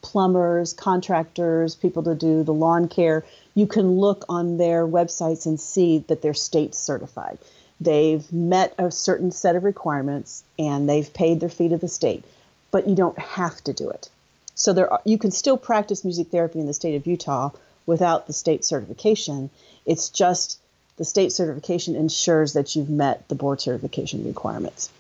plumbers, 0.05 0.71
contractors, 0.71 1.73
people 1.73 2.03
to 2.03 2.13
do 2.13 2.43
the 2.43 2.53
lawn 2.53 2.87
care, 2.87 3.25
you 3.55 3.65
can 3.65 3.97
look 3.97 4.23
on 4.29 4.57
their 4.57 4.85
websites 4.85 5.47
and 5.47 5.59
see 5.59 5.97
that 6.07 6.21
they're 6.21 6.35
state 6.35 6.75
certified. 6.75 7.39
They've 7.81 8.31
met 8.31 8.75
a 8.77 8.91
certain 8.91 9.31
set 9.31 9.55
of 9.55 9.63
requirements 9.63 10.43
and 10.59 10.87
they've 10.87 11.11
paid 11.11 11.39
their 11.39 11.49
fee 11.49 11.69
to 11.69 11.77
the 11.77 11.87
state, 11.87 12.23
but 12.69 12.87
you 12.87 12.93
don't 12.93 13.17
have 13.17 13.59
to 13.63 13.73
do 13.73 13.89
it. 13.89 14.07
So 14.53 14.73
there 14.73 14.93
are, 14.93 15.01
you 15.05 15.17
can 15.17 15.31
still 15.31 15.57
practice 15.57 16.05
music 16.05 16.27
therapy 16.27 16.59
in 16.59 16.67
the 16.67 16.73
state 16.75 16.95
of 16.95 17.07
Utah 17.07 17.49
without 17.87 18.27
the 18.27 18.33
state 18.33 18.63
certification. 18.63 19.49
It's 19.87 20.09
just 20.09 20.59
the 20.97 21.05
state 21.05 21.31
certification 21.31 21.95
ensures 21.95 22.53
that 22.53 22.75
you've 22.75 22.91
met 22.91 23.27
the 23.27 23.35
board 23.35 23.59
certification 23.59 24.23
requirements. 24.23 24.91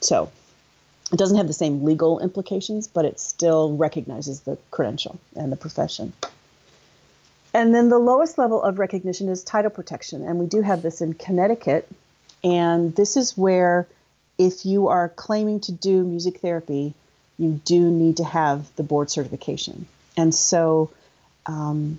So 0.00 0.32
it 1.12 1.18
doesn't 1.18 1.36
have 1.36 1.46
the 1.46 1.52
same 1.52 1.84
legal 1.84 2.18
implications, 2.20 2.86
but 2.86 3.04
it 3.04 3.18
still 3.18 3.76
recognizes 3.76 4.40
the 4.40 4.58
credential 4.70 5.18
and 5.34 5.50
the 5.50 5.56
profession. 5.56 6.12
And 7.54 7.74
then 7.74 7.88
the 7.88 7.98
lowest 7.98 8.36
level 8.36 8.62
of 8.62 8.78
recognition 8.78 9.28
is 9.28 9.42
title 9.42 9.70
protection. 9.70 10.22
And 10.22 10.38
we 10.38 10.46
do 10.46 10.60
have 10.60 10.82
this 10.82 11.00
in 11.00 11.14
Connecticut. 11.14 11.88
And 12.44 12.94
this 12.94 13.16
is 13.16 13.38
where, 13.38 13.88
if 14.36 14.66
you 14.66 14.88
are 14.88 15.08
claiming 15.08 15.60
to 15.60 15.72
do 15.72 16.04
music 16.04 16.40
therapy, 16.40 16.94
you 17.38 17.60
do 17.64 17.90
need 17.90 18.18
to 18.18 18.24
have 18.24 18.74
the 18.76 18.82
board 18.82 19.10
certification. 19.10 19.86
And 20.16 20.34
so 20.34 20.90
um, 21.46 21.98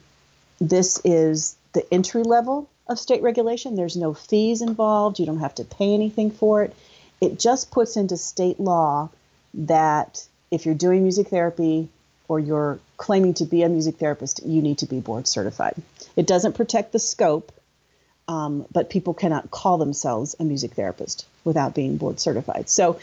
this 0.61 1.01
is 1.03 1.55
the 1.73 1.91
entry 1.91 2.23
level 2.23 2.69
of 2.87 2.99
state 2.99 3.23
regulation. 3.23 3.75
There's 3.75 3.97
no 3.97 4.13
fees 4.13 4.61
involved, 4.61 5.19
you 5.19 5.25
don't 5.25 5.39
have 5.39 5.55
to 5.55 5.63
pay 5.63 5.93
anything 5.93 6.29
for 6.29 6.63
it 6.63 6.75
it 7.21 7.39
just 7.39 7.71
puts 7.71 7.97
into 7.97 8.17
state 8.17 8.59
law 8.59 9.09
that 9.53 10.25
if 10.51 10.65
you're 10.65 10.75
doing 10.75 11.03
music 11.03 11.27
therapy 11.27 11.89
or 12.27 12.39
you're 12.39 12.79
claiming 12.97 13.33
to 13.35 13.45
be 13.45 13.63
a 13.63 13.69
music 13.69 13.97
therapist, 13.97 14.45
you 14.45 14.61
need 14.61 14.77
to 14.79 14.85
be 14.85 14.99
board 14.99 15.27
certified. 15.27 15.75
It 16.15 16.27
doesn't 16.27 16.53
protect 16.53 16.91
the 16.91 16.99
scope, 16.99 17.51
um, 18.27 18.65
but 18.71 18.89
people 18.89 19.13
cannot 19.13 19.51
call 19.51 19.77
themselves 19.77 20.35
a 20.39 20.43
music 20.43 20.73
therapist 20.73 21.25
without 21.43 21.73
being 21.73 21.97
board 21.97 22.19
certified. 22.19 22.69
So 22.69 22.99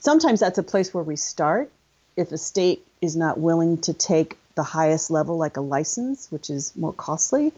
sometimes 0.00 0.40
that's 0.40 0.58
a 0.58 0.62
place 0.62 0.94
where 0.94 1.04
we 1.04 1.16
start. 1.16 1.70
If 2.16 2.32
a 2.32 2.38
state 2.38 2.86
is 3.02 3.16
not 3.16 3.38
willing 3.38 3.78
to 3.82 3.92
take 3.92 4.38
the 4.54 4.62
highest 4.62 5.10
level, 5.10 5.36
like 5.36 5.56
a 5.56 5.60
license, 5.60 6.30
which 6.30 6.48
is 6.48 6.74
more 6.76 6.92
costly, 6.92 7.52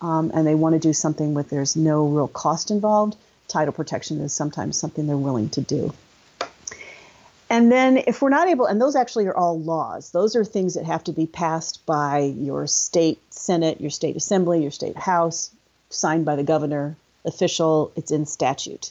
um, 0.00 0.30
and 0.34 0.46
they 0.46 0.54
want 0.54 0.74
to 0.74 0.78
do 0.78 0.92
something 0.92 1.34
where 1.34 1.44
there's 1.44 1.76
no 1.76 2.06
real 2.06 2.28
cost 2.28 2.70
involved, 2.70 3.16
title 3.52 3.72
protection 3.72 4.20
is 4.20 4.32
sometimes 4.32 4.78
something 4.78 5.06
they're 5.06 5.16
willing 5.16 5.50
to 5.50 5.60
do. 5.60 5.92
And 7.50 7.70
then 7.70 7.98
if 7.98 8.22
we're 8.22 8.30
not 8.30 8.48
able, 8.48 8.64
and 8.64 8.80
those 8.80 8.96
actually 8.96 9.26
are 9.26 9.36
all 9.36 9.60
laws, 9.60 10.10
those 10.10 10.36
are 10.36 10.44
things 10.44 10.74
that 10.74 10.86
have 10.86 11.04
to 11.04 11.12
be 11.12 11.26
passed 11.26 11.84
by 11.84 12.20
your 12.20 12.66
state 12.66 13.20
senate, 13.30 13.78
your 13.78 13.90
state 13.90 14.16
assembly, 14.16 14.62
your 14.62 14.70
state 14.70 14.96
house, 14.96 15.50
signed 15.90 16.24
by 16.24 16.36
the 16.36 16.44
governor, 16.44 16.96
official, 17.26 17.92
it's 17.94 18.10
in 18.10 18.24
statute. 18.24 18.90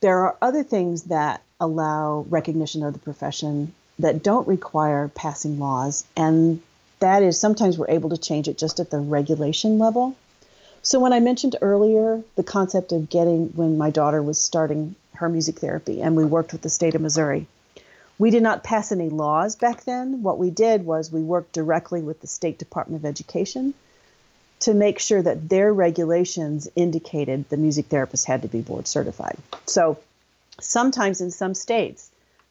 There 0.00 0.18
are 0.18 0.36
other 0.42 0.64
things 0.64 1.04
that 1.04 1.42
allow 1.60 2.26
recognition 2.28 2.82
of 2.82 2.92
the 2.92 2.98
profession 2.98 3.72
that 4.00 4.24
don't 4.24 4.48
require 4.48 5.06
passing 5.14 5.60
laws, 5.60 6.04
and 6.16 6.60
that 6.98 7.22
is 7.22 7.38
sometimes 7.38 7.78
we're 7.78 7.90
able 7.90 8.10
to 8.10 8.18
change 8.18 8.48
it 8.48 8.58
just 8.58 8.80
at 8.80 8.90
the 8.90 8.98
regulation 8.98 9.78
level. 9.78 10.16
So 10.84 11.00
when 11.00 11.14
I 11.14 11.20
mentioned 11.20 11.56
earlier 11.62 12.22
the 12.36 12.42
concept 12.42 12.92
of 12.92 13.08
getting 13.08 13.48
when 13.48 13.78
my 13.78 13.88
daughter 13.90 14.22
was 14.22 14.38
starting 14.38 14.94
her 15.14 15.30
music 15.30 15.58
therapy 15.58 16.02
and 16.02 16.14
we 16.14 16.26
worked 16.26 16.52
with 16.52 16.60
the 16.60 16.68
state 16.68 16.94
of 16.94 17.00
Missouri, 17.00 17.46
we 18.18 18.30
did 18.30 18.42
not 18.42 18.62
pass 18.62 18.92
any 18.92 19.08
laws 19.08 19.56
back 19.56 19.84
then. 19.84 20.22
What 20.22 20.38
we 20.38 20.50
did 20.50 20.84
was 20.84 21.10
we 21.10 21.22
worked 21.22 21.52
directly 21.52 22.02
with 22.02 22.20
the 22.20 22.26
State 22.26 22.58
Department 22.58 23.00
of 23.00 23.08
Education 23.08 23.72
to 24.60 24.74
make 24.74 24.98
sure 24.98 25.22
that 25.22 25.48
their 25.48 25.72
regulations 25.72 26.68
indicated 26.76 27.48
the 27.48 27.56
music 27.56 27.86
therapist 27.86 28.26
had 28.26 28.42
to 28.42 28.48
be 28.48 28.60
board 28.60 28.86
certified. 28.86 29.38
So 29.64 29.98
sometimes 30.60 31.22
in 31.22 31.30
some 31.30 31.54
states, 31.54 32.10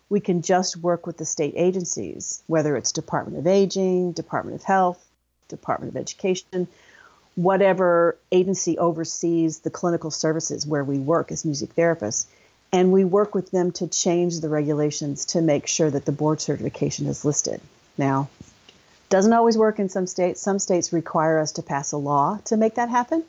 we 0.09 0.19
can 0.19 0.41
just 0.41 0.75
work 0.75 1.05
with 1.05 1.17
the 1.17 1.25
state 1.25 1.53
agencies, 1.55 2.41
whether 2.47 2.75
it's 2.75 2.91
Department 2.91 3.37
of 3.37 3.45
Aging, 3.45 4.13
Department 4.13 4.55
of 4.55 4.63
Health, 4.63 5.03
Department 5.49 5.91
of 5.91 5.97
Education, 5.97 6.67
whatever 7.35 8.17
agency 8.31 8.77
oversees 8.77 9.59
the 9.59 9.69
clinical 9.69 10.11
services 10.11 10.65
where 10.65 10.83
we 10.83 10.97
work 10.99 11.31
as 11.31 11.45
music 11.45 11.75
therapists. 11.75 12.27
And 12.71 12.91
we 12.91 13.05
work 13.05 13.35
with 13.35 13.51
them 13.51 13.71
to 13.73 13.87
change 13.87 14.39
the 14.39 14.49
regulations 14.49 15.25
to 15.25 15.41
make 15.41 15.67
sure 15.67 15.91
that 15.91 16.05
the 16.05 16.11
board 16.11 16.41
certification 16.41 17.05
is 17.05 17.23
listed. 17.23 17.61
Now, 17.97 18.29
doesn't 19.09 19.33
always 19.33 19.57
work 19.57 19.77
in 19.77 19.89
some 19.89 20.07
states. 20.07 20.41
Some 20.41 20.57
states 20.57 20.91
require 20.91 21.37
us 21.37 21.51
to 21.53 21.61
pass 21.61 21.91
a 21.91 21.97
law 21.97 22.39
to 22.45 22.57
make 22.57 22.75
that 22.75 22.89
happen. 22.89 23.23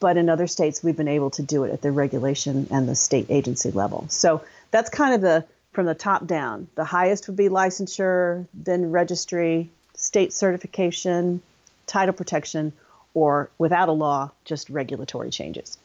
But 0.00 0.16
in 0.16 0.30
other 0.30 0.46
states, 0.46 0.82
we've 0.82 0.96
been 0.96 1.08
able 1.08 1.28
to 1.32 1.42
do 1.42 1.64
it 1.64 1.72
at 1.72 1.82
the 1.82 1.92
regulation 1.92 2.68
and 2.70 2.88
the 2.88 2.94
state 2.94 3.26
agency 3.28 3.70
level. 3.70 4.06
So 4.08 4.42
that's 4.70 4.88
kind 4.88 5.14
of 5.14 5.20
the 5.20 5.44
from 5.72 5.84
the 5.86 5.94
top 5.94 6.26
down. 6.26 6.68
The 6.74 6.84
highest 6.84 7.28
would 7.28 7.36
be 7.36 7.50
licensure, 7.50 8.46
then 8.54 8.90
registry, 8.90 9.70
state 9.94 10.32
certification, 10.32 11.42
title 11.86 12.14
protection, 12.14 12.72
or 13.14 13.50
without 13.58 13.88
a 13.88 13.92
law, 13.92 14.30
just 14.44 14.70
regulatory 14.70 15.30
changes. 15.30 15.78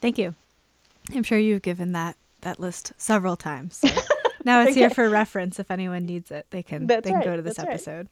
Thank 0.00 0.18
you. 0.18 0.34
I'm 1.14 1.22
sure 1.22 1.38
you've 1.38 1.62
given 1.62 1.92
that 1.92 2.16
that 2.42 2.58
list 2.58 2.92
several 2.96 3.36
times. 3.36 3.76
So 3.76 3.88
now 4.44 4.62
it's 4.62 4.72
okay. 4.72 4.80
here 4.80 4.90
for 4.90 5.08
reference. 5.10 5.58
If 5.58 5.70
anyone 5.70 6.06
needs 6.06 6.30
it, 6.30 6.46
they 6.50 6.62
can 6.62 6.86
That's 6.86 7.04
they 7.04 7.10
can 7.10 7.18
right. 7.18 7.24
go 7.24 7.36
to 7.36 7.42
this 7.42 7.56
That's 7.56 7.68
episode. 7.68 8.08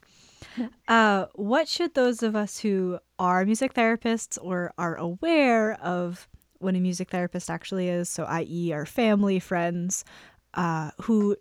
Right. 0.57 0.70
Uh, 0.86 1.26
what 1.34 1.68
should 1.68 1.95
those 1.95 2.22
of 2.22 2.36
us 2.36 2.59
who 2.59 2.99
are 3.18 3.45
music 3.45 3.74
therapists 3.74 4.39
or 4.41 4.72
are 4.78 4.97
aware 4.97 5.74
of 5.82 6.28
what 6.59 6.74
a 6.74 6.80
music 6.80 7.11
therapist 7.11 7.51
actually 7.51 7.89
is, 7.89 8.09
so 8.09 8.24
i.e., 8.24 8.72
our 8.72 8.86
family, 8.86 9.39
friends, 9.39 10.05
uh, 10.55 10.91
who 11.03 11.36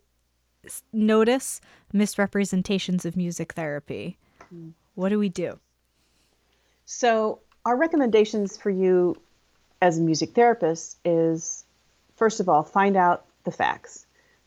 notice 0.93 1.59
misrepresentations 1.93 3.05
of 3.05 3.17
music 3.17 3.53
therapy, 3.53 4.17
mm. 4.53 4.73
what 4.95 5.09
do 5.09 5.17
we 5.19 5.29
do? 5.29 5.59
So, 6.89 7.39
our 7.65 7.75
recommendations 7.75 8.55
for 8.55 8.69
you 8.69 9.17
as 9.81 9.97
a 9.97 10.01
music 10.01 10.33
therapist 10.33 10.97
is 11.03 11.65
first 12.15 12.39
of 12.39 12.47
all, 12.47 12.63
find 12.63 12.95
out 12.95 13.25
the 13.43 13.51
facts. 13.51 14.05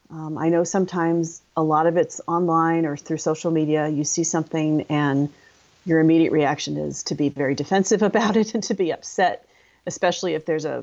Um, 0.09 0.39
I 0.39 0.49
know 0.49 0.65
sometimes 0.65 1.43
a 1.55 1.63
lot 1.63 1.87
of 1.87 1.99
it's 1.99 2.19
online 2.27 2.87
or 2.87 2.97
through 2.97 3.19
social 3.19 3.51
media. 3.51 3.89
You 3.89 4.05
see 4.05 4.25
something 4.25 4.87
and 4.89 5.29
your 5.85 6.01
immediate 6.01 6.33
reaction 6.33 6.79
is 6.79 7.03
to 7.05 7.15
be 7.15 7.29
very 7.29 7.55
defensive 7.55 8.01
about 8.11 8.39
it 8.39 8.55
and 8.55 8.63
to 8.65 8.75
be 8.75 8.91
upset, 8.91 9.47
especially 9.87 10.33
if 10.33 10.47
there's 10.47 10.65
a 10.65 10.83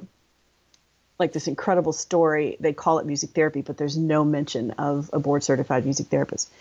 like 1.17 1.33
this 1.33 1.47
incredible 1.47 1.91
story. 1.91 2.55
They 2.59 2.73
call 2.73 2.99
it 2.99 3.07
music 3.07 3.31
therapy, 3.31 3.63
but 3.63 3.77
there's 3.77 3.97
no 3.97 4.23
mention 4.23 4.71
of 4.71 5.09
a 5.11 5.17
board 5.17 5.43
certified 5.43 5.85
music 5.85 6.05
therapist. 6.07 6.51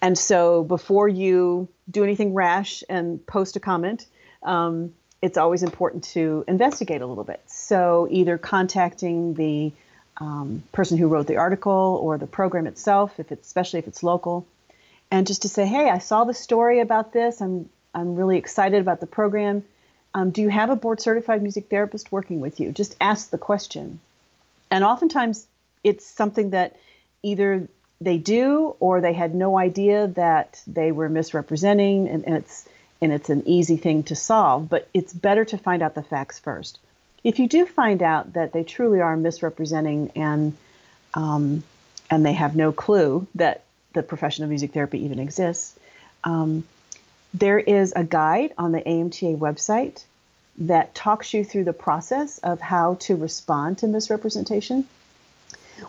And 0.00 0.16
so 0.16 0.62
before 0.62 1.08
you 1.08 1.66
do 1.90 2.04
anything 2.04 2.32
rash 2.32 2.84
and 2.88 3.26
post 3.26 3.56
a 3.56 3.60
comment, 3.60 4.06
um, 4.42 4.94
it's 5.22 5.38
always 5.38 5.62
important 5.62 6.04
to 6.04 6.44
investigate 6.46 7.00
a 7.00 7.06
little 7.06 7.24
bit. 7.24 7.40
So 7.46 8.06
either 8.10 8.38
contacting 8.38 9.34
the 9.34 9.72
um, 10.18 10.62
person 10.72 10.98
who 10.98 11.08
wrote 11.08 11.26
the 11.26 11.36
article 11.36 11.98
or 12.02 12.18
the 12.18 12.26
program 12.26 12.66
itself, 12.66 13.18
if 13.18 13.32
it's 13.32 13.46
especially 13.46 13.80
if 13.80 13.88
it's 13.88 14.02
local, 14.02 14.46
and 15.10 15.26
just 15.26 15.42
to 15.42 15.48
say, 15.48 15.66
hey, 15.66 15.90
I 15.90 15.98
saw 15.98 16.24
the 16.24 16.34
story 16.34 16.80
about 16.80 17.12
this. 17.12 17.40
I'm 17.40 17.68
I'm 17.94 18.14
really 18.14 18.36
excited 18.36 18.80
about 18.80 19.00
the 19.00 19.06
program. 19.06 19.64
Um, 20.12 20.30
do 20.30 20.42
you 20.42 20.48
have 20.48 20.70
a 20.70 20.76
board 20.76 21.00
certified 21.00 21.42
music 21.42 21.68
therapist 21.70 22.12
working 22.12 22.40
with 22.40 22.60
you? 22.60 22.72
Just 22.72 22.94
ask 23.00 23.30
the 23.30 23.38
question. 23.38 24.00
And 24.70 24.84
oftentimes 24.84 25.46
it's 25.82 26.04
something 26.04 26.50
that 26.50 26.76
either 27.22 27.68
they 28.00 28.18
do 28.18 28.76
or 28.80 29.00
they 29.00 29.12
had 29.12 29.34
no 29.34 29.58
idea 29.58 30.08
that 30.08 30.60
they 30.66 30.92
were 30.92 31.08
misrepresenting 31.08 32.08
and, 32.08 32.26
and 32.26 32.36
it's 32.36 32.68
and 33.00 33.12
it's 33.12 33.30
an 33.30 33.42
easy 33.46 33.76
thing 33.76 34.02
to 34.04 34.16
solve, 34.16 34.68
but 34.68 34.88
it's 34.94 35.12
better 35.12 35.44
to 35.44 35.58
find 35.58 35.82
out 35.82 35.94
the 35.94 36.02
facts 36.02 36.38
first. 36.38 36.78
If 37.22 37.38
you 37.38 37.48
do 37.48 37.66
find 37.66 38.02
out 38.02 38.34
that 38.34 38.52
they 38.52 38.62
truly 38.62 39.00
are 39.00 39.16
misrepresenting 39.16 40.12
and 40.14 40.56
um, 41.14 41.62
and 42.10 42.24
they 42.24 42.34
have 42.34 42.54
no 42.54 42.72
clue 42.72 43.26
that 43.34 43.64
the 43.94 44.02
profession 44.02 44.44
of 44.44 44.50
music 44.50 44.72
therapy 44.72 45.04
even 45.04 45.18
exists, 45.18 45.78
um, 46.24 46.64
there 47.34 47.58
is 47.58 47.92
a 47.96 48.04
guide 48.04 48.52
on 48.56 48.72
the 48.72 48.80
AMTA 48.80 49.38
website 49.38 50.04
that 50.58 50.94
talks 50.94 51.34
you 51.34 51.44
through 51.44 51.64
the 51.64 51.72
process 51.72 52.38
of 52.38 52.60
how 52.60 52.94
to 52.94 53.16
respond 53.16 53.78
to 53.78 53.86
misrepresentation. 53.86 54.86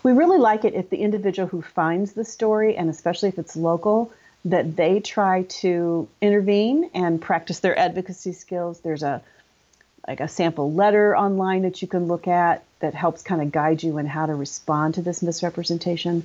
We 0.03 0.11
really 0.11 0.39
like 0.39 0.65
it 0.65 0.73
if 0.73 0.89
the 0.89 0.97
individual 0.97 1.47
who 1.47 1.61
finds 1.61 2.13
the 2.13 2.25
story, 2.25 2.75
and 2.75 2.89
especially 2.89 3.29
if 3.29 3.39
it's 3.39 3.55
local, 3.55 4.11
that 4.49 4.75
they 4.75 4.99
try 4.99 5.43
to 5.43 6.07
intervene 6.21 6.89
and 6.93 7.21
practice 7.21 7.59
their 7.59 7.77
advocacy 7.77 8.33
skills. 8.33 8.79
There's 8.79 9.03
a 9.03 9.21
like 10.07 10.19
a 10.21 10.27
sample 10.27 10.71
letter 10.71 11.17
online 11.17 11.63
that 11.63 11.81
you 11.81 11.87
can 11.87 12.07
look 12.07 12.27
at 12.27 12.63
that 12.79 12.93
helps 12.93 13.23
kind 13.23 13.41
of 13.41 13.51
guide 13.51 13.83
you 13.83 13.97
in 13.97 14.05
how 14.05 14.25
to 14.25 14.33
respond 14.33 14.93
to 14.93 15.01
this 15.01 15.21
misrepresentation. 15.21 16.23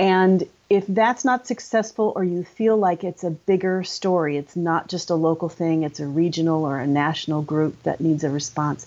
And 0.00 0.48
if 0.70 0.86
that's 0.86 1.22
not 1.22 1.46
successful 1.46 2.14
or 2.16 2.24
you 2.24 2.42
feel 2.42 2.78
like 2.78 3.04
it's 3.04 3.22
a 3.22 3.30
bigger 3.30 3.84
story, 3.84 4.38
it's 4.38 4.56
not 4.56 4.88
just 4.88 5.10
a 5.10 5.14
local 5.14 5.50
thing, 5.50 5.82
it's 5.82 6.00
a 6.00 6.06
regional 6.06 6.64
or 6.64 6.78
a 6.78 6.86
national 6.86 7.42
group 7.42 7.82
that 7.82 8.00
needs 8.00 8.24
a 8.24 8.30
response, 8.30 8.86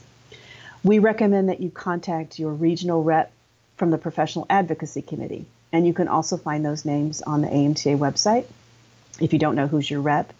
we 0.83 0.97
recommend 0.97 1.49
that 1.49 1.61
you 1.61 1.69
contact 1.69 2.39
your 2.39 2.51
regional 2.51 3.03
rep 3.03 3.31
from 3.77 3.91
the 3.91 3.97
Professional 3.99 4.47
Advocacy 4.49 5.03
Committee. 5.03 5.45
And 5.75 5.85
you 5.85 5.93
can 5.93 6.07
also 6.07 6.37
find 6.37 6.65
those 6.65 6.85
names 6.85 7.21
on 7.21 7.41
the 7.41 7.49
AMTA 7.49 7.97
website 7.97 8.45
if 9.19 9.33
you 9.33 9.39
don't 9.39 9.55
know 9.55 9.67
who's 9.67 9.91
your 9.91 9.99
rep. 9.99 10.31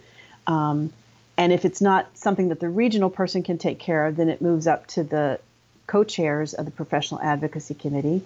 Um, 0.48 0.94
and 1.36 1.52
if 1.52 1.66
it's 1.66 1.82
not 1.82 2.18
something 2.18 2.48
that 2.48 2.62
the 2.62 2.70
regional 2.70 3.10
person 3.10 3.44
can 3.44 3.58
take 3.58 3.78
care 3.78 4.06
of, 4.06 4.16
then 4.16 4.30
it 4.30 4.42
moves 4.42 4.66
up 4.66 4.88
to 4.88 5.04
the 5.04 5.42
co 5.88 6.06
chairs 6.06 6.54
of 6.54 6.64
the 6.64 6.72
Professional 6.72 7.20
Advocacy 7.20 7.74
Committee. 7.74 8.22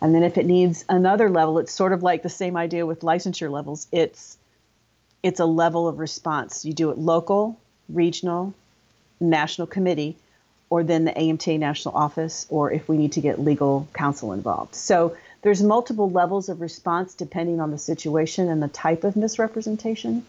And 0.00 0.12
then 0.12 0.24
if 0.24 0.36
it 0.36 0.44
needs 0.44 0.84
another 0.88 1.30
level, 1.30 1.60
it's 1.60 1.72
sort 1.72 1.92
of 1.92 2.02
like 2.02 2.24
the 2.24 2.28
same 2.28 2.56
idea 2.56 2.84
with 2.84 3.02
licensure 3.02 3.48
levels. 3.48 3.86
It's 3.92 4.36
it's 5.22 5.38
a 5.38 5.46
level 5.46 5.86
of 5.86 6.00
response. 6.00 6.64
You 6.64 6.72
do 6.72 6.90
it 6.90 6.98
local, 6.98 7.56
regional, 7.88 8.52
national 9.20 9.68
committee, 9.68 10.16
or 10.70 10.82
then 10.82 11.04
the 11.04 11.12
AMTA 11.12 11.60
national 11.60 11.94
office, 11.94 12.46
or 12.48 12.72
if 12.72 12.88
we 12.88 12.96
need 12.96 13.12
to 13.12 13.20
get 13.20 13.38
legal 13.38 13.86
counsel 13.94 14.32
involved. 14.32 14.74
So 14.74 15.16
there's 15.42 15.62
multiple 15.62 16.10
levels 16.10 16.48
of 16.48 16.60
response 16.60 17.14
depending 17.14 17.60
on 17.60 17.70
the 17.70 17.78
situation 17.78 18.48
and 18.48 18.62
the 18.62 18.68
type 18.68 19.04
of 19.04 19.16
misrepresentation. 19.16 20.24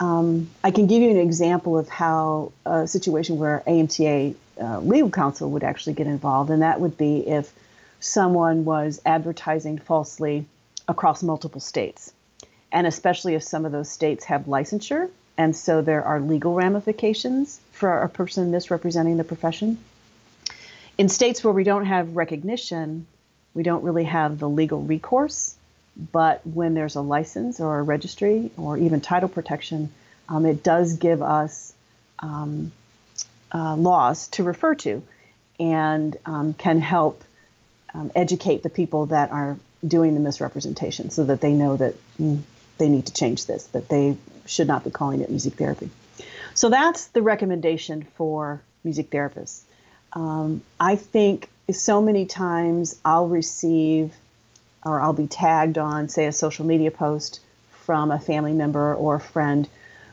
Um, 0.00 0.50
I 0.64 0.70
can 0.70 0.86
give 0.86 1.02
you 1.02 1.10
an 1.10 1.18
example 1.18 1.78
of 1.78 1.88
how 1.88 2.52
a 2.66 2.86
situation 2.86 3.38
where 3.38 3.62
AMTA 3.66 4.34
uh, 4.60 4.80
legal 4.80 5.10
counsel 5.10 5.50
would 5.50 5.62
actually 5.62 5.92
get 5.92 6.06
involved, 6.06 6.50
and 6.50 6.62
that 6.62 6.80
would 6.80 6.96
be 6.96 7.26
if 7.26 7.52
someone 8.00 8.64
was 8.64 9.00
advertising 9.04 9.78
falsely 9.78 10.46
across 10.88 11.22
multiple 11.22 11.60
states. 11.60 12.12
And 12.72 12.86
especially 12.86 13.34
if 13.34 13.42
some 13.42 13.64
of 13.64 13.72
those 13.72 13.90
states 13.90 14.24
have 14.24 14.46
licensure, 14.46 15.10
and 15.36 15.54
so 15.54 15.82
there 15.82 16.04
are 16.04 16.20
legal 16.20 16.54
ramifications 16.54 17.60
for 17.72 18.02
a 18.02 18.08
person 18.08 18.50
misrepresenting 18.50 19.16
the 19.16 19.24
profession. 19.24 19.78
In 20.98 21.08
states 21.08 21.44
where 21.44 21.52
we 21.52 21.64
don't 21.64 21.86
have 21.86 22.16
recognition, 22.16 23.06
we 23.54 23.62
don't 23.62 23.82
really 23.82 24.04
have 24.04 24.38
the 24.38 24.48
legal 24.48 24.82
recourse. 24.82 25.56
But 26.12 26.46
when 26.46 26.74
there's 26.74 26.94
a 26.94 27.00
license 27.00 27.60
or 27.60 27.78
a 27.78 27.82
registry 27.82 28.50
or 28.56 28.78
even 28.78 29.00
title 29.00 29.28
protection, 29.28 29.92
um, 30.28 30.46
it 30.46 30.62
does 30.62 30.94
give 30.94 31.20
us 31.20 31.72
um, 32.20 32.72
uh, 33.52 33.76
laws 33.76 34.28
to 34.28 34.44
refer 34.44 34.74
to 34.76 35.02
and 35.58 36.16
um, 36.24 36.54
can 36.54 36.80
help 36.80 37.22
um, 37.92 38.10
educate 38.14 38.62
the 38.62 38.70
people 38.70 39.06
that 39.06 39.30
are 39.30 39.56
doing 39.86 40.14
the 40.14 40.20
misrepresentation 40.20 41.10
so 41.10 41.24
that 41.24 41.40
they 41.40 41.52
know 41.52 41.76
that 41.76 41.94
mm, 42.18 42.40
they 42.78 42.88
need 42.88 43.06
to 43.06 43.12
change 43.12 43.46
this, 43.46 43.66
that 43.68 43.88
they 43.88 44.16
should 44.46 44.68
not 44.68 44.84
be 44.84 44.90
calling 44.90 45.20
it 45.20 45.30
music 45.30 45.54
therapy. 45.54 45.90
So 46.54 46.70
that's 46.70 47.08
the 47.08 47.22
recommendation 47.22 48.06
for 48.16 48.62
music 48.84 49.10
therapists. 49.10 49.62
Um, 50.12 50.62
I 50.78 50.96
think 50.96 51.48
so 51.72 52.00
many 52.00 52.26
times 52.26 52.98
I'll 53.04 53.28
receive 53.28 54.14
or 54.84 55.00
I'll 55.00 55.12
be 55.12 55.26
tagged 55.26 55.78
on, 55.78 56.08
say, 56.08 56.26
a 56.26 56.32
social 56.32 56.64
media 56.64 56.90
post 56.90 57.40
from 57.70 58.10
a 58.10 58.18
family 58.18 58.52
member 58.52 58.94
or 58.94 59.16
a 59.16 59.20
friend 59.20 59.68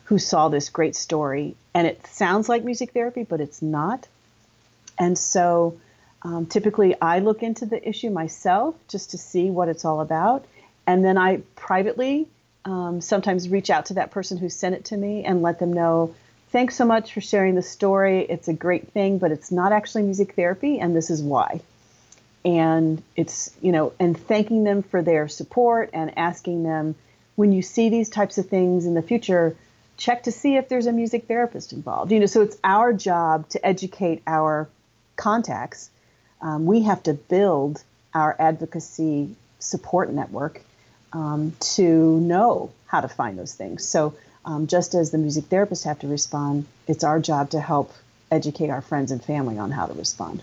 who 0.05 0.17
saw 0.17 0.49
this 0.49 0.69
great 0.69 0.95
story. 0.95 1.55
And 1.73 1.87
it 1.87 2.05
sounds 2.07 2.49
like 2.49 2.63
music 2.63 2.91
therapy, 2.91 3.23
but 3.23 3.39
it's 3.39 3.61
not. 3.61 4.07
And 4.97 5.17
so 5.17 5.79
um, 6.23 6.45
typically 6.45 6.99
I 6.99 7.19
look 7.19 7.43
into 7.43 7.65
the 7.65 7.87
issue 7.87 8.09
myself 8.09 8.75
just 8.87 9.11
to 9.11 9.17
see 9.17 9.49
what 9.49 9.69
it's 9.69 9.85
all 9.85 10.01
about. 10.01 10.45
And 10.85 11.03
then 11.03 11.17
I 11.17 11.41
privately 11.55 12.27
um, 12.65 13.01
sometimes 13.01 13.47
reach 13.49 13.69
out 13.69 13.87
to 13.87 13.95
that 13.95 14.11
person 14.11 14.37
who 14.37 14.49
sent 14.49 14.75
it 14.75 14.85
to 14.85 14.97
me 14.97 15.23
and 15.23 15.41
let 15.41 15.59
them 15.59 15.71
know 15.71 16.15
thanks 16.57 16.75
so 16.75 16.85
much 16.85 17.13
for 17.13 17.21
sharing 17.21 17.53
the 17.53 17.61
story. 17.61 18.21
It's 18.21 18.47
a 18.47 18.53
great 18.53 18.91
thing, 18.91 19.19
but 19.19 19.31
it's 19.31 19.51
not 19.51 19.71
actually 19.71 20.01
music 20.01 20.33
therapy, 20.33 20.79
and 20.79 20.95
this 20.95 21.11
is 21.11 21.21
why. 21.21 21.61
And 22.43 23.03
it's, 23.15 23.51
you 23.61 23.71
know, 23.71 23.93
and 23.99 24.19
thanking 24.19 24.63
them 24.63 24.81
for 24.81 25.03
their 25.03 25.27
support 25.27 25.91
and 25.93 26.17
asking 26.17 26.63
them 26.63 26.95
when 27.35 27.51
you 27.51 27.61
see 27.61 27.89
these 27.89 28.09
types 28.09 28.39
of 28.39 28.49
things 28.49 28.87
in 28.87 28.95
the 28.95 29.03
future, 29.03 29.55
check 29.97 30.23
to 30.23 30.31
see 30.31 30.55
if 30.55 30.67
there's 30.67 30.87
a 30.87 30.91
music 30.91 31.27
therapist 31.27 31.73
involved. 31.73 32.11
You 32.11 32.21
know, 32.21 32.25
so 32.25 32.41
it's 32.41 32.57
our 32.63 32.91
job 32.91 33.47
to 33.49 33.63
educate 33.63 34.23
our 34.25 34.67
contacts. 35.15 35.91
Um, 36.41 36.65
we 36.65 36.81
have 36.81 37.03
to 37.03 37.13
build 37.13 37.83
our 38.15 38.35
advocacy 38.39 39.35
support 39.59 40.11
network 40.11 40.63
um, 41.13 41.53
to 41.75 42.19
know 42.19 42.71
how 42.87 43.01
to 43.01 43.07
find 43.07 43.37
those 43.37 43.53
things. 43.53 43.87
So 43.87 44.15
um, 44.47 44.65
just 44.65 44.95
as 44.95 45.11
the 45.11 45.17
music 45.17 45.49
therapists 45.49 45.83
have 45.83 45.99
to 45.99 46.07
respond, 46.07 46.65
it's 46.87 47.03
our 47.03 47.19
job 47.19 47.49
to 47.49 47.59
help 47.59 47.93
educate 48.31 48.69
our 48.69 48.81
friends 48.81 49.11
and 49.11 49.23
family 49.23 49.57
on 49.57 49.71
how 49.71 49.85
to 49.85 49.93
respond. 49.93 50.41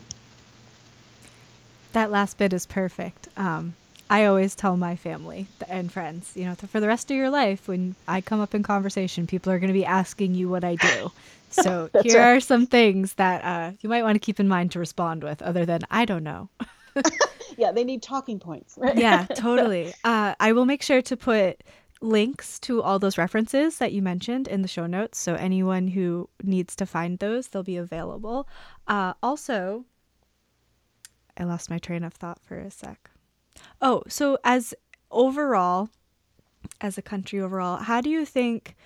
That 1.94 2.10
last 2.10 2.36
bit 2.36 2.52
is 2.52 2.66
perfect. 2.66 3.28
Um, 3.36 3.74
I 4.10 4.26
always 4.26 4.54
tell 4.54 4.76
my 4.76 4.94
family 4.94 5.46
and 5.68 5.90
friends, 5.90 6.32
you 6.36 6.44
know, 6.44 6.54
for 6.54 6.80
the 6.80 6.86
rest 6.86 7.10
of 7.10 7.16
your 7.16 7.30
life, 7.30 7.66
when 7.66 7.94
I 8.06 8.20
come 8.20 8.40
up 8.40 8.54
in 8.54 8.62
conversation, 8.62 9.26
people 9.26 9.50
are 9.50 9.58
going 9.58 9.68
to 9.68 9.78
be 9.78 9.86
asking 9.86 10.34
you 10.34 10.48
what 10.48 10.62
I 10.62 10.76
do. 10.76 11.10
So 11.50 11.88
here 12.02 12.18
right. 12.18 12.36
are 12.36 12.40
some 12.40 12.66
things 12.66 13.14
that 13.14 13.44
uh, 13.44 13.76
you 13.80 13.88
might 13.88 14.02
want 14.02 14.16
to 14.16 14.18
keep 14.18 14.40
in 14.40 14.48
mind 14.48 14.72
to 14.72 14.80
respond 14.80 15.22
with, 15.22 15.40
other 15.40 15.64
than 15.64 15.82
I 15.88 16.04
don't 16.04 16.24
know. 16.24 16.48
yeah, 17.56 17.70
they 17.70 17.84
need 17.84 18.02
talking 18.02 18.40
points. 18.40 18.74
Right? 18.76 18.96
Yeah, 18.96 19.26
totally. 19.36 19.94
Uh, 20.02 20.34
I 20.40 20.50
will 20.50 20.64
make 20.64 20.82
sure 20.82 21.00
to 21.02 21.16
put 21.16 21.62
links 22.04 22.60
to 22.60 22.82
all 22.82 22.98
those 22.98 23.18
references 23.18 23.78
that 23.78 23.92
you 23.92 24.02
mentioned 24.02 24.46
in 24.46 24.62
the 24.62 24.68
show 24.68 24.86
notes. 24.86 25.18
So 25.18 25.34
anyone 25.34 25.88
who 25.88 26.28
needs 26.42 26.76
to 26.76 26.86
find 26.86 27.18
those, 27.18 27.48
they'll 27.48 27.62
be 27.62 27.78
available. 27.78 28.46
Uh, 28.86 29.14
also, 29.22 29.84
I 31.36 31.44
lost 31.44 31.70
my 31.70 31.78
train 31.78 32.04
of 32.04 32.12
thought 32.12 32.40
for 32.42 32.58
a 32.58 32.70
sec. 32.70 33.10
Oh, 33.80 34.02
so 34.06 34.38
as 34.44 34.74
overall, 35.10 35.88
as 36.80 36.98
a 36.98 37.02
country 37.02 37.40
overall, 37.40 37.78
how 37.78 38.00
do 38.00 38.10
you 38.10 38.24
think, 38.24 38.76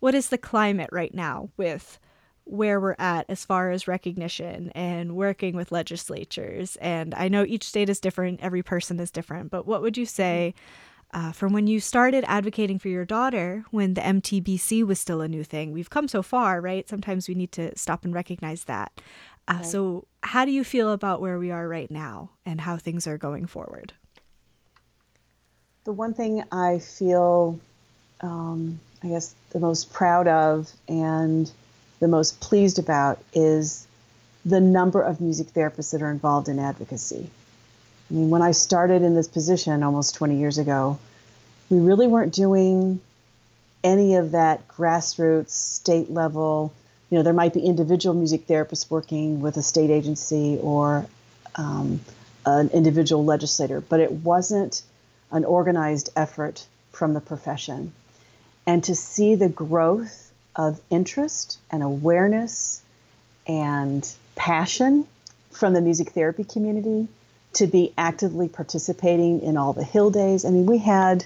what 0.00 0.14
is 0.14 0.28
the 0.28 0.38
climate 0.38 0.90
right 0.92 1.14
now 1.14 1.50
with 1.56 1.98
where 2.44 2.78
we're 2.78 2.96
at 2.98 3.24
as 3.28 3.44
far 3.44 3.70
as 3.70 3.88
recognition 3.88 4.70
and 4.74 5.14
working 5.16 5.54
with 5.54 5.72
legislatures? 5.72 6.76
And 6.76 7.14
I 7.14 7.28
know 7.28 7.44
each 7.44 7.64
state 7.64 7.88
is 7.88 8.00
different, 8.00 8.40
every 8.42 8.62
person 8.62 8.98
is 8.98 9.10
different, 9.10 9.50
but 9.50 9.66
what 9.66 9.80
would 9.80 9.96
you 9.96 10.06
say? 10.06 10.54
Uh, 11.14 11.30
from 11.30 11.52
when 11.52 11.68
you 11.68 11.78
started 11.78 12.24
advocating 12.26 12.78
for 12.78 12.88
your 12.88 13.04
daughter 13.04 13.64
when 13.70 13.94
the 13.94 14.00
MTBC 14.00 14.84
was 14.84 14.98
still 14.98 15.20
a 15.20 15.28
new 15.28 15.44
thing. 15.44 15.70
We've 15.70 15.88
come 15.88 16.08
so 16.08 16.22
far, 16.22 16.60
right? 16.60 16.88
Sometimes 16.88 17.28
we 17.28 17.36
need 17.36 17.52
to 17.52 17.76
stop 17.78 18.04
and 18.04 18.12
recognize 18.12 18.64
that. 18.64 19.00
Uh, 19.46 19.54
right. 19.54 19.64
So, 19.64 20.06
how 20.24 20.44
do 20.44 20.50
you 20.50 20.64
feel 20.64 20.90
about 20.90 21.20
where 21.20 21.38
we 21.38 21.50
are 21.50 21.68
right 21.68 21.90
now 21.90 22.30
and 22.44 22.60
how 22.60 22.76
things 22.76 23.06
are 23.06 23.16
going 23.16 23.46
forward? 23.46 23.92
The 25.84 25.92
one 25.92 26.14
thing 26.14 26.42
I 26.50 26.80
feel, 26.80 27.60
um, 28.20 28.80
I 29.02 29.08
guess, 29.08 29.34
the 29.50 29.60
most 29.60 29.92
proud 29.92 30.26
of 30.26 30.72
and 30.88 31.50
the 32.00 32.08
most 32.08 32.40
pleased 32.40 32.78
about 32.78 33.20
is 33.34 33.86
the 34.44 34.60
number 34.60 35.00
of 35.00 35.20
music 35.20 35.48
therapists 35.48 35.92
that 35.92 36.02
are 36.02 36.10
involved 36.10 36.48
in 36.48 36.58
advocacy. 36.58 37.30
I 38.14 38.16
mean, 38.16 38.30
when 38.30 38.42
I 38.42 38.52
started 38.52 39.02
in 39.02 39.16
this 39.16 39.26
position 39.26 39.82
almost 39.82 40.14
20 40.14 40.36
years 40.38 40.58
ago, 40.58 41.00
we 41.68 41.80
really 41.80 42.06
weren't 42.06 42.32
doing 42.32 43.00
any 43.82 44.14
of 44.14 44.30
that 44.30 44.68
grassroots, 44.68 45.50
state 45.50 46.12
level. 46.12 46.72
You 47.10 47.18
know, 47.18 47.24
there 47.24 47.32
might 47.32 47.52
be 47.52 47.60
individual 47.60 48.14
music 48.14 48.46
therapists 48.46 48.88
working 48.88 49.40
with 49.40 49.56
a 49.56 49.64
state 49.64 49.90
agency 49.90 50.60
or 50.62 51.06
um, 51.56 52.00
an 52.46 52.68
individual 52.68 53.24
legislator, 53.24 53.80
but 53.80 53.98
it 53.98 54.12
wasn't 54.12 54.82
an 55.32 55.44
organized 55.44 56.10
effort 56.14 56.64
from 56.92 57.14
the 57.14 57.20
profession. 57.20 57.92
And 58.64 58.84
to 58.84 58.94
see 58.94 59.34
the 59.34 59.48
growth 59.48 60.30
of 60.54 60.80
interest 60.88 61.58
and 61.68 61.82
awareness 61.82 62.80
and 63.48 64.08
passion 64.36 65.08
from 65.50 65.72
the 65.72 65.80
music 65.80 66.10
therapy 66.10 66.44
community 66.44 67.08
to 67.54 67.66
be 67.66 67.92
actively 67.96 68.48
participating 68.48 69.42
in 69.42 69.56
all 69.56 69.72
the 69.72 69.84
Hill 69.84 70.10
Days. 70.10 70.44
I 70.44 70.50
mean, 70.50 70.66
we 70.66 70.78
had, 70.78 71.24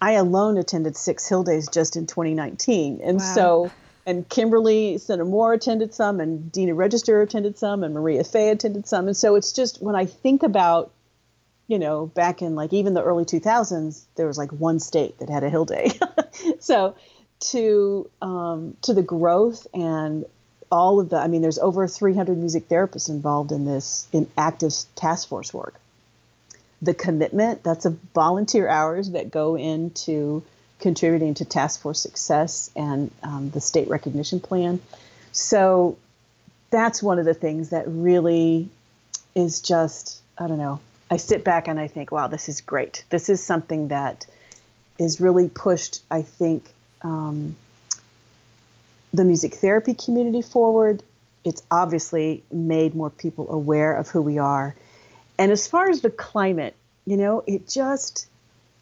I 0.00 0.12
alone 0.12 0.56
attended 0.58 0.96
six 0.96 1.28
Hill 1.28 1.42
Days 1.42 1.68
just 1.68 1.96
in 1.96 2.06
2019. 2.06 3.00
And 3.02 3.18
wow. 3.18 3.34
so, 3.34 3.70
and 4.04 4.28
Kimberly 4.28 4.98
Sena 4.98 5.24
Moore 5.24 5.52
attended 5.52 5.94
some, 5.94 6.20
and 6.20 6.50
Dena 6.50 6.74
Register 6.74 7.22
attended 7.22 7.58
some, 7.58 7.82
and 7.84 7.94
Maria 7.94 8.24
Fay 8.24 8.50
attended 8.50 8.86
some. 8.86 9.06
And 9.06 9.16
so 9.16 9.36
it's 9.36 9.52
just 9.52 9.80
when 9.82 9.94
I 9.94 10.06
think 10.06 10.42
about, 10.42 10.90
you 11.68 11.78
know, 11.78 12.06
back 12.06 12.42
in 12.42 12.54
like 12.54 12.72
even 12.72 12.94
the 12.94 13.02
early 13.02 13.24
2000s, 13.24 14.04
there 14.16 14.26
was 14.26 14.38
like 14.38 14.50
one 14.50 14.80
state 14.80 15.18
that 15.18 15.30
had 15.30 15.44
a 15.44 15.50
Hill 15.50 15.64
Day. 15.64 15.92
so 16.58 16.96
to 17.50 18.08
um, 18.20 18.76
to 18.82 18.94
the 18.94 19.02
growth 19.02 19.66
and 19.74 20.24
all 20.72 20.98
of 20.98 21.10
the, 21.10 21.18
I 21.18 21.28
mean, 21.28 21.42
there's 21.42 21.58
over 21.58 21.86
300 21.86 22.36
music 22.38 22.68
therapists 22.68 23.10
involved 23.10 23.52
in 23.52 23.66
this 23.66 24.08
in 24.10 24.26
active 24.38 24.72
task 24.96 25.28
force 25.28 25.52
work. 25.52 25.74
The 26.80 26.94
commitment, 26.94 27.62
that's 27.62 27.84
a 27.84 27.90
volunteer 27.90 28.66
hours 28.66 29.10
that 29.10 29.30
go 29.30 29.56
into 29.56 30.42
contributing 30.80 31.34
to 31.34 31.44
task 31.44 31.82
force 31.82 32.00
success 32.00 32.70
and 32.74 33.10
um, 33.22 33.50
the 33.50 33.60
state 33.60 33.88
recognition 33.88 34.40
plan. 34.40 34.80
So 35.30 35.98
that's 36.70 37.02
one 37.02 37.18
of 37.18 37.26
the 37.26 37.34
things 37.34 37.68
that 37.68 37.84
really 37.86 38.68
is 39.34 39.60
just, 39.60 40.20
I 40.38 40.48
don't 40.48 40.58
know, 40.58 40.80
I 41.10 41.18
sit 41.18 41.44
back 41.44 41.68
and 41.68 41.78
I 41.78 41.86
think, 41.86 42.10
wow, 42.10 42.28
this 42.28 42.48
is 42.48 42.62
great. 42.62 43.04
This 43.10 43.28
is 43.28 43.42
something 43.42 43.88
that 43.88 44.26
is 44.98 45.20
really 45.20 45.50
pushed, 45.50 46.00
I 46.10 46.22
think, 46.22 46.64
um, 47.02 47.56
the 49.12 49.24
music 49.24 49.54
therapy 49.54 49.94
community 49.94 50.42
forward. 50.42 51.02
It's 51.44 51.62
obviously 51.70 52.44
made 52.50 52.94
more 52.94 53.10
people 53.10 53.50
aware 53.52 53.94
of 53.94 54.08
who 54.08 54.22
we 54.22 54.38
are. 54.38 54.74
And 55.38 55.50
as 55.50 55.66
far 55.66 55.90
as 55.90 56.00
the 56.00 56.10
climate, 56.10 56.74
you 57.06 57.16
know, 57.16 57.42
it 57.46 57.68
just 57.68 58.28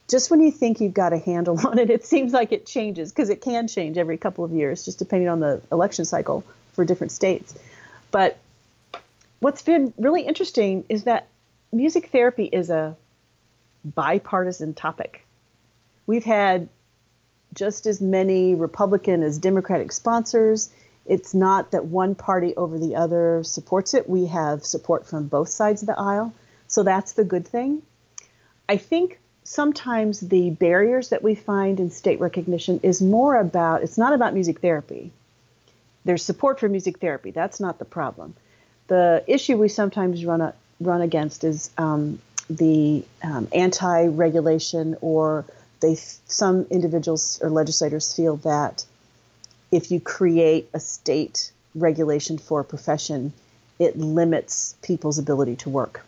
just 0.09 0.31
when 0.31 0.41
you 0.41 0.51
think 0.51 0.81
you've 0.81 0.93
got 0.93 1.12
a 1.12 1.18
handle 1.18 1.59
on 1.66 1.78
it, 1.78 1.89
it 1.89 2.05
seems 2.05 2.33
like 2.33 2.53
it 2.53 2.66
changes 2.66 3.12
because 3.12 3.31
it 3.31 3.41
can 3.41 3.68
change 3.68 3.97
every 3.97 4.18
couple 4.18 4.45
of 4.45 4.53
years, 4.53 4.85
just 4.85 4.99
depending 4.99 5.28
on 5.28 5.41
the 5.41 5.62
election 5.70 6.05
cycle 6.05 6.45
for 6.72 6.85
different 6.85 7.12
states. 7.12 7.55
But 8.11 8.39
what's 9.39 9.62
been 9.62 9.95
really 9.97 10.22
interesting 10.22 10.85
is 10.89 11.05
that 11.05 11.28
music 11.72 12.11
therapy 12.11 12.45
is 12.45 12.70
a 12.70 12.97
bipartisan 13.85 14.74
topic. 14.74 15.24
We've 16.07 16.24
had 16.24 16.68
just 17.55 17.87
as 17.87 18.01
many 18.01 18.55
Republican 18.55 19.23
as 19.23 19.39
Democratic 19.39 19.93
sponsors. 19.93 20.71
It's 21.07 21.35
not 21.35 21.73
that 21.73 21.87
one 21.87 22.15
party 22.15 22.55
over 22.57 22.79
the 22.79 22.97
other 22.97 23.43
supports 23.43 23.95
it. 23.95 24.09
We 24.09 24.27
have 24.27 24.65
support 24.65 25.07
from 25.07 25.27
both 25.27 25.49
sides 25.49 25.83
of 25.83 25.87
the 25.87 25.99
aisle. 25.99 26.33
So 26.69 26.83
that's 26.83 27.13
the 27.13 27.25
good 27.25 27.47
thing. 27.47 27.83
I 28.69 28.77
think 28.77 29.19
sometimes 29.43 30.21
the 30.21 30.51
barriers 30.51 31.09
that 31.09 31.23
we 31.23 31.35
find 31.35 31.81
in 31.81 31.91
state 31.91 32.21
recognition 32.21 32.79
is 32.85 33.03
more 33.03 33.37
about 33.37 33.83
it's 33.83 33.99
not 33.99 34.13
about 34.13 34.35
music 34.35 34.61
therapy. 34.61 35.11
There's 36.05 36.23
support 36.23 36.61
for 36.61 36.69
music 36.69 36.99
therapy. 36.99 37.33
That's 37.33 37.59
not 37.59 37.79
the 37.79 37.85
problem. 37.85 38.35
The 38.87 39.25
issue 39.27 39.57
we 39.57 39.69
sometimes 39.69 40.25
run 40.25 40.41
a, 40.41 40.55
run 40.81 41.01
against 41.01 41.45
is 41.45 41.71
um, 41.77 42.21
the 42.49 43.05
um, 43.23 43.49
anti-regulation, 43.53 44.97
or 45.01 45.45
they 45.81 45.95
some 45.95 46.66
individuals 46.70 47.39
or 47.43 47.51
legislators 47.51 48.12
feel 48.12 48.37
that 48.39 48.85
if 49.72 49.91
you 49.91 50.01
create 50.01 50.68
a 50.74 50.81
state 50.81 51.53
regulation 51.74 52.39
for 52.39 52.61
a 52.61 52.64
profession, 52.64 53.33
it 53.78 53.97
limits 53.97 54.76
people's 54.83 55.18
ability 55.18 55.57
to 55.57 55.70
work. 55.70 56.05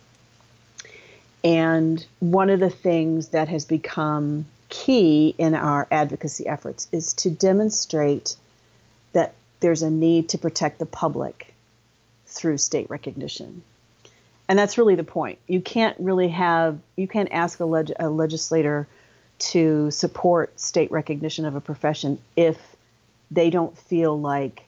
And 1.44 2.04
one 2.20 2.50
of 2.50 2.60
the 2.60 2.70
things 2.70 3.28
that 3.28 3.48
has 3.48 3.64
become 3.64 4.46
key 4.68 5.34
in 5.38 5.54
our 5.54 5.86
advocacy 5.90 6.46
efforts 6.46 6.88
is 6.92 7.12
to 7.14 7.30
demonstrate 7.30 8.36
that 9.12 9.34
there's 9.60 9.82
a 9.82 9.90
need 9.90 10.28
to 10.30 10.38
protect 10.38 10.78
the 10.78 10.86
public 10.86 11.54
through 12.26 12.58
state 12.58 12.88
recognition. 12.88 13.62
And 14.48 14.58
that's 14.58 14.78
really 14.78 14.94
the 14.94 15.04
point. 15.04 15.38
You 15.46 15.60
can't 15.60 15.96
really 15.98 16.28
have, 16.28 16.78
you 16.96 17.06
can't 17.06 17.30
ask 17.32 17.60
a, 17.60 17.64
leg- 17.64 17.92
a 17.98 18.08
legislator 18.08 18.88
to 19.43 19.90
support 19.90 20.59
state 20.61 20.90
recognition 20.93 21.45
of 21.45 21.57
a 21.57 21.61
profession 21.61 22.18
if 22.36 22.59
they 23.30 23.51
don't 23.51 23.76
feel 23.76 24.18
like 24.18 24.62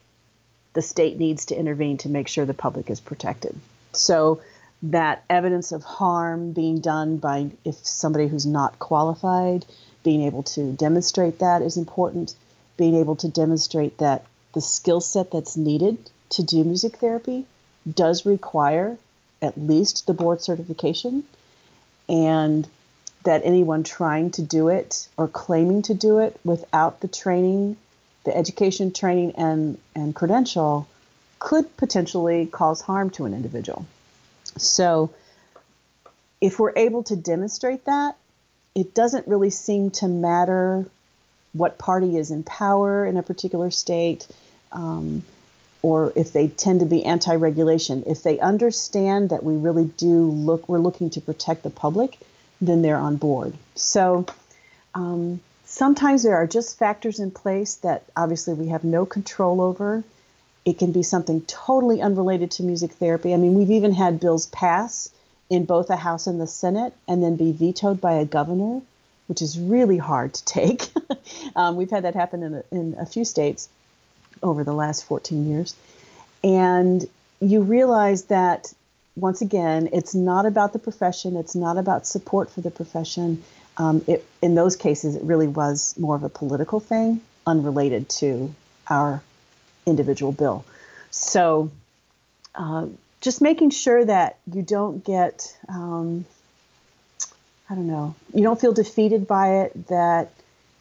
the 0.73 0.81
state 0.81 1.17
needs 1.17 1.45
to 1.45 1.55
intervene 1.55 1.97
to 1.97 2.09
make 2.09 2.27
sure 2.27 2.45
the 2.45 2.53
public 2.53 2.89
is 2.89 2.99
protected. 2.99 3.57
So 3.93 4.41
that 4.83 5.23
evidence 5.29 5.71
of 5.71 5.83
harm 5.83 6.51
being 6.51 6.79
done 6.79 7.17
by 7.17 7.51
if 7.63 7.75
somebody 7.85 8.27
who's 8.27 8.45
not 8.45 8.77
qualified, 8.79 9.65
being 10.03 10.23
able 10.23 10.43
to 10.43 10.73
demonstrate 10.73 11.39
that 11.39 11.61
is 11.61 11.77
important. 11.77 12.35
Being 12.77 12.95
able 12.95 13.15
to 13.17 13.29
demonstrate 13.29 13.99
that 13.99 14.25
the 14.53 14.61
skill 14.61 14.99
set 14.99 15.31
that's 15.31 15.55
needed 15.55 15.97
to 16.31 16.43
do 16.43 16.63
music 16.63 16.97
therapy 16.97 17.45
does 17.93 18.25
require 18.25 18.97
at 19.41 19.57
least 19.57 20.07
the 20.07 20.13
board 20.13 20.41
certification, 20.41 21.23
and 22.09 22.67
that 23.25 23.41
anyone 23.43 23.83
trying 23.83 24.31
to 24.31 24.41
do 24.41 24.69
it 24.69 25.07
or 25.17 25.27
claiming 25.27 25.81
to 25.83 25.93
do 25.93 26.19
it 26.19 26.39
without 26.43 27.01
the 27.01 27.07
training, 27.07 27.77
the 28.23 28.35
education, 28.35 28.91
training, 28.91 29.33
and, 29.37 29.77
and 29.93 30.15
credential 30.15 30.87
could 31.39 31.75
potentially 31.77 32.45
cause 32.45 32.81
harm 32.81 33.09
to 33.11 33.25
an 33.25 33.33
individual. 33.33 33.85
So, 34.57 35.11
if 36.41 36.59
we're 36.59 36.73
able 36.75 37.03
to 37.03 37.15
demonstrate 37.15 37.85
that, 37.85 38.15
it 38.73 38.93
doesn't 38.93 39.27
really 39.27 39.49
seem 39.49 39.91
to 39.91 40.07
matter 40.07 40.85
what 41.53 41.77
party 41.77 42.17
is 42.17 42.31
in 42.31 42.43
power 42.43 43.05
in 43.05 43.17
a 43.17 43.23
particular 43.23 43.71
state, 43.71 44.27
um, 44.71 45.23
or 45.81 46.11
if 46.15 46.33
they 46.33 46.47
tend 46.47 46.81
to 46.81 46.85
be 46.85 47.05
anti-regulation. 47.05 48.03
If 48.05 48.23
they 48.23 48.39
understand 48.39 49.29
that 49.29 49.43
we 49.43 49.55
really 49.55 49.85
do 49.85 50.29
look, 50.29 50.67
we're 50.67 50.79
looking 50.79 51.09
to 51.11 51.21
protect 51.21 51.63
the 51.63 51.69
public, 51.69 52.19
then 52.61 52.81
they're 52.81 52.97
on 52.97 53.17
board. 53.17 53.53
So. 53.75 54.25
Um, 54.93 55.41
sometimes 55.65 56.23
there 56.23 56.37
are 56.37 56.47
just 56.47 56.79
factors 56.79 57.19
in 57.19 57.29
place 57.29 57.75
that 57.75 58.05
obviously 58.15 58.53
we 58.53 58.69
have 58.69 58.85
no 58.85 59.05
control 59.05 59.59
over 59.59 60.05
it 60.65 60.79
can 60.79 60.91
be 60.91 61.03
something 61.03 61.41
totally 61.41 62.01
unrelated 62.01 62.51
to 62.51 62.63
music 62.63 62.91
therapy. 62.93 63.33
I 63.33 63.37
mean, 63.37 63.53
we've 63.53 63.71
even 63.71 63.93
had 63.93 64.19
bills 64.19 64.47
pass 64.47 65.11
in 65.47 65.65
both 65.65 65.87
the 65.87 65.95
House 65.95 66.25
and 66.25 66.41
the 66.41 66.47
Senate 66.47 66.93
and 67.07 67.21
then 67.21 67.35
be 67.35 67.51
vetoed 67.51 68.01
by 68.01 68.13
a 68.13 68.25
governor, 68.25 68.81
which 69.27 69.43
is 69.43 69.59
really 69.59 69.99
hard 69.99 70.33
to 70.33 70.43
take. 70.45 70.89
um, 71.55 71.75
we've 71.75 71.91
had 71.91 72.03
that 72.03 72.15
happen 72.15 72.41
in 72.41 72.53
a, 72.55 72.63
in 72.71 72.95
a 72.97 73.05
few 73.05 73.23
states 73.23 73.69
over 74.41 74.63
the 74.63 74.73
last 74.73 75.05
14 75.05 75.47
years. 75.47 75.75
And 76.43 77.07
you 77.39 77.61
realize 77.61 78.25
that, 78.25 78.73
once 79.15 79.41
again, 79.41 79.89
it's 79.93 80.13
not 80.13 80.45
about 80.45 80.73
the 80.73 80.79
profession, 80.79 81.37
it's 81.37 81.55
not 81.55 81.77
about 81.77 82.05
support 82.05 82.51
for 82.51 82.61
the 82.61 82.71
profession. 82.71 83.43
Um, 83.77 84.03
it, 84.07 84.25
in 84.41 84.55
those 84.55 84.75
cases, 84.75 85.15
it 85.15 85.23
really 85.23 85.47
was 85.47 85.97
more 85.97 86.15
of 86.15 86.23
a 86.23 86.29
political 86.29 86.79
thing, 86.79 87.21
unrelated 87.45 88.09
to 88.09 88.53
our 88.89 89.21
individual 89.85 90.31
bill. 90.31 90.65
So, 91.11 91.71
uh, 92.55 92.87
just 93.21 93.41
making 93.41 93.71
sure 93.71 94.03
that 94.03 94.37
you 94.51 94.61
don't 94.61 95.03
get, 95.03 95.57
um, 95.67 96.25
I 97.69 97.75
don't 97.75 97.87
know, 97.87 98.15
you 98.33 98.43
don't 98.43 98.59
feel 98.59 98.73
defeated 98.73 99.27
by 99.27 99.61
it, 99.61 99.87
that 99.87 100.31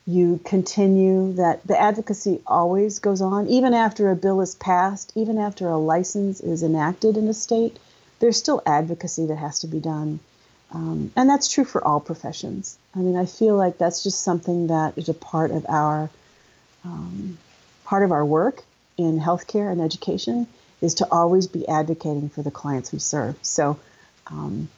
you 0.06 0.38
continue, 0.44 1.32
that 1.34 1.66
the 1.66 1.80
advocacy 1.80 2.40
always 2.46 2.98
goes 2.98 3.22
on. 3.22 3.48
Even 3.48 3.72
after 3.72 4.10
a 4.10 4.16
bill 4.16 4.40
is 4.40 4.54
passed, 4.54 5.12
even 5.14 5.38
after 5.38 5.68
a 5.68 5.78
license 5.78 6.40
is 6.40 6.62
enacted 6.62 7.16
in 7.16 7.26
a 7.28 7.34
state, 7.34 7.78
there's 8.24 8.38
still 8.38 8.62
advocacy 8.64 9.26
that 9.26 9.36
has 9.36 9.58
to 9.58 9.66
be 9.66 9.78
done. 9.78 10.18
Um, 10.72 11.12
and 11.14 11.28
that's 11.28 11.46
true 11.46 11.66
for 11.66 11.86
all 11.86 12.00
professions. 12.00 12.78
I 12.94 13.00
mean, 13.00 13.18
I 13.18 13.26
feel 13.26 13.54
like 13.54 13.76
that's 13.76 14.02
just 14.02 14.22
something 14.22 14.68
that 14.68 14.96
is 14.96 15.10
a 15.10 15.14
part 15.14 15.50
of 15.50 15.66
our 15.68 16.08
um, 16.86 17.36
part 17.84 18.02
of 18.02 18.12
our 18.12 18.24
work 18.24 18.62
in 18.96 19.20
healthcare 19.20 19.70
and 19.70 19.78
education 19.78 20.46
is 20.80 20.94
to 20.94 21.08
always 21.12 21.46
be 21.46 21.68
advocating 21.68 22.30
for 22.30 22.40
the 22.40 22.50
clients 22.50 22.92
we 22.92 22.98
serve. 22.98 23.36
So, 23.42 23.78
um, 24.28 24.68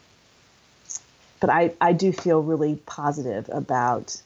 but 1.38 1.48
I, 1.48 1.72
I 1.80 1.92
do 1.92 2.12
feel 2.12 2.42
really 2.42 2.74
positive 2.84 3.48
about 3.52 4.20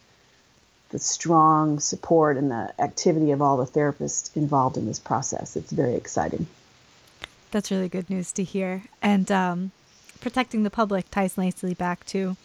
the 0.89 0.99
strong 0.99 1.79
support 1.79 2.39
and 2.39 2.51
the 2.51 2.73
activity 2.81 3.33
of 3.33 3.43
all 3.43 3.59
the 3.59 3.67
therapists 3.67 4.35
involved 4.35 4.79
in 4.79 4.87
this 4.87 4.99
process. 4.99 5.57
It's 5.57 5.73
very 5.73 5.95
exciting. 5.95 6.47
That's 7.51 7.71
really 7.71 7.89
good 7.89 8.09
news 8.11 8.33
to 8.33 8.45
hear. 8.45 8.85
And 9.03 9.31
um, 9.31 9.73
protecting 10.21 10.63
the 10.63 10.71
public 10.71 11.11
ties 11.11 11.37
nicely 11.37 11.75
back 11.75 12.07
to 12.07 12.37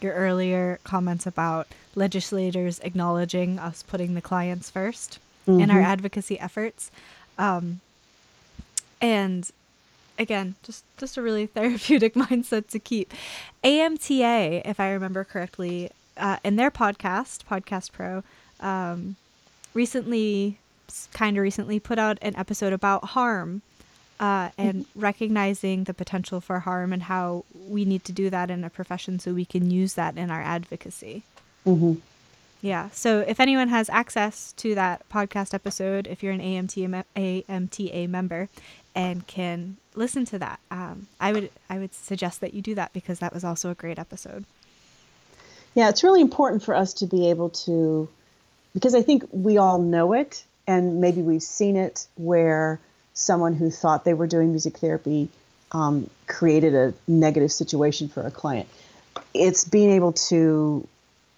your 0.00 0.14
earlier 0.14 0.78
comments 0.84 1.26
about 1.26 1.68
legislators 1.94 2.80
acknowledging 2.80 3.58
us 3.58 3.82
putting 3.82 4.14
the 4.14 4.20
clients 4.20 4.70
1st 4.70 5.18
mm-hmm. 5.46 5.60
in 5.60 5.70
our 5.70 5.78
mm-hmm. 5.78 5.86
advocacy 5.86 6.38
efforts. 6.40 6.90
Um, 7.38 7.80
and 9.00 9.50
again, 10.18 10.54
just 10.62 10.84
just 10.96 11.16
a 11.16 11.22
really 11.22 11.46
therapeutic 11.56 12.14
mindset 12.14 12.68
to 12.68 12.78
keep. 12.78 13.12
AMTA, 13.64 14.62
if 14.64 14.80
I 14.80 14.90
remember 14.92 15.24
correctly, 15.24 15.90
uh, 16.16 16.36
in 16.44 16.56
their 16.56 16.70
podcast, 16.70 17.44
Podcast 17.44 17.92
Pro, 17.92 18.22
um, 18.60 19.16
recently, 19.74 20.58
kind 21.12 21.36
of 21.36 21.42
recently, 21.42 21.80
put 21.80 21.98
out 21.98 22.18
an 22.22 22.36
episode 22.36 22.72
about 22.72 23.06
harm 23.06 23.62
uh, 24.20 24.50
and 24.56 24.86
mm-hmm. 24.86 25.00
recognizing 25.00 25.84
the 25.84 25.94
potential 25.94 26.40
for 26.40 26.60
harm 26.60 26.92
and 26.92 27.04
how 27.04 27.44
we 27.68 27.84
need 27.84 28.04
to 28.04 28.12
do 28.12 28.30
that 28.30 28.50
in 28.50 28.64
a 28.64 28.70
profession 28.70 29.18
so 29.18 29.32
we 29.32 29.44
can 29.44 29.70
use 29.70 29.94
that 29.94 30.16
in 30.16 30.30
our 30.30 30.40
advocacy. 30.40 31.22
Mm-hmm. 31.66 31.94
Yeah. 32.62 32.90
So 32.92 33.20
if 33.26 33.40
anyone 33.40 33.68
has 33.68 33.90
access 33.90 34.52
to 34.52 34.76
that 34.76 35.08
podcast 35.08 35.52
episode, 35.52 36.06
if 36.06 36.22
you're 36.22 36.32
an 36.32 36.40
AMTA, 36.40 37.04
AMTA 37.16 38.08
member 38.08 38.48
and 38.94 39.26
can 39.26 39.78
listen 39.96 40.24
to 40.26 40.38
that, 40.38 40.60
um, 40.70 41.08
I 41.18 41.32
would 41.32 41.50
I 41.68 41.78
would 41.78 41.92
suggest 41.92 42.40
that 42.40 42.54
you 42.54 42.62
do 42.62 42.76
that 42.76 42.92
because 42.92 43.18
that 43.18 43.34
was 43.34 43.42
also 43.42 43.70
a 43.70 43.74
great 43.74 43.98
episode. 43.98 44.44
Yeah, 45.74 45.88
it's 45.88 46.04
really 46.04 46.20
important 46.20 46.62
for 46.62 46.74
us 46.74 46.94
to 46.94 47.06
be 47.06 47.30
able 47.30 47.48
to, 47.50 48.08
because 48.74 48.94
I 48.94 49.02
think 49.02 49.24
we 49.32 49.56
all 49.56 49.78
know 49.78 50.12
it, 50.12 50.44
and 50.66 51.00
maybe 51.00 51.22
we've 51.22 51.42
seen 51.42 51.76
it 51.76 52.06
where 52.16 52.78
someone 53.14 53.54
who 53.54 53.70
thought 53.70 54.04
they 54.04 54.14
were 54.14 54.26
doing 54.26 54.50
music 54.50 54.78
therapy 54.78 55.28
um, 55.72 56.08
created 56.26 56.74
a 56.74 56.94
negative 57.06 57.52
situation 57.52 58.08
for 58.08 58.22
a 58.22 58.30
client. 58.30 58.68
It's 59.34 59.64
being 59.64 59.90
able 59.90 60.12
to 60.12 60.86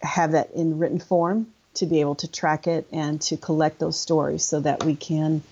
have 0.02 0.32
that 0.32 0.50
in 0.52 0.78
written 0.78 1.00
form 1.00 1.46
to 1.74 1.86
be 1.86 2.00
able 2.00 2.14
to 2.16 2.28
track 2.28 2.66
it 2.66 2.86
and 2.92 3.20
to 3.20 3.36
collect 3.36 3.78
those 3.78 3.98
stories 3.98 4.44
so 4.44 4.60
that 4.60 4.84
we 4.84 4.94
can 4.94 5.42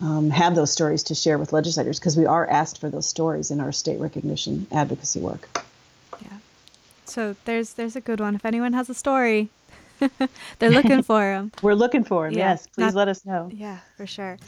um, 0.00 0.30
have 0.30 0.54
those 0.54 0.70
stories 0.70 1.04
to 1.04 1.14
share 1.14 1.38
with 1.38 1.52
legislators 1.52 1.98
because 1.98 2.16
we 2.16 2.26
are 2.26 2.48
asked 2.48 2.78
for 2.78 2.90
those 2.90 3.06
stories 3.06 3.50
in 3.50 3.60
our 3.60 3.72
state 3.72 4.00
recognition 4.00 4.66
advocacy 4.72 5.20
work. 5.20 5.64
Yeah. 6.20 6.38
So 7.04 7.36
there's 7.44 7.74
there's 7.74 7.96
a 7.96 8.00
good 8.00 8.20
one. 8.20 8.34
If 8.34 8.44
anyone 8.44 8.72
has 8.72 8.90
a 8.90 8.94
story, 8.94 9.48
they're 10.58 10.70
looking 10.70 11.02
for 11.10 11.20
them. 11.20 11.52
We're 11.62 11.74
looking 11.74 12.04
for 12.04 12.28
them. 12.28 12.38
Yeah, 12.38 12.50
yes, 12.50 12.66
please 12.66 12.86
not, 12.86 12.94
let 12.94 13.08
us 13.08 13.24
know. 13.24 13.50
Yeah, 13.52 13.78
for 13.96 14.06
sure. 14.06 14.38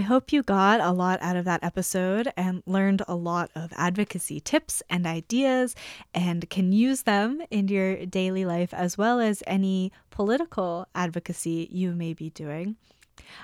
I 0.00 0.02
hope 0.02 0.32
you 0.32 0.42
got 0.42 0.80
a 0.80 0.92
lot 0.92 1.20
out 1.20 1.36
of 1.36 1.44
that 1.44 1.62
episode 1.62 2.32
and 2.34 2.62
learned 2.64 3.02
a 3.06 3.14
lot 3.14 3.50
of 3.54 3.70
advocacy 3.76 4.40
tips 4.40 4.82
and 4.88 5.06
ideas 5.06 5.76
and 6.14 6.48
can 6.48 6.72
use 6.72 7.02
them 7.02 7.42
in 7.50 7.68
your 7.68 8.06
daily 8.06 8.46
life 8.46 8.72
as 8.72 8.96
well 8.96 9.20
as 9.20 9.42
any 9.46 9.92
political 10.08 10.86
advocacy 10.94 11.68
you 11.70 11.92
may 11.92 12.14
be 12.14 12.30
doing. 12.30 12.76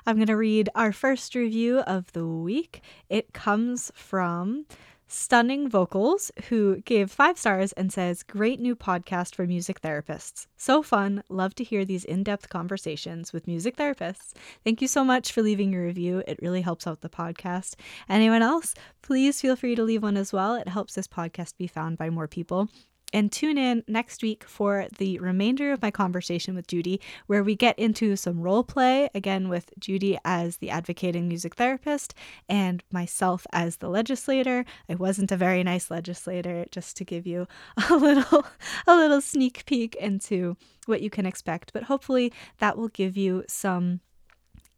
I'm 0.07 0.17
going 0.17 0.29
to 0.29 0.35
read 0.35 0.71
our 0.75 0.93
first 0.93 1.35
review 1.35 1.81
of 1.81 2.11
the 2.15 2.27
week. 2.27 2.81
It 3.11 3.35
comes 3.35 3.93
from 3.95 4.65
Stunning 5.09 5.69
Vocals, 5.69 6.33
who 6.49 6.81
gave 6.81 7.13
five 7.13 7.39
stars 7.39 7.71
and 7.73 7.93
says, 7.93 8.25
Great 8.25 8.59
new 8.59 8.75
podcast 8.75 9.37
for 9.37 9.47
music 9.47 9.81
therapists. 9.81 10.49
So 10.57 10.83
fun. 10.83 11.23
Love 11.29 11.55
to 11.57 11.65
hear 11.65 11.85
these 11.85 12.05
in 12.05 12.25
depth 12.25 12.49
conversations 12.49 13.33
with 13.33 13.47
music 13.47 13.77
therapists. 13.77 14.33
Thank 14.65 14.83
you 14.83 14.89
so 14.89 15.05
much 15.05 15.31
for 15.31 15.43
leaving 15.43 15.73
your 15.73 15.85
review. 15.85 16.25
It 16.27 16.41
really 16.43 16.63
helps 16.63 16.89
out 16.89 17.03
the 17.03 17.09
podcast. 17.09 17.77
Anyone 18.09 18.43
else? 18.43 18.75
Please 19.01 19.41
feel 19.41 19.55
free 19.55 19.77
to 19.77 19.85
leave 19.85 20.03
one 20.03 20.17
as 20.17 20.33
well. 20.33 20.57
It 20.57 20.69
helps 20.69 20.95
this 20.95 21.07
podcast 21.07 21.57
be 21.57 21.69
found 21.69 21.99
by 21.99 22.11
more 22.11 22.27
people. 22.27 22.69
And 23.17 23.33
tune 23.33 23.57
in 23.57 23.83
next 23.89 24.21
week 24.23 24.45
for 24.45 24.89
the 24.99 25.19
remainder 25.21 25.73
of 25.73 25.81
my 25.81 25.91
conversation 25.91 26.55
with 26.55 26.67
Judy, 26.67 27.01
where 27.27 27.43
we 27.43 27.57
get 27.57 27.79
into 27.79 28.15
some 28.15 28.43
role 28.43 28.63
play 28.63 29.09
again 29.15 29.49
with 29.49 29.73
Judy 29.79 30.19
as 30.23 30.59
the 30.59 30.69
advocating 30.69 31.27
music 31.27 31.55
therapist 31.55 32.13
and 32.47 32.85
myself 32.93 33.47
as 33.55 33.79
the 33.79 33.89
legislator. 33.89 34.67
I 34.91 34.97
wasn't 34.97 35.33
a 35.33 35.37
very 35.39 35.65
nice 35.65 35.91
legislator, 35.91 36.67
just 36.71 36.95
to 36.99 37.07
give 37.07 37.27
you 37.27 37.49
a 37.89 37.97
little 37.97 38.45
a 38.87 38.95
little 38.95 39.23
sneak 39.23 39.65
peek 39.65 39.95
into 39.95 40.59
what 40.85 41.01
you 41.01 41.09
can 41.09 41.25
expect. 41.25 41.73
But 41.73 41.85
hopefully 41.85 42.35
that 42.59 42.77
will 42.77 42.89
give 42.89 43.17
you 43.17 43.45
some 43.49 44.01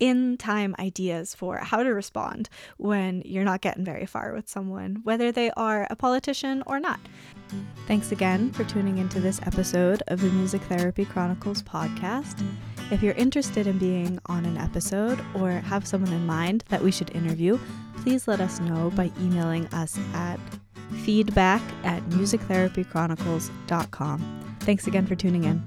in 0.01 0.37
time 0.37 0.75
ideas 0.79 1.35
for 1.35 1.59
how 1.59 1.83
to 1.83 1.91
respond 1.91 2.49
when 2.77 3.23
you're 3.25 3.45
not 3.45 3.61
getting 3.61 3.85
very 3.85 4.07
far 4.07 4.33
with 4.33 4.49
someone, 4.49 5.01
whether 5.05 5.31
they 5.33 5.51
are 5.57 5.87
a 5.91 5.97
politician 5.97 6.63
or 6.67 6.81
not. 6.81 7.01
Thanks 7.87 8.13
again 8.13 8.53
for 8.53 8.65
tuning 8.65 8.99
into 8.99 9.21
this 9.21 9.41
episode 9.47 10.03
of 10.09 10.21
the 10.21 10.29
Music 10.31 10.61
Therapy 10.63 11.05
Chronicles 11.05 11.63
podcast. 11.63 12.45
If 12.91 13.03
you're 13.03 13.13
interested 13.15 13.67
in 13.67 13.77
being 13.79 14.19
on 14.27 14.47
an 14.47 14.57
episode 14.57 15.21
or 15.35 15.51
have 15.51 15.87
someone 15.87 16.13
in 16.13 16.27
mind 16.27 16.65
that 16.69 16.83
we 16.83 16.91
should 16.91 17.15
interview, 17.15 17.59
please 17.97 18.27
let 18.29 18.41
us 18.41 18.61
know 18.61 18.91
by 18.91 19.11
emailing 19.21 19.67
us 19.69 19.99
at 20.15 20.39
feedback 21.05 21.63
at 21.85 22.03
musictherapychronicles.com. 22.11 24.57
Thanks 24.61 24.87
again 24.87 25.07
for 25.07 25.15
tuning 25.15 25.45
in. 25.45 25.63